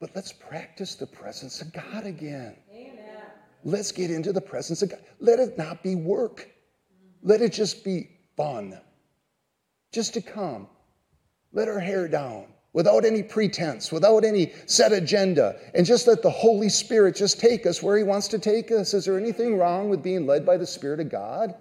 But 0.00 0.10
let's 0.14 0.32
practice 0.32 0.96
the 0.96 1.06
presence 1.06 1.62
of 1.62 1.72
God 1.72 2.06
again. 2.06 2.56
Let's 3.64 3.92
get 3.92 4.10
into 4.10 4.32
the 4.32 4.40
presence 4.40 4.82
of 4.82 4.90
God. 4.90 5.00
Let 5.18 5.40
it 5.40 5.56
not 5.56 5.82
be 5.82 5.94
work. 5.94 6.50
Let 7.22 7.40
it 7.40 7.52
just 7.52 7.82
be 7.82 8.10
fun. 8.36 8.78
Just 9.90 10.14
to 10.14 10.20
come. 10.20 10.68
Let 11.52 11.68
our 11.68 11.80
hair 11.80 12.06
down 12.06 12.46
without 12.74 13.04
any 13.06 13.22
pretense, 13.22 13.90
without 13.90 14.24
any 14.24 14.52
set 14.66 14.92
agenda, 14.92 15.56
and 15.74 15.86
just 15.86 16.06
let 16.06 16.20
the 16.22 16.30
Holy 16.30 16.68
Spirit 16.68 17.16
just 17.16 17.40
take 17.40 17.64
us 17.64 17.82
where 17.82 17.96
He 17.96 18.02
wants 18.02 18.28
to 18.28 18.38
take 18.38 18.70
us. 18.70 18.92
Is 18.92 19.06
there 19.06 19.18
anything 19.18 19.56
wrong 19.56 19.88
with 19.88 20.02
being 20.02 20.26
led 20.26 20.44
by 20.44 20.58
the 20.58 20.66
Spirit 20.66 21.00
of 21.00 21.08
God? 21.08 21.54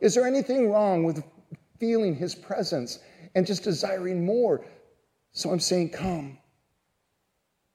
Is 0.00 0.14
there 0.14 0.26
anything 0.26 0.70
wrong 0.70 1.04
with 1.04 1.22
feeling 1.78 2.14
His 2.14 2.34
presence 2.34 3.00
and 3.34 3.46
just 3.46 3.64
desiring 3.64 4.24
more? 4.24 4.64
So 5.32 5.50
I'm 5.50 5.60
saying, 5.60 5.90
come. 5.90 6.38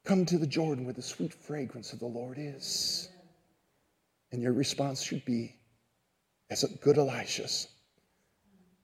Come 0.06 0.26
to 0.26 0.38
the 0.38 0.48
Jordan 0.48 0.86
where 0.86 0.94
the 0.94 1.02
sweet 1.02 1.34
fragrance 1.34 1.92
of 1.92 2.00
the 2.00 2.06
Lord 2.06 2.38
is. 2.40 3.10
And 4.32 4.42
your 4.42 4.54
response 4.54 5.02
should 5.02 5.24
be, 5.26 5.56
as 6.50 6.64
a 6.64 6.68
good 6.68 6.98
Elisha's, 6.98 7.68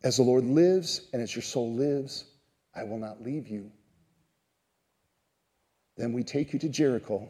as 0.03 0.17
the 0.17 0.23
Lord 0.23 0.43
lives 0.43 1.07
and 1.13 1.21
as 1.21 1.35
your 1.35 1.43
soul 1.43 1.73
lives, 1.73 2.25
I 2.75 2.83
will 2.83 2.97
not 2.97 3.21
leave 3.21 3.47
you. 3.47 3.71
Then 5.95 6.13
we 6.13 6.23
take 6.23 6.53
you 6.53 6.59
to 6.59 6.69
Jericho. 6.69 7.29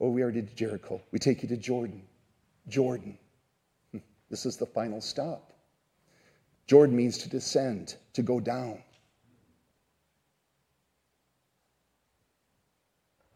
Oh, 0.00 0.10
we 0.10 0.22
already 0.22 0.42
did 0.42 0.56
Jericho. 0.56 1.00
We 1.10 1.18
take 1.18 1.42
you 1.42 1.48
to 1.48 1.56
Jordan. 1.56 2.02
Jordan. 2.68 3.18
Hmm. 3.92 3.98
This 4.30 4.46
is 4.46 4.56
the 4.56 4.66
final 4.66 5.00
stop. 5.00 5.52
Jordan 6.66 6.96
means 6.96 7.18
to 7.18 7.28
descend, 7.28 7.96
to 8.14 8.22
go 8.22 8.40
down. 8.40 8.78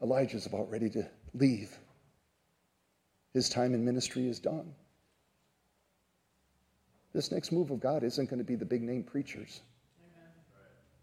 Elijah's 0.01 0.45
about 0.45 0.69
ready 0.71 0.89
to 0.89 1.07
leave. 1.33 1.77
His 3.33 3.49
time 3.49 3.73
in 3.73 3.85
ministry 3.85 4.27
is 4.27 4.39
done. 4.39 4.73
This 7.13 7.31
next 7.31 7.51
move 7.51 7.71
of 7.71 7.79
God 7.79 8.03
isn't 8.03 8.29
going 8.29 8.39
to 8.39 8.45
be 8.45 8.55
the 8.55 8.65
big 8.65 8.81
name 8.83 9.03
preachers. 9.03 9.61
Amen. 9.99 10.31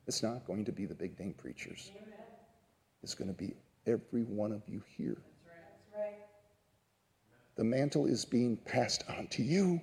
It's 0.07 0.23
not 0.23 0.47
going 0.47 0.65
to 0.65 0.73
be 0.73 0.87
the 0.87 0.95
big 0.95 1.19
name 1.19 1.35
preachers. 1.35 1.91
Amen. 1.97 2.19
It's 3.03 3.15
going 3.15 3.29
to 3.29 3.35
be 3.35 3.55
every 3.87 4.23
one 4.23 4.53
of 4.53 4.63
you 4.69 4.83
here. 4.97 5.19
That's 5.45 5.95
right. 5.97 6.19
The 7.57 7.65
mantle 7.65 8.07
is 8.07 8.25
being 8.25 8.57
passed 8.57 9.05
on 9.09 9.27
to 9.29 9.43
you. 9.43 9.65
Mm-hmm. 9.65 9.83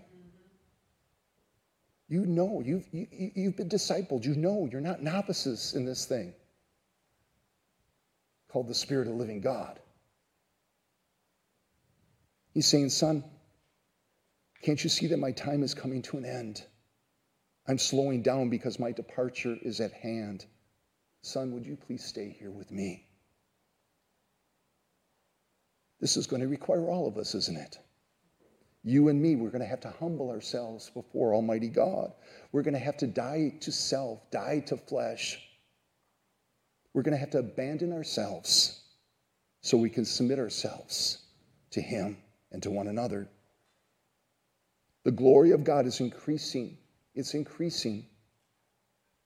You 2.10 2.26
know, 2.26 2.62
you've, 2.66 2.88
you, 2.92 3.08
you've 3.36 3.58
been 3.58 3.70
discipled. 3.70 4.26
You 4.26 4.36
know 4.36 4.68
you're 4.72 4.82
not 4.82 5.02
novices 5.02 5.74
in 5.76 5.86
this 5.86 6.06
thing 6.06 6.34
called 8.50 8.68
the 8.68 8.76
Spirit 8.76 9.08
of 9.08 9.16
living 9.16 9.42
God. 9.42 9.80
He's 12.54 12.68
saying, 12.68 12.90
Son, 12.90 13.24
can't 14.62 14.84
you 14.84 14.90
see 14.90 15.08
that 15.08 15.18
my 15.18 15.32
time 15.32 15.64
is 15.64 15.74
coming 15.74 16.02
to 16.04 16.18
an 16.18 16.26
end? 16.26 16.64
I'm 17.68 17.80
slowing 17.80 18.22
down 18.22 18.50
because 18.50 18.80
my 18.80 18.92
departure 18.92 19.58
is 19.62 19.80
at 19.80 19.92
hand. 19.92 20.46
Son, 21.24 21.54
would 21.54 21.66
you 21.66 21.76
please 21.76 22.04
stay 22.04 22.36
here 22.38 22.52
with 22.52 22.72
me? 22.72 23.08
This 26.00 26.18
is 26.18 26.28
going 26.28 26.42
to 26.42 26.48
require 26.48 26.88
all 26.90 27.08
of 27.08 27.18
us, 27.18 27.34
isn't 27.34 27.58
it? 27.58 27.80
You 28.84 29.08
and 29.08 29.22
me, 29.22 29.36
we're 29.36 29.50
going 29.50 29.62
to 29.62 29.68
have 29.68 29.80
to 29.82 29.94
humble 30.00 30.30
ourselves 30.30 30.90
before 30.90 31.34
Almighty 31.34 31.70
God. 31.70 32.12
We're 32.52 32.64
going 32.64 32.74
to 32.74 32.80
have 32.80 32.98
to 32.98 33.08
die 33.08 33.54
to 33.62 33.72
self, 33.72 34.30
die 34.30 34.60
to 34.68 34.76
flesh. 34.76 35.40
We're 36.94 37.04
going 37.04 37.14
to 37.14 37.20
have 37.20 37.32
to 37.32 37.40
abandon 37.40 37.94
ourselves 37.94 38.82
so 39.62 39.78
we 39.78 39.90
can 39.90 40.04
submit 40.04 40.38
ourselves 40.38 41.20
to 41.72 41.82
Him 41.82 42.18
and 42.54 42.64
to 42.64 42.72
one 42.72 42.88
another. 42.88 43.28
The 45.04 45.12
glory 45.12 45.52
of 45.52 45.64
God 45.64 45.86
is 45.86 46.00
increasing. 46.00 46.78
It's 47.14 47.34
increasing. 47.34 48.06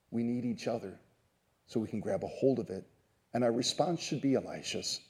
We 0.10 0.24
need 0.24 0.46
each 0.46 0.68
other 0.68 1.00
so 1.68 1.80
we 1.80 1.88
can 1.88 2.00
grab 2.00 2.24
a 2.24 2.28
hold 2.28 2.60
of 2.60 2.70
it. 2.70 2.86
And 3.34 3.44
our 3.44 3.52
response 3.52 4.02
should 4.02 4.22
be 4.22 4.36
Elisha's 4.36 5.02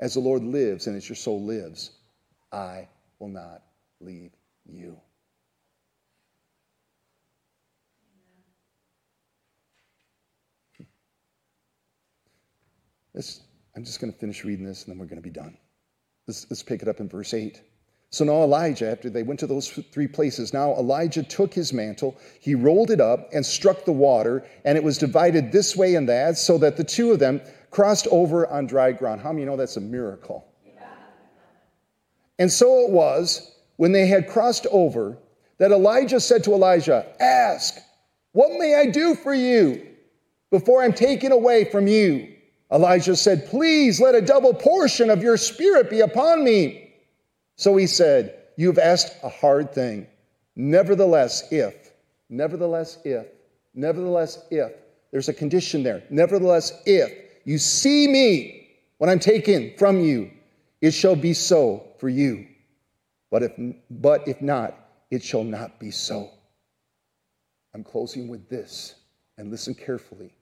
As 0.00 0.14
the 0.14 0.20
Lord 0.20 0.42
lives 0.42 0.86
and 0.86 0.96
as 0.96 1.08
your 1.08 1.16
soul 1.16 1.42
lives, 1.42 1.90
I 2.52 2.88
will 3.18 3.28
not 3.28 3.62
leave 4.00 4.30
you. 4.64 4.96
I'm 13.74 13.84
just 13.84 14.00
going 14.00 14.12
to 14.12 14.18
finish 14.18 14.44
reading 14.44 14.64
this 14.64 14.84
and 14.84 14.92
then 14.92 14.98
we're 14.98 15.06
going 15.06 15.16
to 15.16 15.22
be 15.22 15.30
done. 15.30 15.56
Let's, 16.26 16.46
let's 16.50 16.62
pick 16.62 16.82
it 16.82 16.88
up 16.88 17.00
in 17.00 17.08
verse 17.08 17.34
8. 17.34 17.60
So 18.10 18.24
now 18.24 18.42
Elijah, 18.42 18.90
after 18.90 19.10
they 19.10 19.22
went 19.22 19.40
to 19.40 19.46
those 19.46 19.68
three 19.68 20.06
places, 20.06 20.52
now 20.52 20.72
Elijah 20.74 21.22
took 21.22 21.52
his 21.52 21.72
mantle, 21.72 22.16
he 22.40 22.54
rolled 22.54 22.90
it 22.90 23.00
up 23.00 23.28
and 23.32 23.44
struck 23.44 23.84
the 23.84 23.92
water, 23.92 24.46
and 24.64 24.78
it 24.78 24.84
was 24.84 24.96
divided 24.96 25.52
this 25.52 25.76
way 25.76 25.96
and 25.96 26.08
that, 26.08 26.38
so 26.38 26.56
that 26.58 26.76
the 26.76 26.84
two 26.84 27.10
of 27.12 27.18
them 27.18 27.40
crossed 27.70 28.06
over 28.10 28.46
on 28.46 28.66
dry 28.66 28.92
ground. 28.92 29.20
How 29.20 29.32
many 29.32 29.44
know 29.44 29.56
that's 29.56 29.76
a 29.76 29.80
miracle? 29.80 30.46
And 32.38 32.50
so 32.50 32.80
it 32.80 32.90
was, 32.90 33.52
when 33.76 33.92
they 33.92 34.06
had 34.06 34.28
crossed 34.28 34.66
over, 34.70 35.18
that 35.58 35.72
Elijah 35.72 36.20
said 36.20 36.44
to 36.44 36.52
Elijah, 36.52 37.06
Ask, 37.20 37.78
what 38.32 38.58
may 38.58 38.74
I 38.74 38.86
do 38.86 39.14
for 39.14 39.34
you 39.34 39.86
before 40.50 40.82
I'm 40.82 40.92
taken 40.92 41.32
away 41.32 41.64
from 41.64 41.86
you? 41.86 42.35
Elijah 42.72 43.16
said, 43.16 43.46
Please 43.46 44.00
let 44.00 44.14
a 44.14 44.20
double 44.20 44.52
portion 44.52 45.10
of 45.10 45.22
your 45.22 45.36
spirit 45.36 45.88
be 45.90 46.00
upon 46.00 46.44
me. 46.44 46.94
So 47.56 47.76
he 47.76 47.86
said, 47.86 48.38
You've 48.56 48.78
asked 48.78 49.16
a 49.22 49.28
hard 49.28 49.72
thing. 49.72 50.06
Nevertheless, 50.56 51.52
if, 51.52 51.92
nevertheless, 52.30 52.98
if, 53.04 53.26
nevertheless, 53.74 54.42
if, 54.50 54.72
there's 55.12 55.28
a 55.28 55.34
condition 55.34 55.82
there. 55.82 56.02
Nevertheless, 56.10 56.72
if 56.86 57.12
you 57.44 57.58
see 57.58 58.08
me 58.08 58.68
when 58.98 59.10
I'm 59.10 59.18
taken 59.18 59.74
from 59.78 60.00
you, 60.00 60.30
it 60.80 60.92
shall 60.92 61.16
be 61.16 61.34
so 61.34 61.86
for 61.98 62.08
you. 62.08 62.46
But 63.30 63.42
if, 63.42 63.52
but 63.90 64.26
if 64.26 64.40
not, 64.40 64.74
it 65.10 65.22
shall 65.22 65.44
not 65.44 65.78
be 65.78 65.90
so. 65.90 66.30
I'm 67.74 67.84
closing 67.84 68.28
with 68.28 68.48
this, 68.48 68.94
and 69.36 69.50
listen 69.50 69.74
carefully 69.74 70.35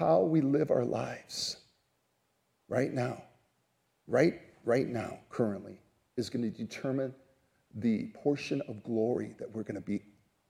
how 0.00 0.20
we 0.22 0.40
live 0.40 0.70
our 0.70 0.86
lives 0.86 1.58
right 2.68 2.90
now, 2.90 3.22
right, 4.06 4.40
right 4.64 4.88
now, 4.88 5.18
currently, 5.28 5.78
is 6.16 6.30
going 6.30 6.42
to 6.42 6.48
determine 6.48 7.14
the 7.74 8.06
portion 8.14 8.62
of 8.66 8.82
glory 8.82 9.34
that 9.38 9.54
we're 9.54 9.62
going 9.62 9.74
to 9.74 9.80
be 9.82 10.00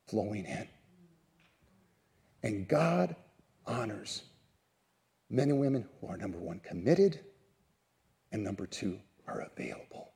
flowing 0.06 0.44
in. 0.44 0.68
And 2.44 2.68
God 2.68 3.16
honors 3.66 4.22
men 5.30 5.50
and 5.50 5.58
women 5.58 5.84
who 6.00 6.06
are 6.06 6.16
number 6.16 6.38
one, 6.38 6.60
committed, 6.60 7.18
and 8.30 8.44
number 8.44 8.68
two, 8.68 9.00
are 9.26 9.48
available. 9.52 10.12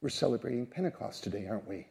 We're 0.00 0.08
celebrating 0.08 0.64
Pentecost 0.64 1.24
today, 1.24 1.46
aren't 1.46 1.68
we? 1.68 1.88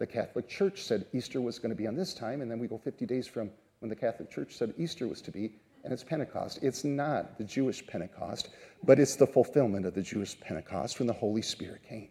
The 0.00 0.08
Catholic 0.08 0.48
Church 0.48 0.82
said 0.82 1.06
Easter 1.12 1.40
was 1.40 1.60
going 1.60 1.70
to 1.70 1.76
be 1.76 1.86
on 1.86 1.94
this 1.94 2.14
time, 2.14 2.40
and 2.40 2.50
then 2.50 2.58
we 2.58 2.66
go 2.66 2.78
50 2.78 3.06
days 3.06 3.28
from 3.28 3.48
when 3.80 3.88
the 3.88 3.96
Catholic 3.96 4.30
Church 4.30 4.54
said 4.54 4.74
Easter 4.78 5.06
was 5.06 5.20
to 5.22 5.30
be, 5.30 5.52
and 5.84 5.92
it's 5.92 6.02
Pentecost. 6.02 6.58
It's 6.62 6.82
not 6.84 7.38
the 7.38 7.44
Jewish 7.44 7.86
Pentecost, 7.86 8.48
but 8.82 8.98
it's 8.98 9.16
the 9.16 9.26
fulfillment 9.26 9.86
of 9.86 9.94
the 9.94 10.02
Jewish 10.02 10.38
Pentecost 10.40 10.98
when 10.98 11.06
the 11.06 11.12
Holy 11.12 11.42
Spirit 11.42 11.82
came. 11.88 12.08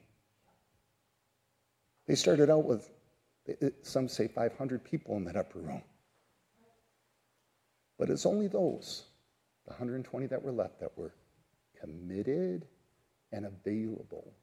They 2.07 2.16
started 2.16 2.49
out 2.49 2.66
with, 2.66 2.89
some 3.82 4.07
say 4.07 4.28
500 4.28 4.84
people 4.84 5.18
in 5.18 5.26
that 5.26 5.36
upper 5.36 5.59
room. 5.59 5.82
But 7.97 8.09
it's 8.09 8.26
only 8.26 8.47
those, 8.47 9.03
the 9.66 9.72
120 9.72 10.28
that 10.28 10.41
were 10.41 10.51
left, 10.51 10.80
that 10.80 10.97
were 10.97 11.13
committed 11.80 12.66
and 13.32 13.45
available. 13.45 14.34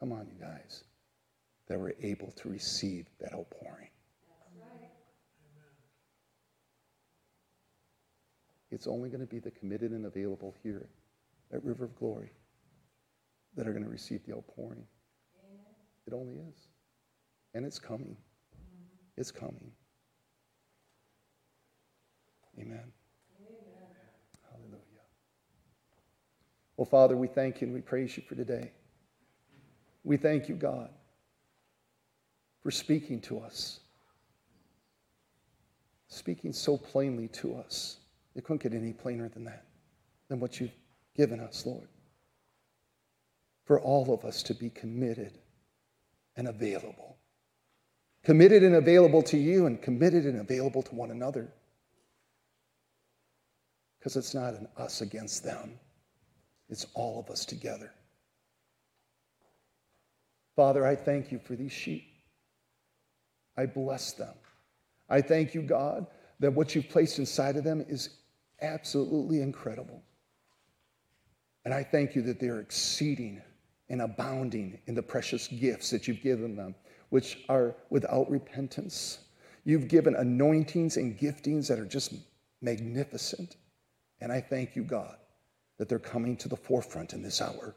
Come 0.00 0.12
on, 0.12 0.26
you 0.26 0.40
guys, 0.40 0.84
that 1.68 1.78
were 1.78 1.94
able 2.00 2.30
to 2.32 2.48
receive 2.48 3.06
that 3.20 3.34
outpouring. 3.34 3.83
It's 8.74 8.88
only 8.88 9.08
going 9.08 9.20
to 9.20 9.26
be 9.26 9.38
the 9.38 9.52
committed 9.52 9.92
and 9.92 10.06
available 10.06 10.52
here 10.64 10.88
at 11.52 11.64
River 11.64 11.84
of 11.84 11.94
Glory 11.96 12.32
that 13.56 13.68
are 13.68 13.72
going 13.72 13.84
to 13.84 13.90
receive 13.90 14.26
the 14.26 14.34
outpouring. 14.34 14.84
Amen. 15.44 15.64
It 16.08 16.12
only 16.12 16.34
is. 16.34 16.68
And 17.54 17.64
it's 17.64 17.78
coming. 17.78 18.16
Mm-hmm. 18.16 19.20
It's 19.20 19.30
coming. 19.30 19.70
Amen. 22.58 22.72
Amen. 22.72 22.90
Hallelujah. 24.50 24.80
Well, 26.76 26.86
Father, 26.86 27.16
we 27.16 27.28
thank 27.28 27.60
you 27.60 27.68
and 27.68 27.74
we 27.74 27.80
praise 27.80 28.16
you 28.16 28.24
for 28.28 28.34
today. 28.34 28.72
We 30.02 30.16
thank 30.16 30.48
you, 30.48 30.56
God, 30.56 30.90
for 32.60 32.72
speaking 32.72 33.20
to 33.22 33.38
us, 33.38 33.78
speaking 36.08 36.52
so 36.52 36.76
plainly 36.76 37.28
to 37.28 37.54
us. 37.54 37.98
It 38.34 38.44
couldn't 38.44 38.62
get 38.62 38.74
any 38.74 38.92
plainer 38.92 39.28
than 39.28 39.44
that, 39.44 39.64
than 40.28 40.40
what 40.40 40.60
you've 40.60 40.74
given 41.16 41.40
us, 41.40 41.64
Lord. 41.64 41.88
For 43.64 43.80
all 43.80 44.12
of 44.12 44.24
us 44.24 44.42
to 44.44 44.54
be 44.54 44.70
committed 44.70 45.38
and 46.36 46.48
available. 46.48 47.16
Committed 48.24 48.62
and 48.62 48.74
available 48.74 49.22
to 49.22 49.36
you, 49.36 49.66
and 49.66 49.80
committed 49.80 50.24
and 50.24 50.40
available 50.40 50.82
to 50.82 50.94
one 50.94 51.10
another. 51.10 51.52
Because 53.98 54.16
it's 54.16 54.34
not 54.34 54.54
an 54.54 54.66
us 54.76 55.00
against 55.00 55.44
them, 55.44 55.78
it's 56.68 56.86
all 56.94 57.20
of 57.20 57.30
us 57.30 57.44
together. 57.44 57.92
Father, 60.56 60.86
I 60.86 60.94
thank 60.94 61.32
you 61.32 61.38
for 61.38 61.56
these 61.56 61.72
sheep. 61.72 62.04
I 63.56 63.66
bless 63.66 64.12
them. 64.12 64.34
I 65.08 65.20
thank 65.20 65.54
you, 65.54 65.62
God, 65.62 66.06
that 66.40 66.52
what 66.52 66.74
you've 66.74 66.88
placed 66.88 67.18
inside 67.18 67.56
of 67.56 67.64
them 67.64 67.84
is 67.88 68.10
absolutely 68.60 69.40
incredible. 69.40 70.02
And 71.64 71.72
I 71.72 71.82
thank 71.82 72.14
you 72.14 72.22
that 72.22 72.40
they're 72.40 72.60
exceeding 72.60 73.40
and 73.88 74.02
abounding 74.02 74.78
in 74.86 74.94
the 74.94 75.02
precious 75.02 75.48
gifts 75.48 75.90
that 75.90 76.06
you've 76.06 76.22
given 76.22 76.56
them, 76.56 76.74
which 77.10 77.44
are 77.48 77.74
without 77.90 78.30
repentance. 78.30 79.18
You've 79.64 79.88
given 79.88 80.14
anointings 80.14 80.96
and 80.96 81.18
giftings 81.18 81.68
that 81.68 81.78
are 81.78 81.86
just 81.86 82.14
magnificent. 82.60 83.56
And 84.20 84.30
I 84.32 84.40
thank 84.40 84.76
you, 84.76 84.84
God, 84.84 85.16
that 85.78 85.88
they're 85.88 85.98
coming 85.98 86.36
to 86.38 86.48
the 86.48 86.56
forefront 86.56 87.12
in 87.12 87.22
this 87.22 87.40
hour. 87.40 87.74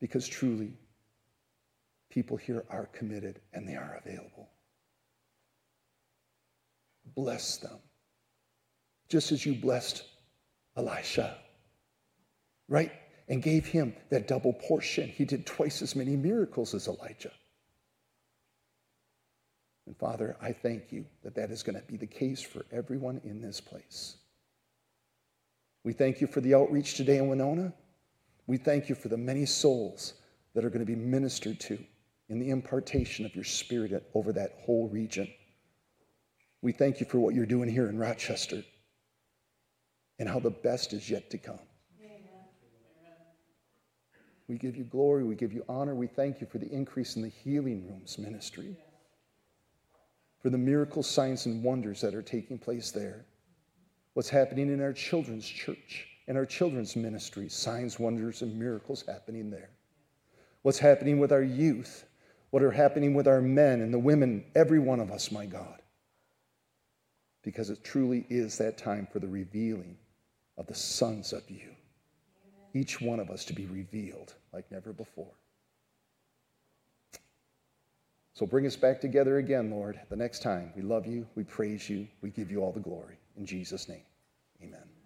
Because 0.00 0.28
truly, 0.28 0.72
people 2.10 2.36
here 2.36 2.64
are 2.70 2.86
committed 2.86 3.40
and 3.52 3.68
they 3.68 3.74
are 3.74 4.00
available. 4.04 4.48
Bless 7.14 7.58
them 7.58 7.78
just 9.08 9.32
as 9.32 9.44
you 9.44 9.54
blessed 9.54 10.04
Elisha, 10.76 11.36
right? 12.68 12.92
And 13.28 13.42
gave 13.42 13.66
him 13.66 13.94
that 14.10 14.28
double 14.28 14.52
portion. 14.52 15.08
He 15.08 15.24
did 15.24 15.46
twice 15.46 15.82
as 15.82 15.96
many 15.96 16.16
miracles 16.16 16.74
as 16.74 16.88
Elijah. 16.88 17.32
And 19.86 19.96
Father, 19.96 20.36
I 20.40 20.52
thank 20.52 20.92
you 20.92 21.06
that 21.22 21.34
that 21.34 21.50
is 21.50 21.62
going 21.62 21.78
to 21.78 21.86
be 21.86 21.96
the 21.96 22.06
case 22.06 22.40
for 22.40 22.64
everyone 22.70 23.20
in 23.24 23.40
this 23.40 23.60
place. 23.60 24.16
We 25.84 25.92
thank 25.92 26.20
you 26.20 26.26
for 26.26 26.40
the 26.40 26.54
outreach 26.54 26.94
today 26.94 27.18
in 27.18 27.28
Winona. 27.28 27.72
We 28.46 28.58
thank 28.58 28.88
you 28.88 28.94
for 28.94 29.08
the 29.08 29.16
many 29.16 29.46
souls 29.46 30.14
that 30.54 30.64
are 30.64 30.70
going 30.70 30.84
to 30.84 30.86
be 30.86 30.96
ministered 30.96 31.60
to 31.60 31.78
in 32.28 32.38
the 32.38 32.50
impartation 32.50 33.24
of 33.24 33.34
your 33.34 33.44
spirit 33.44 34.10
over 34.14 34.32
that 34.32 34.58
whole 34.64 34.88
region. 34.88 35.28
We 36.60 36.72
thank 36.72 37.00
you 37.00 37.06
for 37.06 37.18
what 37.18 37.34
you're 37.34 37.46
doing 37.46 37.68
here 37.68 37.88
in 37.88 37.98
Rochester 37.98 38.62
and 40.18 40.28
how 40.28 40.40
the 40.40 40.50
best 40.50 40.92
is 40.92 41.08
yet 41.08 41.30
to 41.30 41.38
come. 41.38 41.60
We 44.48 44.56
give 44.56 44.76
you 44.76 44.84
glory, 44.84 45.24
we 45.24 45.34
give 45.34 45.52
you 45.52 45.62
honor, 45.68 45.94
we 45.94 46.06
thank 46.06 46.40
you 46.40 46.46
for 46.46 46.56
the 46.56 46.72
increase 46.72 47.16
in 47.16 47.22
the 47.22 47.28
healing 47.28 47.86
rooms 47.86 48.18
ministry, 48.18 48.76
for 50.40 50.48
the 50.48 50.56
miracles, 50.56 51.06
signs, 51.06 51.44
and 51.44 51.62
wonders 51.62 52.00
that 52.00 52.14
are 52.14 52.22
taking 52.22 52.58
place 52.58 52.90
there. 52.90 53.26
What's 54.14 54.30
happening 54.30 54.72
in 54.72 54.80
our 54.80 54.94
children's 54.94 55.46
church 55.46 56.06
and 56.28 56.38
our 56.38 56.46
children's 56.46 56.96
ministry, 56.96 57.50
signs, 57.50 58.00
wonders, 58.00 58.40
and 58.40 58.58
miracles 58.58 59.04
happening 59.06 59.50
there. 59.50 59.68
What's 60.62 60.78
happening 60.78 61.18
with 61.18 61.30
our 61.30 61.42
youth, 61.42 62.04
what 62.50 62.62
are 62.62 62.70
happening 62.70 63.12
with 63.12 63.28
our 63.28 63.42
men 63.42 63.82
and 63.82 63.92
the 63.92 63.98
women, 63.98 64.44
every 64.54 64.78
one 64.78 65.00
of 65.00 65.10
us, 65.10 65.30
my 65.30 65.44
God. 65.44 65.77
Because 67.42 67.70
it 67.70 67.84
truly 67.84 68.26
is 68.28 68.58
that 68.58 68.78
time 68.78 69.06
for 69.10 69.18
the 69.18 69.28
revealing 69.28 69.96
of 70.56 70.66
the 70.66 70.74
sons 70.74 71.32
of 71.32 71.48
you. 71.48 71.70
Each 72.74 73.00
one 73.00 73.20
of 73.20 73.30
us 73.30 73.44
to 73.46 73.54
be 73.54 73.66
revealed 73.66 74.34
like 74.52 74.70
never 74.70 74.92
before. 74.92 75.32
So 78.34 78.46
bring 78.46 78.66
us 78.66 78.76
back 78.76 79.00
together 79.00 79.38
again, 79.38 79.70
Lord, 79.70 79.98
the 80.10 80.16
next 80.16 80.42
time. 80.42 80.72
We 80.76 80.82
love 80.82 81.06
you, 81.06 81.26
we 81.34 81.42
praise 81.42 81.88
you, 81.88 82.06
we 82.20 82.30
give 82.30 82.50
you 82.50 82.62
all 82.62 82.72
the 82.72 82.80
glory. 82.80 83.18
In 83.36 83.46
Jesus' 83.46 83.88
name, 83.88 84.04
amen. 84.62 84.97